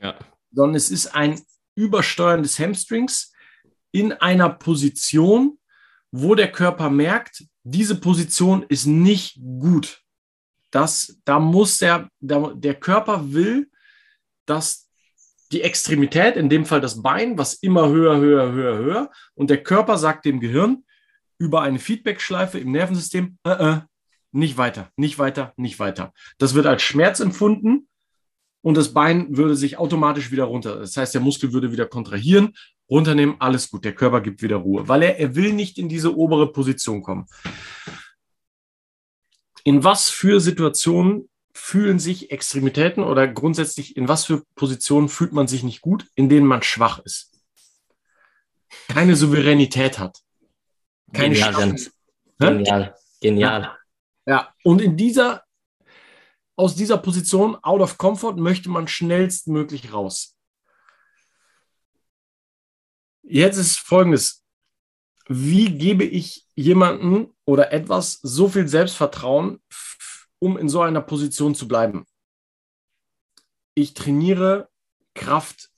Ja. 0.01 0.19
Sondern 0.53 0.77
es 0.77 0.91
ist 0.91 1.15
ein 1.15 1.41
Übersteuern 1.75 2.43
des 2.43 2.59
Hamstrings 2.59 3.33
in 3.93 4.13
einer 4.13 4.51
Position, 4.51 5.59
wo 6.11 6.35
der 6.35 6.51
Körper 6.51 6.91
merkt, 6.91 7.45
diese 7.63 7.95
Position 8.01 8.65
ist 8.69 8.87
nicht 8.87 9.39
gut. 9.41 10.03
Das, 10.71 11.19
da 11.25 11.39
muss 11.39 11.79
der, 11.79 12.09
der, 12.21 12.55
der 12.55 12.75
Körper 12.75 13.33
will, 13.33 13.71
dass 14.47 14.89
die 15.53 15.63
Extremität, 15.63 16.37
in 16.37 16.49
dem 16.49 16.65
Fall 16.65 16.81
das 16.81 17.03
Bein, 17.03 17.37
was 17.37 17.55
immer 17.55 17.89
höher, 17.89 18.19
höher, 18.19 18.53
höher, 18.53 18.79
höher, 18.79 19.11
und 19.35 19.51
der 19.51 19.63
Körper 19.63 19.99
sagt 19.99 20.25
dem 20.25 20.41
Gehirn 20.41 20.85
über 21.39 21.63
eine 21.63 21.79
Feedbackschleife 21.79 22.59
im 22.59 22.71
Nervensystem, 22.71 23.39
äh, 23.45 23.51
äh, 23.51 23.81
nicht 24.33 24.57
weiter, 24.57 24.91
nicht 24.97 25.19
weiter, 25.19 25.53
nicht 25.57 25.81
weiter. 25.81 26.13
Das 26.39 26.55
wird 26.55 26.67
als 26.67 26.83
Schmerz 26.83 27.19
empfunden 27.19 27.89
und 28.63 28.77
das 28.77 28.93
Bein 28.93 29.37
würde 29.37 29.57
sich 29.57 29.79
automatisch 29.79 30.31
wieder 30.31 30.45
runter. 30.45 30.77
Das 30.79 30.97
heißt, 30.97 31.15
der 31.15 31.21
Muskel 31.21 31.53
würde 31.53 31.73
wieder 31.73 31.87
kontrahieren, 31.87 32.55
runternehmen, 32.91 33.37
alles 33.39 33.71
gut, 33.71 33.85
der 33.85 33.95
Körper 33.95 34.21
gibt 34.21 34.43
wieder 34.43 34.57
Ruhe, 34.57 34.89
weil 34.89 35.03
er, 35.03 35.19
er 35.19 35.35
will 35.35 35.53
nicht 35.53 35.79
in 35.79 35.89
diese 35.89 36.17
obere 36.17 36.53
Position 36.53 37.03
kommen. 37.03 37.27
In 39.65 39.85
was 39.85 40.11
für 40.11 40.41
Situationen 40.41 41.29
fühlen 41.53 41.99
sich 41.99 42.31
Extremitäten 42.31 43.03
oder 43.03 43.29
grundsätzlich 43.29 43.97
in 43.97 44.09
was 44.09 44.25
für 44.25 44.43
Positionen 44.55 45.09
fühlt 45.09 45.33
man 45.33 45.49
sich 45.49 45.63
nicht 45.63 45.81
gut, 45.81 46.07
in 46.15 46.29
denen 46.29 46.47
man 46.47 46.63
schwach 46.63 47.01
ist? 47.01 47.31
Keine 48.89 49.17
Souveränität 49.17 49.99
hat. 49.99 50.19
Keine 51.13 51.35
Genial, 51.35 51.77
Genial. 52.39 52.95
Genial. 53.21 53.77
Ja. 54.27 54.33
ja, 54.33 54.55
und 54.65 54.81
in 54.81 54.97
dieser, 54.97 55.43
aus 56.61 56.75
dieser 56.75 56.99
Position, 56.99 57.57
out 57.63 57.81
of 57.81 57.97
comfort, 57.97 58.37
möchte 58.37 58.69
man 58.69 58.87
schnellstmöglich 58.87 59.93
raus. 59.93 60.37
Jetzt 63.23 63.57
ist 63.57 63.79
folgendes. 63.79 64.45
Wie 65.27 65.79
gebe 65.79 66.05
ich 66.05 66.47
jemanden 66.55 67.35
oder 67.47 67.73
etwas 67.73 68.21
so 68.23 68.49
viel 68.49 68.69
Selbstvertrauen, 68.69 69.63
um 70.39 70.59
in 70.59 70.69
so 70.69 70.83
einer 70.83 71.01
Position 71.01 71.55
zu 71.55 71.67
bleiben. 71.67 72.05
Ich 73.75 73.95
trainiere 73.95 74.69
Kraft 75.15 75.71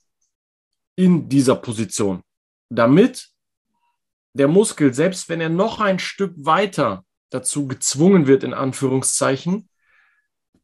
in 0.95 1.29
dieser 1.29 1.55
Position, 1.55 2.21
damit 2.69 3.29
der 4.33 4.49
Muskel, 4.49 4.93
selbst 4.93 5.29
wenn 5.29 5.39
er 5.39 5.49
noch 5.49 5.79
ein 5.79 5.99
Stück 5.99 6.33
weiter 6.35 7.05
dazu 7.29 7.67
gezwungen 7.67 8.27
wird, 8.27 8.43
in 8.43 8.53
Anführungszeichen, 8.53 9.69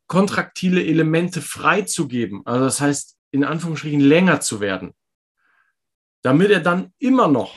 kontraktile 0.10 0.84
Elemente 0.84 1.42
freizugeben, 1.42 2.42
also 2.46 2.66
das 2.66 2.82
heißt, 2.82 3.16
in 3.32 3.46
Anführungsstrichen 3.46 4.02
länger 4.02 4.42
zu 4.42 4.60
werden, 4.60 4.94
damit 6.24 6.50
er 6.50 6.60
dann 6.60 6.92
immer 6.98 7.30
noch 7.30 7.56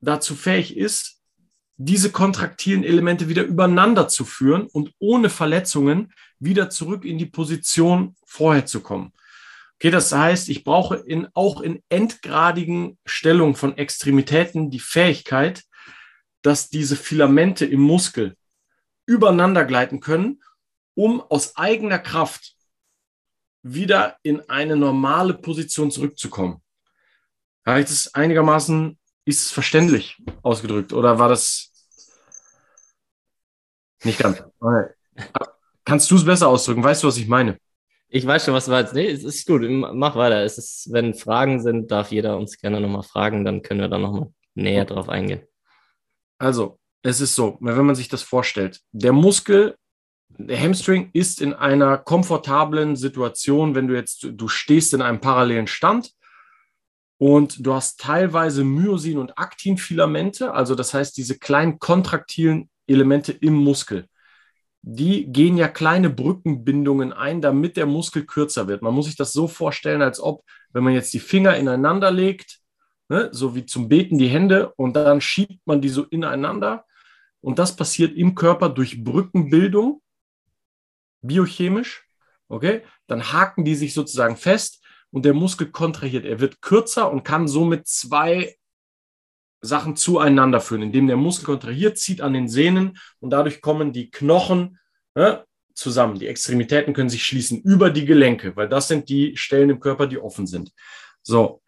dazu 0.00 0.34
fähig 0.34 0.76
ist, 0.76 1.20
diese 1.76 2.12
kontraktilen 2.12 2.84
Elemente 2.84 3.28
wieder 3.28 3.42
übereinander 3.42 4.06
zu 4.06 4.24
führen 4.24 4.66
und 4.66 4.92
ohne 4.98 5.30
Verletzungen 5.30 6.12
wieder 6.38 6.70
zurück 6.70 7.04
in 7.04 7.18
die 7.18 7.26
Position 7.26 8.14
vorher 8.24 8.66
zu 8.66 8.80
kommen. 8.82 9.12
Okay, 9.76 9.90
das 9.90 10.12
heißt, 10.12 10.48
ich 10.48 10.62
brauche 10.62 10.96
in, 10.96 11.26
auch 11.34 11.60
in 11.60 11.82
endgradigen 11.88 12.98
Stellungen 13.04 13.56
von 13.56 13.76
Extremitäten 13.76 14.70
die 14.70 14.78
Fähigkeit, 14.78 15.64
dass 16.42 16.68
diese 16.68 16.96
Filamente 16.96 17.66
im 17.66 17.80
Muskel 17.80 18.36
übereinander 19.06 19.64
gleiten 19.64 20.00
können, 20.00 20.40
um 21.00 21.22
aus 21.22 21.56
eigener 21.56 21.98
Kraft 21.98 22.54
wieder 23.62 24.18
in 24.22 24.50
eine 24.50 24.76
normale 24.76 25.32
Position 25.32 25.90
zurückzukommen. 25.90 26.62
Habe 27.64 27.80
ich 27.80 27.86
das 27.86 28.14
einigermaßen, 28.14 28.98
ist 29.24 29.40
es 29.40 29.50
verständlich 29.50 30.18
ausgedrückt 30.42 30.92
oder 30.92 31.18
war 31.18 31.30
das 31.30 31.72
nicht 34.04 34.18
ganz. 34.18 34.42
Kannst 35.84 36.10
du 36.10 36.16
es 36.16 36.24
besser 36.24 36.48
ausdrücken? 36.48 36.84
Weißt 36.84 37.02
du, 37.02 37.06
was 37.06 37.16
ich 37.16 37.28
meine? 37.28 37.58
Ich 38.08 38.26
weiß 38.26 38.44
schon, 38.44 38.54
was 38.54 38.66
du 38.66 38.70
meinst. 38.70 38.92
Nee, 38.92 39.08
es 39.08 39.24
ist 39.24 39.46
gut. 39.46 39.62
Mach 39.62 40.16
weiter. 40.16 40.42
Es 40.42 40.58
ist, 40.58 40.92
wenn 40.92 41.14
Fragen 41.14 41.62
sind, 41.62 41.90
darf 41.90 42.12
jeder 42.12 42.36
uns 42.36 42.58
gerne 42.58 42.78
nochmal 42.78 43.04
fragen. 43.04 43.46
Dann 43.46 43.62
können 43.62 43.80
wir 43.80 43.88
da 43.88 43.98
nochmal 43.98 44.32
näher 44.54 44.84
drauf 44.84 45.08
eingehen. 45.08 45.46
Also, 46.38 46.78
es 47.02 47.22
ist 47.22 47.34
so, 47.34 47.56
wenn 47.60 47.86
man 47.86 47.94
sich 47.94 48.08
das 48.08 48.22
vorstellt, 48.22 48.80
der 48.92 49.12
Muskel, 49.12 49.76
der 50.46 50.60
Hamstring 50.60 51.10
ist 51.12 51.40
in 51.40 51.54
einer 51.54 51.98
komfortablen 51.98 52.96
Situation, 52.96 53.74
wenn 53.74 53.88
du 53.88 53.94
jetzt, 53.94 54.26
du 54.30 54.48
stehst 54.48 54.94
in 54.94 55.02
einem 55.02 55.20
parallelen 55.20 55.66
Stand 55.66 56.12
und 57.18 57.66
du 57.66 57.74
hast 57.74 58.00
teilweise 58.00 58.62
Myosin- 58.62 59.18
und 59.18 59.38
Aktinfilamente, 59.38 60.52
also 60.52 60.74
das 60.74 60.94
heißt 60.94 61.16
diese 61.16 61.38
kleinen 61.38 61.78
kontraktilen 61.78 62.70
Elemente 62.86 63.32
im 63.32 63.54
Muskel. 63.54 64.06
Die 64.82 65.30
gehen 65.30 65.58
ja 65.58 65.68
kleine 65.68 66.08
Brückenbindungen 66.08 67.12
ein, 67.12 67.42
damit 67.42 67.76
der 67.76 67.86
Muskel 67.86 68.24
kürzer 68.24 68.66
wird. 68.68 68.80
Man 68.80 68.94
muss 68.94 69.06
sich 69.06 69.16
das 69.16 69.32
so 69.32 69.46
vorstellen, 69.46 70.00
als 70.00 70.20
ob, 70.20 70.42
wenn 70.72 70.82
man 70.82 70.94
jetzt 70.94 71.12
die 71.12 71.20
Finger 71.20 71.56
ineinander 71.56 72.10
legt, 72.10 72.60
ne, 73.08 73.28
so 73.32 73.54
wie 73.54 73.66
zum 73.66 73.88
Beten 73.88 74.16
die 74.16 74.28
Hände, 74.28 74.72
und 74.76 74.96
dann 74.96 75.20
schiebt 75.20 75.60
man 75.66 75.82
die 75.82 75.90
so 75.90 76.04
ineinander. 76.04 76.86
Und 77.42 77.58
das 77.58 77.76
passiert 77.76 78.16
im 78.16 78.34
Körper 78.34 78.70
durch 78.70 79.04
Brückenbildung, 79.04 80.00
biochemisch. 81.22 82.06
Okay, 82.48 82.82
dann 83.06 83.32
haken 83.32 83.64
die 83.64 83.76
sich 83.76 83.94
sozusagen 83.94 84.36
fest 84.36 84.84
und 85.10 85.24
der 85.24 85.34
Muskel 85.34 85.70
kontrahiert. 85.70 86.24
Er 86.24 86.40
wird 86.40 86.60
kürzer 86.60 87.10
und 87.10 87.22
kann 87.22 87.46
somit 87.46 87.86
zwei 87.86 88.56
Sachen 89.60 89.96
zueinander 89.96 90.60
führen, 90.60 90.82
indem 90.82 91.06
der 91.06 91.16
Muskel 91.16 91.44
kontrahiert, 91.44 91.98
zieht 91.98 92.20
an 92.20 92.32
den 92.32 92.48
Sehnen 92.48 92.98
und 93.20 93.30
dadurch 93.30 93.60
kommen 93.60 93.92
die 93.92 94.10
Knochen 94.10 94.78
ne, 95.14 95.44
zusammen. 95.74 96.18
Die 96.18 96.26
Extremitäten 96.26 96.94
können 96.94 97.10
sich 97.10 97.24
schließen 97.24 97.60
über 97.62 97.90
die 97.90 98.04
Gelenke, 98.04 98.56
weil 98.56 98.68
das 98.68 98.88
sind 98.88 99.08
die 99.08 99.36
Stellen 99.36 99.70
im 99.70 99.80
Körper, 99.80 100.06
die 100.06 100.18
offen 100.18 100.46
sind. 100.46 100.72
So. 101.22 101.62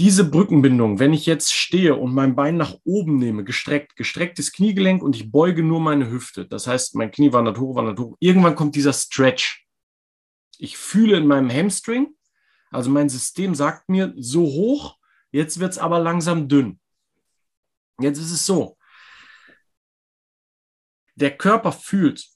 Diese 0.00 0.24
Brückenbindung, 0.24 0.98
wenn 0.98 1.12
ich 1.12 1.26
jetzt 1.26 1.52
stehe 1.52 1.94
und 1.94 2.14
mein 2.14 2.34
Bein 2.34 2.56
nach 2.56 2.76
oben 2.84 3.16
nehme, 3.18 3.44
gestreckt, 3.44 3.94
gestrecktes 3.94 4.52
Kniegelenk 4.52 5.02
und 5.02 5.14
ich 5.14 5.30
beuge 5.30 5.62
nur 5.62 5.80
meine 5.80 6.10
Hüfte, 6.10 6.46
das 6.46 6.66
heißt, 6.66 6.94
mein 6.96 7.10
Knie 7.10 7.32
wandert 7.32 7.58
hoch, 7.58 7.76
wandert 7.76 7.98
hoch, 7.98 8.16
irgendwann 8.18 8.56
kommt 8.56 8.74
dieser 8.74 8.92
Stretch. 8.92 9.66
Ich 10.58 10.76
fühle 10.76 11.18
in 11.18 11.26
meinem 11.26 11.50
Hamstring, 11.50 12.14
also 12.70 12.90
mein 12.90 13.08
System 13.08 13.54
sagt 13.54 13.88
mir 13.88 14.12
so 14.16 14.42
hoch, 14.44 14.96
Jetzt 15.32 15.58
wird 15.58 15.72
es 15.72 15.78
aber 15.78 15.98
langsam 15.98 16.46
dünn. 16.46 16.78
Jetzt 17.98 18.18
ist 18.18 18.32
es 18.32 18.46
so. 18.46 18.76
Der 21.14 21.36
Körper 21.36 21.72
fühlt, 21.72 22.28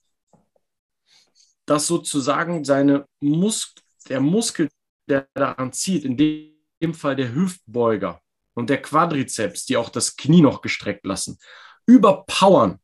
dass 1.67 1.87
sozusagen 1.87 2.65
seine 2.65 3.07
Mus 3.21 3.75
der 4.09 4.21
Muskel, 4.21 4.69
der 5.09 5.29
daran 5.35 5.73
zieht, 5.73 6.05
in 6.05 6.17
dem 6.17 6.56
Fall 6.95 7.17
der 7.17 7.35
Hüftbeuger 7.35 8.21
und 8.55 8.71
der 8.71 8.83
Quadrizeps, 8.83 9.67
die 9.67 9.77
auch 9.77 9.89
das 9.89 10.17
Knie 10.17 10.43
noch 10.43 10.63
gestreckt 10.63 11.07
lassen, 11.07 11.39
überpowern 11.87 12.79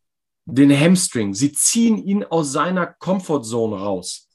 den 0.44 0.70
Hamstring. 0.70 1.34
Sie 1.34 1.52
ziehen 1.52 1.98
ihn 1.98 2.24
aus 2.24 2.52
seiner 2.52 2.86
Comfortzone 2.86 3.76
raus. 3.76 4.28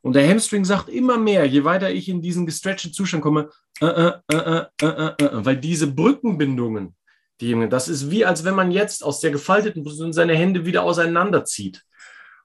Und 0.00 0.14
der 0.14 0.28
Hamstring 0.28 0.64
sagt 0.64 0.88
immer 0.88 1.18
mehr, 1.18 1.44
je 1.44 1.64
weiter 1.64 1.90
ich 1.90 2.08
in 2.08 2.22
diesen 2.22 2.46
gestretchten 2.46 2.92
Zustand 2.92 3.22
komme, 3.22 3.50
äh, 3.80 4.12
äh, 4.32 4.64
äh, 4.80 5.14
weil 5.32 5.56
diese 5.56 5.88
Brückenbindungen, 5.88 6.94
Die, 7.40 7.68
das 7.68 7.88
ist 7.88 8.10
wie, 8.10 8.24
als 8.24 8.42
wenn 8.44 8.54
man 8.54 8.70
jetzt 8.72 9.04
aus 9.04 9.20
der 9.20 9.30
gefalteten 9.30 9.84
Position 9.84 10.12
seine 10.12 10.34
Hände 10.34 10.64
wieder 10.64 10.82
auseinanderzieht. 10.82 11.84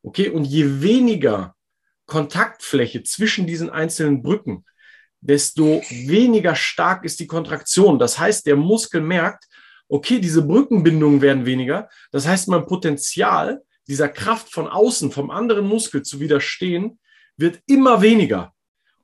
Okay, 0.03 0.29
und 0.29 0.45
je 0.45 0.81
weniger 0.81 1.55
Kontaktfläche 2.05 3.03
zwischen 3.03 3.47
diesen 3.47 3.69
einzelnen 3.69 4.21
Brücken, 4.21 4.65
desto 5.23 5.81
weniger 5.89 6.55
stark 6.55 7.05
ist 7.05 7.19
die 7.19 7.27
Kontraktion. 7.27 7.97
Das 7.97 8.19
heißt, 8.19 8.45
der 8.45 8.57
Muskel 8.57 9.01
merkt, 9.01 9.45
okay, 9.87 10.19
diese 10.19 10.45
Brückenbindungen 10.45 11.21
werden 11.21 11.45
weniger. 11.45 11.89
Das 12.11 12.27
heißt, 12.27 12.49
mein 12.49 12.65
Potenzial 12.65 13.61
dieser 13.87 14.09
Kraft 14.09 14.51
von 14.51 14.67
außen, 14.67 15.11
vom 15.11 15.31
anderen 15.31 15.67
Muskel 15.67 16.03
zu 16.03 16.19
widerstehen, 16.19 16.99
wird 17.37 17.61
immer 17.67 18.01
weniger 18.01 18.53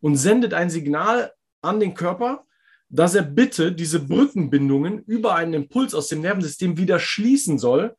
und 0.02 0.18
sendet 0.18 0.54
ein 0.54 0.70
Signal 0.70 1.34
an 1.62 1.80
den 1.80 1.94
Körper, 1.94 2.46
dass 2.90 3.16
er 3.16 3.22
bitte 3.22 3.72
diese 3.72 4.00
Brückenbindungen 4.00 5.04
über 5.04 5.36
einen 5.36 5.54
Impuls 5.54 5.94
aus 5.94 6.08
dem 6.08 6.22
Nervensystem 6.22 6.78
wieder 6.78 7.00
schließen 7.00 7.60
soll, 7.60 7.96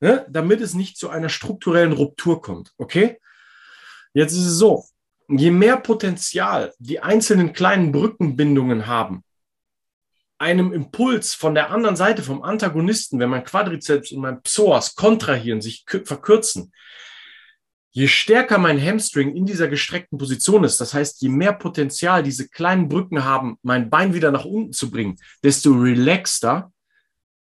ne, 0.00 0.26
damit 0.28 0.60
es 0.60 0.74
nicht 0.74 0.96
zu 0.96 1.08
einer 1.08 1.28
strukturellen 1.28 1.92
Ruptur 1.92 2.42
kommt. 2.42 2.72
Okay? 2.78 3.18
Jetzt 4.12 4.32
ist 4.32 4.46
es 4.46 4.58
so, 4.58 4.84
je 5.38 5.50
mehr 5.50 5.76
Potenzial 5.76 6.72
die 6.78 7.00
einzelnen 7.00 7.52
kleinen 7.52 7.92
Brückenbindungen 7.92 8.86
haben, 8.86 9.24
einem 10.38 10.72
Impuls 10.72 11.34
von 11.34 11.54
der 11.54 11.70
anderen 11.70 11.96
Seite, 11.96 12.22
vom 12.22 12.42
Antagonisten, 12.42 13.20
wenn 13.20 13.30
mein 13.30 13.44
Quadrizeps 13.44 14.10
und 14.12 14.20
mein 14.20 14.42
Psoas 14.42 14.96
kontrahieren, 14.96 15.60
sich 15.60 15.84
verkürzen, 15.86 16.72
je 17.92 18.08
stärker 18.08 18.58
mein 18.58 18.82
Hamstring 18.82 19.36
in 19.36 19.46
dieser 19.46 19.68
gestreckten 19.68 20.18
Position 20.18 20.64
ist, 20.64 20.80
das 20.80 20.94
heißt, 20.94 21.22
je 21.22 21.28
mehr 21.28 21.52
Potenzial 21.52 22.22
diese 22.22 22.48
kleinen 22.48 22.88
Brücken 22.88 23.22
haben, 23.24 23.58
mein 23.62 23.88
Bein 23.90 24.14
wieder 24.14 24.32
nach 24.32 24.44
unten 24.44 24.72
zu 24.72 24.90
bringen, 24.90 25.16
desto 25.44 25.72
relaxter 25.72 26.72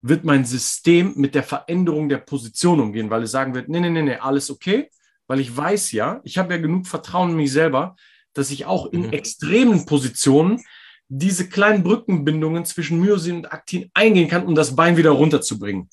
wird 0.02 0.24
mein 0.24 0.44
System 0.44 1.14
mit 1.16 1.34
der 1.34 1.42
Veränderung 1.42 2.08
der 2.08 2.18
Position 2.18 2.80
umgehen, 2.80 3.10
weil 3.10 3.24
es 3.24 3.32
sagen 3.32 3.54
wird, 3.54 3.68
nee, 3.68 3.80
nee, 3.80 3.90
nee, 3.90 4.02
nee, 4.02 4.16
alles 4.16 4.50
okay, 4.50 4.90
weil 5.26 5.40
ich 5.40 5.54
weiß 5.54 5.92
ja, 5.92 6.20
ich 6.24 6.38
habe 6.38 6.54
ja 6.54 6.60
genug 6.60 6.86
Vertrauen 6.86 7.30
in 7.30 7.36
mich 7.36 7.52
selber, 7.52 7.96
dass 8.32 8.50
ich 8.50 8.66
auch 8.66 8.86
in 8.86 9.06
mhm. 9.06 9.12
extremen 9.12 9.86
Positionen 9.86 10.62
diese 11.08 11.48
kleinen 11.48 11.82
Brückenbindungen 11.82 12.64
zwischen 12.64 13.00
Myosin 13.00 13.36
und 13.36 13.52
Aktin 13.52 13.90
eingehen 13.94 14.28
kann, 14.28 14.46
um 14.46 14.54
das 14.54 14.74
Bein 14.76 14.96
wieder 14.96 15.10
runterzubringen. 15.10 15.88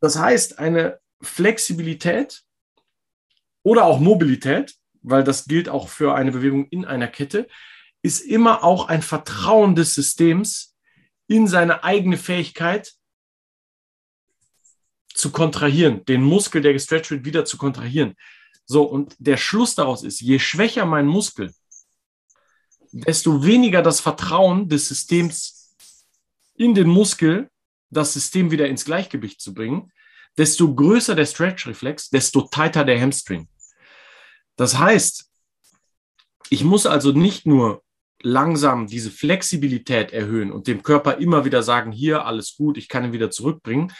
Das 0.00 0.18
heißt, 0.18 0.58
eine 0.58 0.98
Flexibilität 1.22 2.42
oder 3.62 3.84
auch 3.84 4.00
Mobilität, 4.00 4.74
weil 5.02 5.24
das 5.24 5.46
gilt 5.46 5.68
auch 5.68 5.88
für 5.88 6.14
eine 6.14 6.32
Bewegung 6.32 6.68
in 6.68 6.84
einer 6.84 7.08
Kette, 7.08 7.48
ist 8.02 8.20
immer 8.20 8.62
auch 8.62 8.88
ein 8.88 9.02
Vertrauen 9.02 9.74
des 9.74 9.94
Systems 9.94 10.76
in 11.28 11.48
seine 11.48 11.82
eigene 11.82 12.16
Fähigkeit 12.16 12.92
zu 15.16 15.30
kontrahieren, 15.30 16.04
den 16.04 16.22
Muskel, 16.22 16.60
der 16.60 16.72
gestretcht 16.72 17.10
wird, 17.10 17.24
wieder 17.24 17.44
zu 17.44 17.56
kontrahieren. 17.56 18.14
So, 18.66 18.82
und 18.82 19.16
der 19.18 19.36
Schluss 19.36 19.74
daraus 19.74 20.02
ist, 20.02 20.20
je 20.20 20.38
schwächer 20.38 20.84
mein 20.84 21.06
Muskel, 21.06 21.52
desto 22.92 23.44
weniger 23.44 23.82
das 23.82 24.00
Vertrauen 24.00 24.68
des 24.68 24.88
Systems 24.88 25.74
in 26.54 26.74
den 26.74 26.88
Muskel, 26.88 27.50
das 27.90 28.12
System 28.12 28.50
wieder 28.50 28.68
ins 28.68 28.84
Gleichgewicht 28.84 29.40
zu 29.40 29.54
bringen, 29.54 29.90
desto 30.36 30.74
größer 30.74 31.14
der 31.14 31.26
Stretch-Reflex, 31.26 32.10
desto 32.10 32.42
tighter 32.42 32.84
der 32.84 33.00
Hamstring. 33.00 33.48
Das 34.56 34.78
heißt, 34.78 35.30
ich 36.50 36.64
muss 36.64 36.86
also 36.86 37.12
nicht 37.12 37.46
nur 37.46 37.82
langsam 38.22 38.86
diese 38.86 39.10
Flexibilität 39.10 40.12
erhöhen 40.12 40.50
und 40.50 40.66
dem 40.66 40.82
Körper 40.82 41.18
immer 41.18 41.44
wieder 41.44 41.62
sagen, 41.62 41.92
hier 41.92 42.26
alles 42.26 42.56
gut, 42.56 42.76
ich 42.76 42.88
kann 42.88 43.04
ihn 43.04 43.12
wieder 43.12 43.30
zurückbringen, 43.30 43.92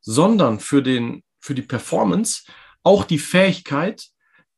sondern 0.00 0.60
für, 0.60 0.82
den, 0.82 1.22
für 1.40 1.54
die 1.54 1.62
Performance 1.62 2.42
auch 2.82 3.04
die 3.04 3.18
Fähigkeit 3.18 4.08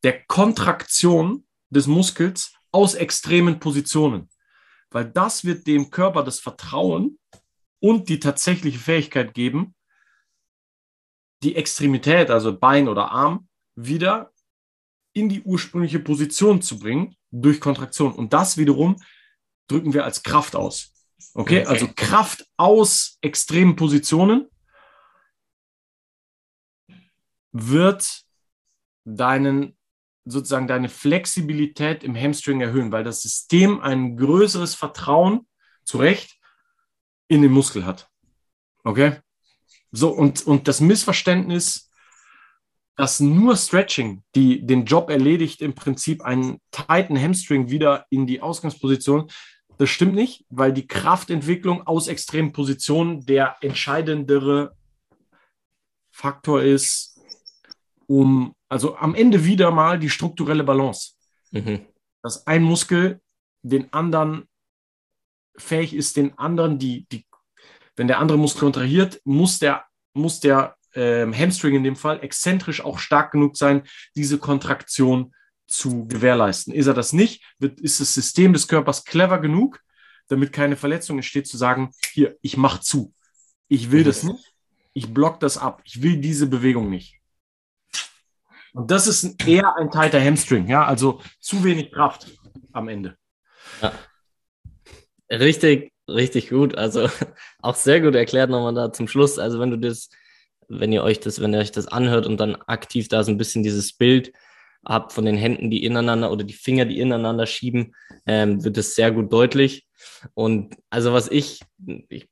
der 0.03 0.23
Kontraktion 0.25 1.45
des 1.69 1.87
Muskels 1.87 2.53
aus 2.71 2.95
extremen 2.95 3.59
Positionen. 3.59 4.29
Weil 4.89 5.05
das 5.05 5.43
wird 5.43 5.67
dem 5.67 5.89
Körper 5.89 6.23
das 6.23 6.39
Vertrauen 6.39 7.19
und 7.79 8.09
die 8.09 8.19
tatsächliche 8.19 8.79
Fähigkeit 8.79 9.33
geben, 9.33 9.75
die 11.41 11.55
Extremität, 11.55 12.29
also 12.29 12.57
Bein 12.57 12.87
oder 12.87 13.11
Arm, 13.11 13.47
wieder 13.75 14.31
in 15.13 15.29
die 15.29 15.41
ursprüngliche 15.41 15.99
Position 15.99 16.61
zu 16.61 16.79
bringen 16.79 17.15
durch 17.31 17.59
Kontraktion. 17.59 18.13
Und 18.13 18.33
das 18.33 18.57
wiederum 18.57 19.01
drücken 19.67 19.93
wir 19.93 20.05
als 20.05 20.23
Kraft 20.23 20.55
aus. 20.55 20.93
Okay, 21.33 21.65
also 21.65 21.89
Kraft 21.95 22.45
aus 22.57 23.17
extremen 23.21 23.75
Positionen 23.75 24.47
wird 27.53 28.23
deinen 29.05 29.77
sozusagen 30.25 30.67
deine 30.67 30.89
Flexibilität 30.89 32.03
im 32.03 32.15
Hamstring 32.15 32.61
erhöhen, 32.61 32.91
weil 32.91 33.03
das 33.03 33.21
System 33.21 33.81
ein 33.81 34.15
größeres 34.17 34.75
Vertrauen, 34.75 35.47
zu 35.83 35.97
Recht, 35.97 36.39
in 37.27 37.41
den 37.41 37.51
Muskel 37.51 37.85
hat. 37.85 38.09
Okay? 38.83 39.17
So, 39.91 40.09
und, 40.09 40.45
und 40.47 40.67
das 40.67 40.81
Missverständnis, 40.81 41.91
dass 42.95 43.19
nur 43.19 43.57
Stretching, 43.57 44.23
die 44.35 44.65
den 44.65 44.85
Job 44.85 45.09
erledigt, 45.09 45.61
im 45.61 45.75
Prinzip 45.75 46.23
einen 46.23 46.61
tighten 46.71 47.19
Hamstring 47.19 47.69
wieder 47.69 48.05
in 48.09 48.27
die 48.27 48.41
Ausgangsposition. 48.41 49.29
Das 49.77 49.89
stimmt 49.89 50.13
nicht, 50.13 50.45
weil 50.49 50.71
die 50.71 50.87
Kraftentwicklung 50.87 51.85
aus 51.85 52.07
extremen 52.07 52.53
Positionen 52.53 53.25
der 53.25 53.57
entscheidendere 53.61 54.75
Faktor 56.11 56.61
ist, 56.61 57.12
um 58.07 58.55
also 58.69 58.95
am 58.97 59.13
Ende 59.13 59.45
wieder 59.45 59.71
mal 59.71 59.99
die 59.99 60.09
strukturelle 60.09 60.63
Balance. 60.63 61.11
Mhm. 61.51 61.81
Dass 62.21 62.47
ein 62.47 62.63
Muskel 62.63 63.21
den 63.61 63.93
anderen 63.93 64.47
fähig 65.55 65.93
ist, 65.93 66.17
den 66.17 66.37
anderen, 66.37 66.79
die, 66.79 67.05
die, 67.11 67.25
wenn 67.95 68.07
der 68.07 68.19
andere 68.19 68.37
Muskel 68.37 68.61
kontrahiert, 68.61 69.21
muss 69.23 69.59
der, 69.59 69.85
muss 70.13 70.39
der 70.39 70.75
ähm, 70.95 71.37
Hamstring 71.37 71.75
in 71.75 71.83
dem 71.83 71.95
Fall 71.95 72.23
exzentrisch 72.23 72.83
auch 72.83 72.99
stark 72.99 73.31
genug 73.31 73.57
sein, 73.57 73.83
diese 74.15 74.37
Kontraktion 74.39 75.33
zu 75.67 76.07
gewährleisten. 76.07 76.73
Ist 76.73 76.87
er 76.87 76.93
das 76.93 77.13
nicht, 77.13 77.43
wird, 77.59 77.79
ist 77.79 77.99
das 77.99 78.13
System 78.13 78.53
des 78.53 78.67
Körpers 78.67 79.05
clever 79.05 79.39
genug, 79.39 79.79
damit 80.27 80.53
keine 80.53 80.75
Verletzung 80.75 81.17
entsteht, 81.17 81.47
zu 81.47 81.57
sagen, 81.57 81.91
hier, 82.11 82.37
ich 82.41 82.57
mache 82.57 82.81
zu. 82.81 83.13
Ich 83.67 83.91
will 83.91 84.03
das 84.03 84.23
nicht. 84.23 84.53
Ich 84.93 85.13
block 85.13 85.39
das 85.39 85.57
ab. 85.57 85.81
Ich 85.85 86.01
will 86.01 86.17
diese 86.17 86.47
Bewegung 86.47 86.89
nicht. 86.89 87.19
Und 88.73 88.91
das 88.91 89.07
ist 89.07 89.47
eher 89.47 89.75
ein 89.75 89.91
tighter 89.91 90.21
Hamstring, 90.21 90.67
ja, 90.67 90.85
also 90.85 91.21
zu 91.39 91.63
wenig 91.63 91.91
Kraft 91.91 92.27
am 92.71 92.89
Ende. 92.89 93.17
Ja. 93.81 93.93
Richtig, 95.29 95.93
richtig 96.07 96.49
gut. 96.49 96.75
Also 96.75 97.09
auch 97.61 97.75
sehr 97.75 98.01
gut 98.01 98.15
erklärt 98.15 98.49
nochmal 98.49 98.73
da 98.73 98.91
zum 98.91 99.07
Schluss. 99.07 99.39
Also 99.39 99.59
wenn 99.59 99.71
du 99.71 99.77
das 99.77 100.09
wenn 100.79 100.91
ihr 100.91 101.03
euch 101.03 101.19
das, 101.19 101.41
wenn 101.41 101.53
ihr 101.53 101.59
euch 101.59 101.71
das 101.71 101.87
anhört 101.87 102.25
und 102.25 102.39
dann 102.39 102.55
aktiv 102.55 103.07
da 103.07 103.23
so 103.23 103.31
ein 103.31 103.37
bisschen 103.37 103.63
dieses 103.63 103.93
Bild 103.93 104.33
habt 104.85 105.13
von 105.13 105.25
den 105.25 105.37
Händen, 105.37 105.69
die 105.69 105.83
ineinander 105.85 106.31
oder 106.31 106.43
die 106.43 106.53
Finger, 106.53 106.85
die 106.85 106.99
ineinander 106.99 107.45
schieben, 107.45 107.95
ähm, 108.25 108.63
wird 108.63 108.77
es 108.77 108.95
sehr 108.95 109.11
gut 109.11 109.31
deutlich. 109.31 109.87
Und 110.33 110.75
also 110.89 111.13
was 111.13 111.29
ich, 111.29 111.61
ich 112.09 112.27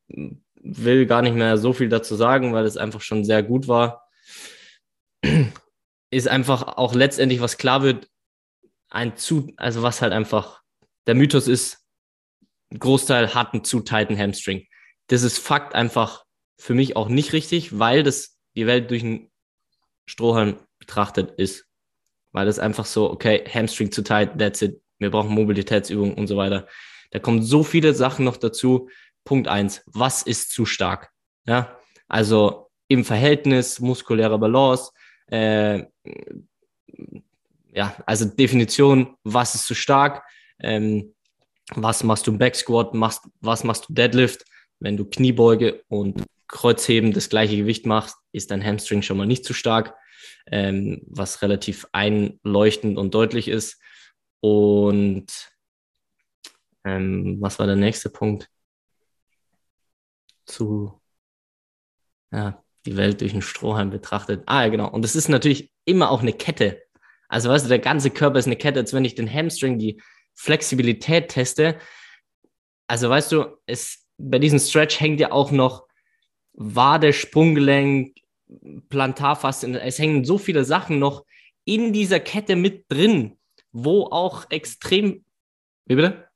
will 0.61 1.05
gar 1.05 1.21
nicht 1.21 1.35
mehr 1.35 1.57
so 1.57 1.73
viel 1.73 1.89
dazu 1.89 2.15
sagen, 2.15 2.53
weil 2.53 2.65
es 2.65 2.77
einfach 2.77 3.01
schon 3.01 3.23
sehr 3.23 3.41
gut 3.43 3.67
war, 3.67 4.03
ist 6.11 6.27
einfach 6.27 6.77
auch 6.77 6.93
letztendlich, 6.93 7.41
was 7.41 7.57
klar 7.57 7.81
wird, 7.81 8.07
ein 8.89 9.15
zu, 9.17 9.51
also 9.57 9.81
was 9.81 10.01
halt 10.01 10.13
einfach 10.13 10.61
der 11.07 11.15
Mythos 11.15 11.47
ist, 11.47 11.79
ein 12.71 12.79
Großteil 12.79 13.33
hat 13.33 13.53
einen 13.53 13.63
zu 13.63 13.79
tighten 13.79 14.17
Hamstring. 14.17 14.67
Das 15.07 15.23
ist 15.23 15.39
Fakt 15.39 15.73
einfach 15.73 16.25
für 16.57 16.73
mich 16.73 16.95
auch 16.95 17.07
nicht 17.07 17.33
richtig, 17.33 17.79
weil 17.79 18.03
das 18.03 18.37
die 18.55 18.67
Welt 18.67 18.91
durch 18.91 19.03
einen 19.03 19.31
Strohhalm 20.05 20.57
betrachtet 20.79 21.31
ist. 21.39 21.65
Weil 22.33 22.45
das 22.45 22.59
einfach 22.59 22.85
so, 22.85 23.09
okay, 23.09 23.43
Hamstring 23.51 23.91
zu 23.91 24.03
tight, 24.03 24.37
that's 24.37 24.61
it. 24.61 24.81
Wir 24.99 25.11
brauchen 25.11 25.33
Mobilitätsübungen 25.33 26.13
und 26.13 26.27
so 26.27 26.37
weiter. 26.37 26.67
Da 27.11 27.19
kommen 27.19 27.41
so 27.41 27.63
viele 27.63 27.93
Sachen 27.93 28.23
noch 28.25 28.37
dazu. 28.37 28.89
Punkt 29.23 29.47
eins, 29.47 29.81
was 29.85 30.21
ist 30.23 30.51
zu 30.51 30.65
stark? 30.65 31.09
Ja, 31.45 31.77
also 32.07 32.69
im 32.87 33.03
Verhältnis, 33.03 33.79
muskuläre 33.79 34.37
Balance, 34.37 34.91
äh, 35.31 35.85
ja, 37.73 37.95
also 38.05 38.25
Definition, 38.25 39.15
was 39.23 39.55
ist 39.55 39.65
zu 39.65 39.75
stark? 39.75 40.23
Ähm, 40.59 41.15
was 41.73 42.03
machst 42.03 42.27
du 42.27 42.31
im 42.31 42.37
Backsquat? 42.37 42.93
Machst, 42.93 43.27
was 43.39 43.63
machst 43.63 43.87
du 43.87 43.93
Deadlift? 43.93 44.45
Wenn 44.79 44.97
du 44.97 45.05
Kniebeuge 45.05 45.83
und 45.87 46.23
Kreuzheben 46.47 47.13
das 47.13 47.29
gleiche 47.29 47.57
Gewicht 47.57 47.85
machst, 47.85 48.17
ist 48.33 48.51
dein 48.51 48.63
Hamstring 48.63 49.01
schon 49.01 49.17
mal 49.17 49.25
nicht 49.25 49.45
zu 49.45 49.53
stark, 49.53 49.95
ähm, 50.47 51.01
was 51.07 51.41
relativ 51.41 51.87
einleuchtend 51.93 52.97
und 52.97 53.13
deutlich 53.13 53.47
ist. 53.47 53.81
Und 54.41 55.27
ähm, 56.83 57.37
was 57.39 57.57
war 57.59 57.67
der 57.67 57.75
nächste 57.75 58.09
Punkt? 58.09 58.49
zu, 60.51 61.01
ja, 62.31 62.63
die 62.85 62.97
Welt 62.97 63.21
durch 63.21 63.33
einen 63.33 63.41
Strohhalm 63.41 63.89
betrachtet. 63.89 64.43
Ah, 64.45 64.63
ja, 64.63 64.69
genau. 64.69 64.89
Und 64.89 65.05
es 65.05 65.15
ist 65.15 65.29
natürlich 65.29 65.71
immer 65.85 66.11
auch 66.11 66.21
eine 66.21 66.33
Kette. 66.33 66.81
Also, 67.27 67.49
weißt 67.49 67.65
du, 67.65 67.69
der 67.69 67.79
ganze 67.79 68.09
Körper 68.09 68.39
ist 68.39 68.47
eine 68.47 68.55
Kette, 68.55 68.79
als 68.79 68.93
wenn 68.93 69.05
ich 69.05 69.15
den 69.15 69.31
Hamstring, 69.31 69.79
die 69.79 70.01
Flexibilität 70.33 71.29
teste. 71.29 71.77
Also, 72.87 73.09
weißt 73.09 73.31
du, 73.31 73.57
es, 73.65 74.05
bei 74.17 74.39
diesem 74.39 74.59
Stretch 74.59 74.99
hängt 74.99 75.19
ja 75.19 75.31
auch 75.31 75.51
noch 75.51 75.87
Wade, 76.53 77.13
Sprunggelenk, 77.13 78.17
Plantarfaszien. 78.89 79.75
Es 79.75 79.99
hängen 79.99 80.25
so 80.25 80.37
viele 80.37 80.65
Sachen 80.65 80.99
noch 80.99 81.25
in 81.63 81.93
dieser 81.93 82.19
Kette 82.19 82.55
mit 82.55 82.85
drin, 82.91 83.39
wo 83.71 84.05
auch 84.05 84.49
extrem. 84.49 85.23
Wie 85.85 85.95
bitte? 85.95 86.27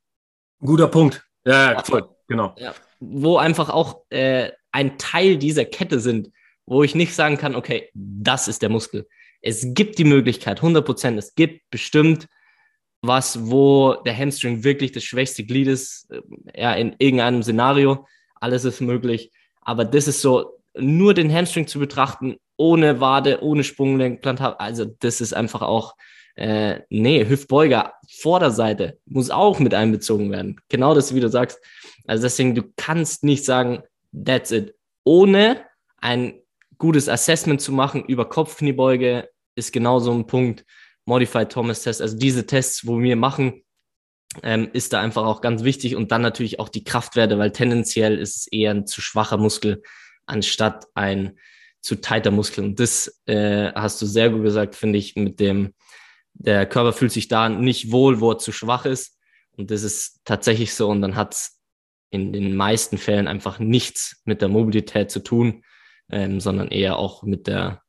Guter 0.60 0.88
Punkt. 0.88 1.26
Ja, 1.46 1.74
ja 1.74 1.84
voll. 1.84 2.10
Genau. 2.28 2.56
Ja, 2.58 2.74
wo 3.00 3.38
einfach 3.38 3.70
auch 3.70 4.04
äh, 4.10 4.52
ein 4.76 4.98
Teil 4.98 5.38
dieser 5.38 5.64
Kette 5.64 6.02
sind, 6.02 6.32
wo 6.66 6.84
ich 6.84 6.96
nicht 6.96 7.16
sagen 7.16 7.38
kann, 7.38 7.56
okay, 7.56 7.90
das 7.94 8.50
ist 8.50 8.62
der 8.62 8.70
Muskel. 8.70 9.08
Es 9.42 9.74
gibt 9.74 9.98
die 9.98 10.04
Möglichkeit, 10.04 10.58
100 10.58 10.86
Prozent, 10.86 11.18
es 11.18 11.34
gibt 11.34 11.70
bestimmt 11.70 12.28
was, 13.02 13.50
wo 13.50 13.94
der 14.06 14.18
Hamstring 14.18 14.66
wirklich 14.66 14.92
das 14.92 15.06
schwächste 15.06 15.46
Glied 15.46 15.68
ist, 15.68 16.12
äh, 16.12 16.62
ja, 16.62 16.74
in 16.74 16.94
irgendeinem 16.98 17.42
Szenario. 17.42 18.06
Alles 18.36 18.66
ist 18.66 18.82
möglich. 18.82 19.32
Aber 19.62 19.86
das 19.86 20.08
ist 20.10 20.22
so, 20.22 20.60
nur 20.78 21.14
den 21.14 21.32
Hamstring 21.32 21.68
zu 21.68 21.80
betrachten, 21.80 22.36
ohne 22.58 23.00
Wade, 23.00 23.42
ohne 23.44 23.64
Sprunggelenk, 23.64 24.26
also 24.60 24.86
das 25.00 25.22
ist 25.22 25.34
einfach 25.34 25.62
auch, 25.62 25.96
äh, 26.36 26.82
nee, 26.90 27.26
Hüftbeuger, 27.26 27.94
Vorderseite 28.10 28.98
muss 29.06 29.30
auch 29.30 29.60
mit 29.60 29.74
einbezogen 29.74 30.32
werden. 30.32 30.60
Genau 30.68 30.94
das, 30.94 31.16
wie 31.16 31.22
du 31.22 31.30
sagst. 31.30 31.60
Also 32.08 32.24
deswegen, 32.24 32.56
du 32.56 32.64
kannst 32.76 33.24
nicht 33.24 33.46
sagen, 33.46 33.84
that's 34.24 34.52
it. 34.52 34.76
Ohne 35.04 35.66
ein 35.98 36.42
gutes 36.78 37.10
Assessment 37.10 37.62
zu 37.62 37.72
machen 37.72 38.04
über 38.06 38.28
Kopfkniebeuge 38.28 39.30
ist 39.56 39.72
genau 39.72 40.00
so 40.00 40.12
ein 40.12 40.28
Punkt. 40.28 40.66
Modified 41.06 41.52
Thomas 41.52 41.84
Test, 41.84 42.02
also 42.02 42.18
diese 42.18 42.48
Tests, 42.48 42.88
wo 42.88 43.00
wir 43.00 43.16
machen, 43.16 43.64
ähm, 44.42 44.70
ist 44.74 44.92
da 44.92 45.02
einfach 45.02 45.24
auch 45.24 45.40
ganz 45.40 45.64
wichtig 45.64 45.96
und 45.96 46.12
dann 46.12 46.24
natürlich 46.24 46.60
auch 46.60 46.68
die 46.68 46.84
Kraftwerte, 46.84 47.38
weil 47.38 47.52
tendenziell 47.52 48.18
ist 48.18 48.36
es 48.36 48.48
eher 48.48 48.72
ein 48.72 48.88
zu 48.88 49.02
schwacher 49.02 49.38
Muskel 49.38 49.84
anstatt 50.26 50.88
ein 50.96 51.38
zu 51.82 51.96
tighter 51.96 52.32
Muskel. 52.32 52.64
Und 52.64 52.80
das 52.80 53.22
äh, 53.28 53.72
hast 53.74 54.02
du 54.02 54.06
sehr 54.06 54.32
gut 54.32 54.44
gesagt, 54.44 54.76
finde 54.76 54.98
ich, 54.98 55.16
mit 55.16 55.40
dem, 55.40 55.74
der 56.34 56.66
Körper 56.66 56.94
fühlt 56.94 57.12
sich 57.12 57.28
da 57.28 57.48
nicht 57.50 57.92
wohl, 57.92 58.20
wo 58.20 58.32
er 58.32 58.40
zu 58.40 58.52
schwach 58.52 58.86
ist. 58.86 59.20
Und 59.52 59.72
das 59.72 59.84
ist 59.84 60.22
tatsächlich 60.26 60.74
so. 60.74 60.90
Und 60.90 61.02
dann 61.02 61.16
hat 61.16 61.36
es 61.36 61.55
in 62.16 62.34
den 62.34 62.56
meisten 62.56 62.98
Fällen 62.98 63.28
einfach 63.28 63.60
nichts 63.60 64.22
mit 64.26 64.42
der 64.42 64.50
Mobilität 64.50 65.12
zu 65.12 65.20
tun, 65.20 65.64
ähm, 66.10 66.40
sondern 66.40 66.70
eher 66.70 66.98
auch 66.98 67.24
mit 67.24 67.48
der 67.48 67.84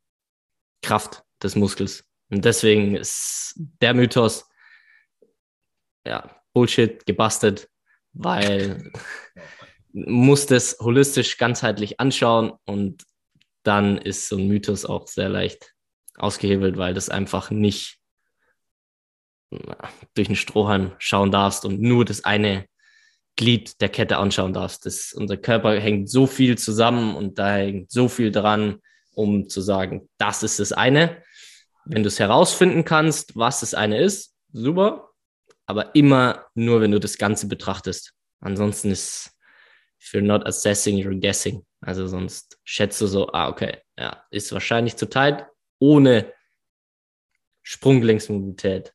Kraft 0.82 1.22
des 1.42 1.56
Muskels. 1.56 2.04
Und 2.30 2.44
deswegen 2.44 2.96
ist 2.96 3.54
der 3.80 3.94
Mythos, 3.94 4.48
ja, 6.06 6.40
Bullshit, 6.52 7.04
gebastelt, 7.06 7.68
weil 8.12 8.92
muss 9.92 10.46
das 10.46 10.78
holistisch, 10.80 11.38
ganzheitlich 11.38 12.00
anschauen 12.00 12.52
und 12.64 13.04
dann 13.62 13.98
ist 13.98 14.28
so 14.28 14.36
ein 14.36 14.46
Mythos 14.46 14.84
auch 14.84 15.06
sehr 15.06 15.28
leicht 15.28 15.74
ausgehebelt, 16.16 16.76
weil 16.76 16.94
das 16.94 17.08
einfach 17.08 17.50
nicht 17.50 17.98
durch 20.14 20.28
einen 20.28 20.36
Strohhalm 20.36 20.94
schauen 20.98 21.30
darfst 21.30 21.64
und 21.64 21.80
nur 21.80 22.04
das 22.04 22.24
eine 22.24 22.66
Glied 23.36 23.80
der 23.80 23.90
Kette 23.90 24.16
anschauen 24.16 24.52
darfst. 24.52 24.86
Das, 24.86 25.12
unser 25.12 25.36
Körper 25.36 25.78
hängt 25.78 26.10
so 26.10 26.26
viel 26.26 26.56
zusammen 26.58 27.14
und 27.14 27.38
da 27.38 27.56
hängt 27.56 27.90
so 27.90 28.08
viel 28.08 28.32
dran, 28.32 28.80
um 29.14 29.48
zu 29.48 29.60
sagen, 29.60 30.08
das 30.18 30.42
ist 30.42 30.58
das 30.58 30.72
eine. 30.72 31.22
Wenn 31.84 32.02
du 32.02 32.08
es 32.08 32.18
herausfinden 32.18 32.84
kannst, 32.84 33.36
was 33.36 33.60
das 33.60 33.74
eine 33.74 34.00
ist, 34.00 34.34
super, 34.52 35.10
aber 35.66 35.94
immer 35.94 36.46
nur, 36.54 36.80
wenn 36.80 36.90
du 36.90 36.98
das 37.00 37.18
Ganze 37.18 37.46
betrachtest. 37.46 38.12
Ansonsten 38.40 38.90
ist, 38.90 39.32
if 40.00 40.12
you're 40.12 40.22
not 40.22 40.46
assessing, 40.46 40.96
you're 40.96 41.20
guessing. 41.20 41.64
Also 41.80 42.06
sonst 42.06 42.58
schätzt 42.64 43.00
du 43.00 43.06
so, 43.06 43.32
ah, 43.32 43.48
okay, 43.48 43.78
ja, 43.98 44.24
ist 44.30 44.52
wahrscheinlich 44.52 44.96
zu 44.96 45.06
tight, 45.06 45.46
ohne 45.78 46.32
Sprunggelenksmobilität, 47.62 48.92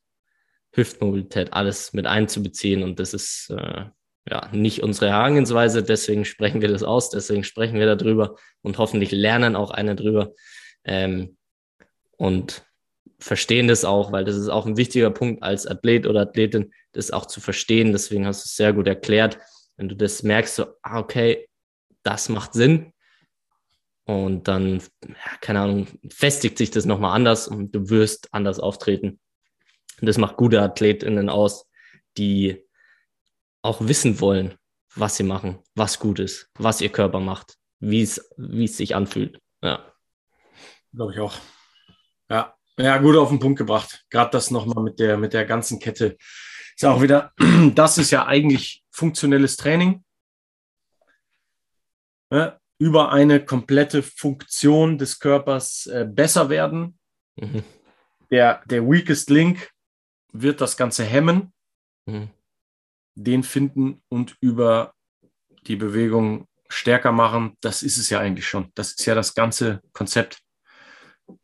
Hüftmobilität, 0.72 1.52
alles 1.52 1.92
mit 1.92 2.06
einzubeziehen. 2.06 2.82
Und 2.82 2.98
das 2.98 3.14
ist 3.14 3.50
äh, 3.50 3.86
ja 4.28 4.48
nicht 4.52 4.82
unsere 4.82 5.10
Herangehensweise, 5.10 5.82
deswegen 5.82 6.24
sprechen 6.24 6.60
wir 6.60 6.68
das 6.68 6.82
aus, 6.82 7.10
deswegen 7.10 7.44
sprechen 7.44 7.78
wir 7.78 7.94
darüber 7.94 8.36
und 8.62 8.78
hoffentlich 8.78 9.10
lernen 9.10 9.56
auch 9.56 9.70
eine 9.70 9.96
drüber. 9.96 10.32
Ähm, 10.84 11.36
und 12.16 12.64
verstehen 13.18 13.68
das 13.68 13.84
auch, 13.84 14.12
weil 14.12 14.24
das 14.24 14.36
ist 14.36 14.48
auch 14.48 14.66
ein 14.66 14.76
wichtiger 14.76 15.10
Punkt 15.10 15.42
als 15.42 15.66
Athlet 15.66 16.06
oder 16.06 16.22
Athletin, 16.22 16.72
das 16.92 17.10
auch 17.10 17.26
zu 17.26 17.40
verstehen. 17.40 17.92
Deswegen 17.92 18.26
hast 18.26 18.44
du 18.44 18.46
es 18.46 18.56
sehr 18.56 18.72
gut 18.72 18.86
erklärt. 18.86 19.38
Wenn 19.76 19.88
du 19.88 19.96
das 19.96 20.22
merkst, 20.22 20.56
so, 20.56 20.66
ah, 20.82 20.98
okay, 20.98 21.48
das 22.02 22.28
macht 22.28 22.52
Sinn. 22.52 22.92
Und 24.04 24.48
dann, 24.48 24.82
ja, 25.06 25.36
keine 25.40 25.60
Ahnung, 25.60 25.86
festigt 26.10 26.58
sich 26.58 26.70
das 26.70 26.84
nochmal 26.84 27.14
anders 27.14 27.46
und 27.46 27.72
du 27.74 27.88
wirst 27.88 28.28
anders 28.32 28.58
auftreten. 28.58 29.20
Und 30.00 30.06
das 30.06 30.18
macht 30.18 30.36
gute 30.36 30.60
AthletInnen 30.60 31.28
aus, 31.28 31.68
die 32.18 32.64
auch 33.62 33.86
wissen 33.86 34.20
wollen, 34.20 34.54
was 34.94 35.16
sie 35.16 35.22
machen, 35.22 35.58
was 35.74 35.98
gut 35.98 36.18
ist, 36.18 36.50
was 36.58 36.80
ihr 36.80 36.90
Körper 36.90 37.20
macht, 37.20 37.56
wie 37.78 38.02
es, 38.02 38.28
wie 38.36 38.64
es 38.64 38.76
sich 38.76 38.94
anfühlt. 38.94 39.40
Ja. 39.62 39.92
Glaube 40.92 41.12
ich 41.12 41.20
auch. 41.20 41.34
Ja, 42.28 42.54
ja, 42.78 42.98
gut 42.98 43.16
auf 43.16 43.28
den 43.28 43.38
Punkt 43.38 43.58
gebracht. 43.58 44.04
Gerade 44.10 44.30
das 44.30 44.50
nochmal 44.50 44.82
mit 44.82 44.98
der, 44.98 45.16
mit 45.16 45.32
der 45.32 45.44
ganzen 45.44 45.78
Kette. 45.78 46.16
Ist 46.76 46.84
auch 46.84 47.00
wieder, 47.00 47.32
das 47.74 47.98
ist 47.98 48.10
ja 48.10 48.26
eigentlich 48.26 48.84
funktionelles 48.90 49.56
Training. 49.56 50.04
Ja, 52.30 52.58
über 52.78 53.12
eine 53.12 53.44
komplette 53.44 54.02
Funktion 54.02 54.98
des 54.98 55.20
Körpers 55.20 55.86
äh, 55.86 56.06
besser 56.08 56.48
werden. 56.48 56.98
Mhm. 57.36 57.62
Der, 58.30 58.62
der 58.66 58.84
Weakest 58.84 59.30
Link 59.30 59.70
wird 60.32 60.60
das 60.60 60.76
Ganze 60.76 61.04
hemmen, 61.04 61.52
mhm. 62.06 62.30
Den 63.14 63.42
finden 63.42 64.02
und 64.08 64.36
über 64.40 64.94
die 65.66 65.76
Bewegung 65.76 66.46
stärker 66.68 67.12
machen. 67.12 67.56
Das 67.60 67.82
ist 67.82 67.98
es 67.98 68.10
ja 68.10 68.18
eigentlich 68.18 68.46
schon. 68.46 68.70
Das 68.74 68.92
ist 68.92 69.04
ja 69.06 69.14
das 69.14 69.34
ganze 69.34 69.80
Konzept. 69.92 70.40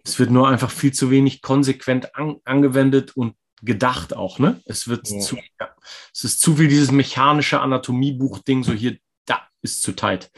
Es 0.04 0.18
wird 0.18 0.30
nur 0.30 0.48
einfach 0.48 0.70
viel 0.70 0.92
zu 0.92 1.10
wenig 1.10 1.42
konsequent 1.42 2.14
an, 2.14 2.36
angewendet 2.44 3.16
und 3.16 3.36
gedacht 3.62 4.14
auch, 4.14 4.38
ne? 4.38 4.60
Es 4.66 4.88
wird 4.88 5.08
ja. 5.08 5.18
zu, 5.20 5.36
ja, 5.36 5.74
es 6.12 6.24
ist 6.24 6.40
zu 6.40 6.56
viel 6.56 6.68
dieses 6.68 6.90
mechanische 6.90 7.60
Anatomiebuch-Ding, 7.60 8.62
so 8.62 8.72
hier, 8.72 8.98
da 9.26 9.48
ist 9.62 9.82
zu 9.82 9.92
tight. 9.92 10.30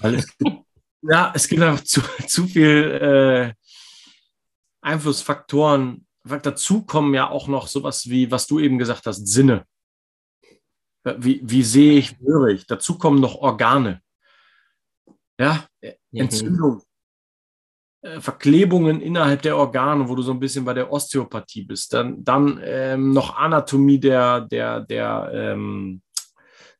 Weil 0.00 0.14
es 0.16 0.36
gibt, 0.36 0.50
ja, 1.02 1.32
es 1.34 1.48
gibt 1.48 1.62
einfach 1.62 1.84
zu, 1.84 2.00
zu 2.26 2.46
viel 2.46 3.54
äh, 3.54 3.54
Einflussfaktoren. 4.80 6.06
Dazu 6.24 6.82
kommen 6.82 7.14
ja 7.14 7.28
auch 7.28 7.48
noch 7.48 7.66
sowas 7.66 8.08
wie, 8.08 8.30
was 8.30 8.46
du 8.46 8.58
eben 8.60 8.78
gesagt 8.78 9.06
hast, 9.06 9.26
Sinne. 9.26 9.66
Wie, 11.04 11.40
wie 11.42 11.62
sehe 11.62 11.98
ich, 11.98 12.16
höre 12.20 12.48
ich? 12.48 12.66
Dazu 12.66 12.96
kommen 12.98 13.20
noch 13.20 13.36
Organe. 13.36 14.00
Ja, 15.38 15.64
mhm. 15.82 15.90
Entzündung, 16.12 16.82
äh, 18.02 18.20
Verklebungen 18.20 19.00
innerhalb 19.00 19.42
der 19.42 19.56
Organe, 19.56 20.08
wo 20.08 20.14
du 20.14 20.22
so 20.22 20.32
ein 20.32 20.40
bisschen 20.40 20.64
bei 20.64 20.74
der 20.74 20.92
Osteopathie 20.92 21.62
bist. 21.62 21.92
Dann, 21.94 22.22
dann 22.24 22.60
ähm, 22.62 23.12
noch 23.12 23.36
Anatomie 23.36 23.98
der, 23.98 24.42
der, 24.42 24.80
der, 24.80 25.30
ähm, 25.32 26.02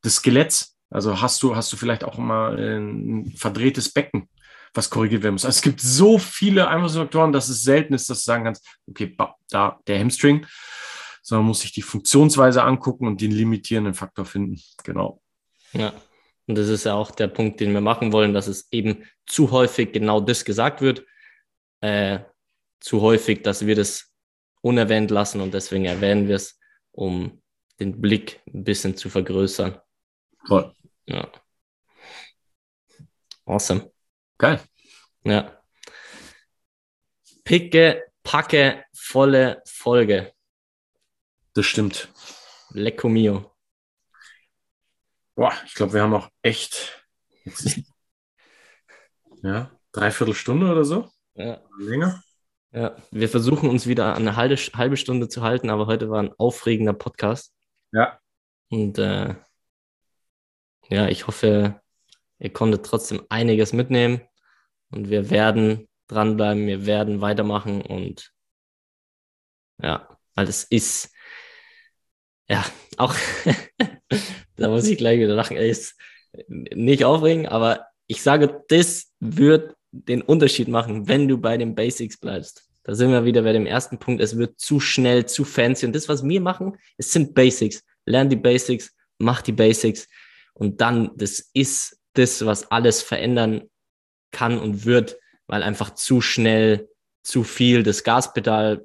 des 0.04 0.16
Skeletts. 0.16 0.76
Also 0.90 1.20
hast 1.20 1.42
du, 1.42 1.56
hast 1.56 1.72
du 1.72 1.76
vielleicht 1.76 2.04
auch 2.04 2.18
mal 2.18 2.58
ein 2.58 3.32
verdrehtes 3.36 3.92
Becken, 3.92 4.28
was 4.74 4.90
korrigiert 4.90 5.22
werden 5.22 5.34
muss. 5.34 5.44
Also 5.44 5.56
es 5.56 5.62
gibt 5.62 5.80
so 5.80 6.18
viele 6.18 6.68
Einflussfaktoren, 6.68 7.32
dass 7.32 7.48
es 7.48 7.62
selten 7.62 7.94
ist, 7.94 8.10
dass 8.10 8.18
du 8.18 8.24
sagen 8.24 8.44
kannst, 8.44 8.66
okay, 8.86 9.16
da 9.48 9.78
der 9.86 10.00
Hamstring, 10.00 10.44
sondern 11.22 11.46
muss 11.46 11.60
sich 11.60 11.72
die 11.72 11.82
Funktionsweise 11.82 12.62
angucken 12.62 13.06
und 13.06 13.20
den 13.20 13.30
limitierenden 13.30 13.94
Faktor 13.94 14.24
finden. 14.24 14.60
Genau. 14.84 15.22
Ja. 15.72 15.94
Und 16.46 16.58
das 16.58 16.68
ist 16.68 16.84
ja 16.84 16.94
auch 16.94 17.12
der 17.12 17.28
Punkt, 17.28 17.60
den 17.60 17.72
wir 17.72 17.80
machen 17.80 18.12
wollen, 18.12 18.34
dass 18.34 18.48
es 18.48 18.70
eben 18.72 19.04
zu 19.26 19.52
häufig 19.52 19.92
genau 19.92 20.20
das 20.20 20.44
gesagt 20.44 20.80
wird 20.82 21.04
äh, 21.82 22.20
zu 22.80 23.00
häufig, 23.00 23.42
dass 23.42 23.66
wir 23.66 23.74
das 23.74 24.10
unerwähnt 24.62 25.10
lassen 25.10 25.40
und 25.40 25.52
deswegen 25.52 25.84
erwähnen 25.84 26.28
wir 26.28 26.36
es, 26.36 26.58
um 26.92 27.42
den 27.80 28.00
Blick 28.00 28.40
ein 28.52 28.64
bisschen 28.64 28.96
zu 28.96 29.10
vergrößern. 29.10 29.78
Voll. 30.46 30.74
Ja. 31.06 31.30
Awesome. 33.44 33.90
Geil. 34.38 34.60
Ja. 35.24 35.60
Picke, 37.44 38.04
packe, 38.22 38.84
volle 38.94 39.62
Folge. 39.66 40.32
Das 41.54 41.66
stimmt. 41.66 42.08
Lecco 42.70 43.08
mio. 43.08 43.50
Boah, 45.34 45.52
ich 45.66 45.74
glaube, 45.74 45.94
wir 45.94 46.02
haben 46.02 46.14
auch 46.14 46.30
echt 46.42 47.06
ja, 49.42 49.70
dreiviertel 49.92 50.34
Stunde 50.34 50.70
oder 50.70 50.84
so? 50.84 51.10
Ja. 51.34 51.60
Länger? 51.78 52.22
Ja, 52.72 52.96
wir 53.10 53.28
versuchen 53.28 53.68
uns 53.68 53.86
wieder 53.86 54.14
eine 54.14 54.36
halbe, 54.36 54.56
halbe 54.56 54.96
Stunde 54.96 55.28
zu 55.28 55.42
halten, 55.42 55.68
aber 55.68 55.86
heute 55.86 56.08
war 56.08 56.22
ein 56.22 56.32
aufregender 56.38 56.94
Podcast. 56.94 57.54
Ja. 57.92 58.18
Und 58.70 58.98
äh, 58.98 59.34
ja, 60.88 61.08
ich 61.08 61.26
hoffe, 61.26 61.80
ihr 62.38 62.52
konntet 62.52 62.86
trotzdem 62.86 63.26
einiges 63.28 63.74
mitnehmen 63.74 64.22
und 64.90 65.10
wir 65.10 65.28
werden 65.28 65.88
dranbleiben, 66.06 66.66
wir 66.66 66.86
werden 66.86 67.20
weitermachen 67.20 67.82
und 67.82 68.32
ja, 69.78 70.08
weil 70.34 70.48
es 70.48 70.64
ist, 70.64 71.12
ja, 72.48 72.64
auch, 72.96 73.14
da 74.56 74.68
muss 74.68 74.86
ich 74.86 74.98
gleich 74.98 75.18
wieder 75.18 75.34
lachen, 75.34 75.56
ist 75.56 75.96
nicht 76.48 77.04
aufregen, 77.04 77.46
aber 77.46 77.86
ich 78.06 78.22
sage, 78.22 78.64
das 78.68 79.12
wird 79.20 79.74
den 79.90 80.22
Unterschied 80.22 80.68
machen, 80.68 81.08
wenn 81.08 81.28
du 81.28 81.38
bei 81.38 81.56
den 81.56 81.74
Basics 81.74 82.16
bleibst. 82.16 82.68
Da 82.84 82.94
sind 82.94 83.10
wir 83.10 83.24
wieder 83.24 83.42
bei 83.42 83.52
dem 83.52 83.66
ersten 83.66 83.98
Punkt. 83.98 84.20
Es 84.22 84.36
wird 84.36 84.58
zu 84.58 84.80
schnell, 84.80 85.26
zu 85.26 85.44
fancy. 85.44 85.86
Und 85.86 85.94
das, 85.94 86.08
was 86.08 86.24
wir 86.24 86.40
machen, 86.40 86.76
es 86.96 87.12
sind 87.12 87.34
Basics. 87.34 87.84
Lern 88.06 88.28
die 88.28 88.36
Basics, 88.36 88.94
mach 89.18 89.42
die 89.42 89.52
Basics. 89.52 90.08
Und 90.54 90.80
dann, 90.80 91.10
das 91.16 91.50
ist 91.52 92.00
das, 92.14 92.44
was 92.44 92.70
alles 92.70 93.02
verändern 93.02 93.70
kann 94.32 94.58
und 94.58 94.84
wird, 94.84 95.16
weil 95.46 95.62
einfach 95.62 95.94
zu 95.94 96.20
schnell, 96.20 96.88
zu 97.22 97.44
viel 97.44 97.82
das 97.82 98.02
Gaspedal 98.02 98.84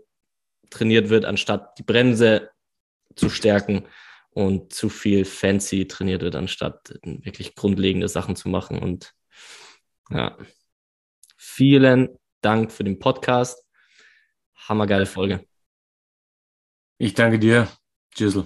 trainiert 0.70 1.10
wird, 1.10 1.26
anstatt 1.26 1.78
die 1.80 1.84
Bremse 1.84 2.50
zu 3.18 3.30
stärken 3.30 3.88
und 4.30 4.74
zu 4.74 4.90
viel 4.90 5.26
fancy 5.26 5.88
trainiert 5.88 6.22
wird, 6.22 6.36
anstatt 6.36 7.00
wirklich 7.04 7.56
grundlegende 7.56 8.08
Sachen 8.08 8.36
zu 8.36 8.50
machen. 8.50 8.80
Und 8.80 9.14
ja, 10.10 10.38
vielen 11.38 12.18
Dank 12.42 12.72
für 12.72 12.84
den 12.84 13.00
Podcast. 13.00 13.66
Hammergeile 14.56 15.06
Folge. 15.06 15.46
Ich 17.00 17.14
danke 17.14 17.40
dir, 17.40 17.68
Gisel. 18.16 18.46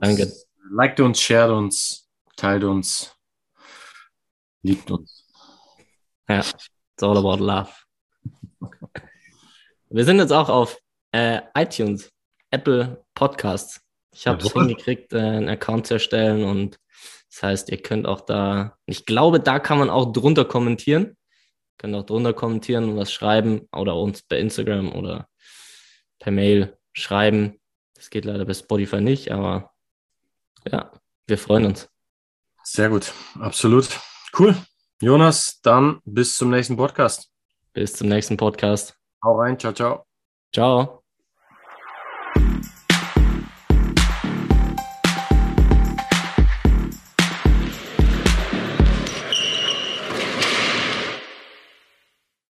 Danke. 0.00 0.32
Liked 0.72 1.00
uns, 1.00 1.20
shared 1.20 1.50
uns, 1.50 2.08
teilt 2.36 2.64
uns, 2.64 3.16
liebt 4.62 4.90
uns. 4.90 5.26
Ja, 6.28 6.38
it's 6.38 7.02
all 7.02 7.18
about 7.18 7.42
love. 7.42 7.70
Wir 9.88 10.04
sind 10.04 10.18
jetzt 10.18 10.32
auch 10.32 10.48
auf 10.48 10.78
äh, 11.12 11.40
iTunes, 11.54 12.10
Apple 12.50 13.04
Podcasts. 13.14 13.80
Ich 14.12 14.26
habe 14.26 14.44
es 14.44 14.52
hingekriegt, 14.52 15.12
äh, 15.12 15.18
einen 15.18 15.48
Account 15.48 15.86
zu 15.86 15.94
erstellen 15.94 16.44
und 16.44 16.78
das 17.30 17.42
heißt, 17.44 17.70
ihr 17.70 17.80
könnt 17.80 18.06
auch 18.06 18.22
da, 18.22 18.76
ich 18.86 19.06
glaube, 19.06 19.38
da 19.38 19.60
kann 19.60 19.78
man 19.78 19.88
auch 19.88 20.12
drunter 20.12 20.44
kommentieren. 20.44 21.16
Könnt 21.78 21.94
auch 21.94 22.04
drunter 22.04 22.34
kommentieren 22.34 22.90
und 22.90 22.96
was 22.96 23.12
schreiben 23.12 23.68
oder 23.72 23.96
uns 23.96 24.22
bei 24.22 24.38
Instagram 24.38 24.92
oder 24.92 25.28
per 26.18 26.32
Mail 26.32 26.76
schreiben. 26.92 27.60
Das 27.94 28.10
geht 28.10 28.24
leider 28.24 28.44
bei 28.44 28.54
Spotify 28.54 29.00
nicht, 29.00 29.30
aber 29.30 29.72
ja, 30.70 30.90
wir 31.26 31.38
freuen 31.38 31.66
uns. 31.66 31.88
Sehr 32.64 32.90
gut, 32.90 33.12
absolut. 33.38 33.88
Cool. 34.38 34.56
Jonas, 35.00 35.60
dann 35.62 36.00
bis 36.04 36.36
zum 36.36 36.50
nächsten 36.50 36.76
Podcast. 36.76 37.30
Bis 37.72 37.94
zum 37.94 38.08
nächsten 38.08 38.36
Podcast. 38.36 38.96
Hau 39.24 39.38
rein, 39.38 39.58
ciao, 39.58 39.72
ciao. 39.72 40.04
Ciao. 40.52 40.99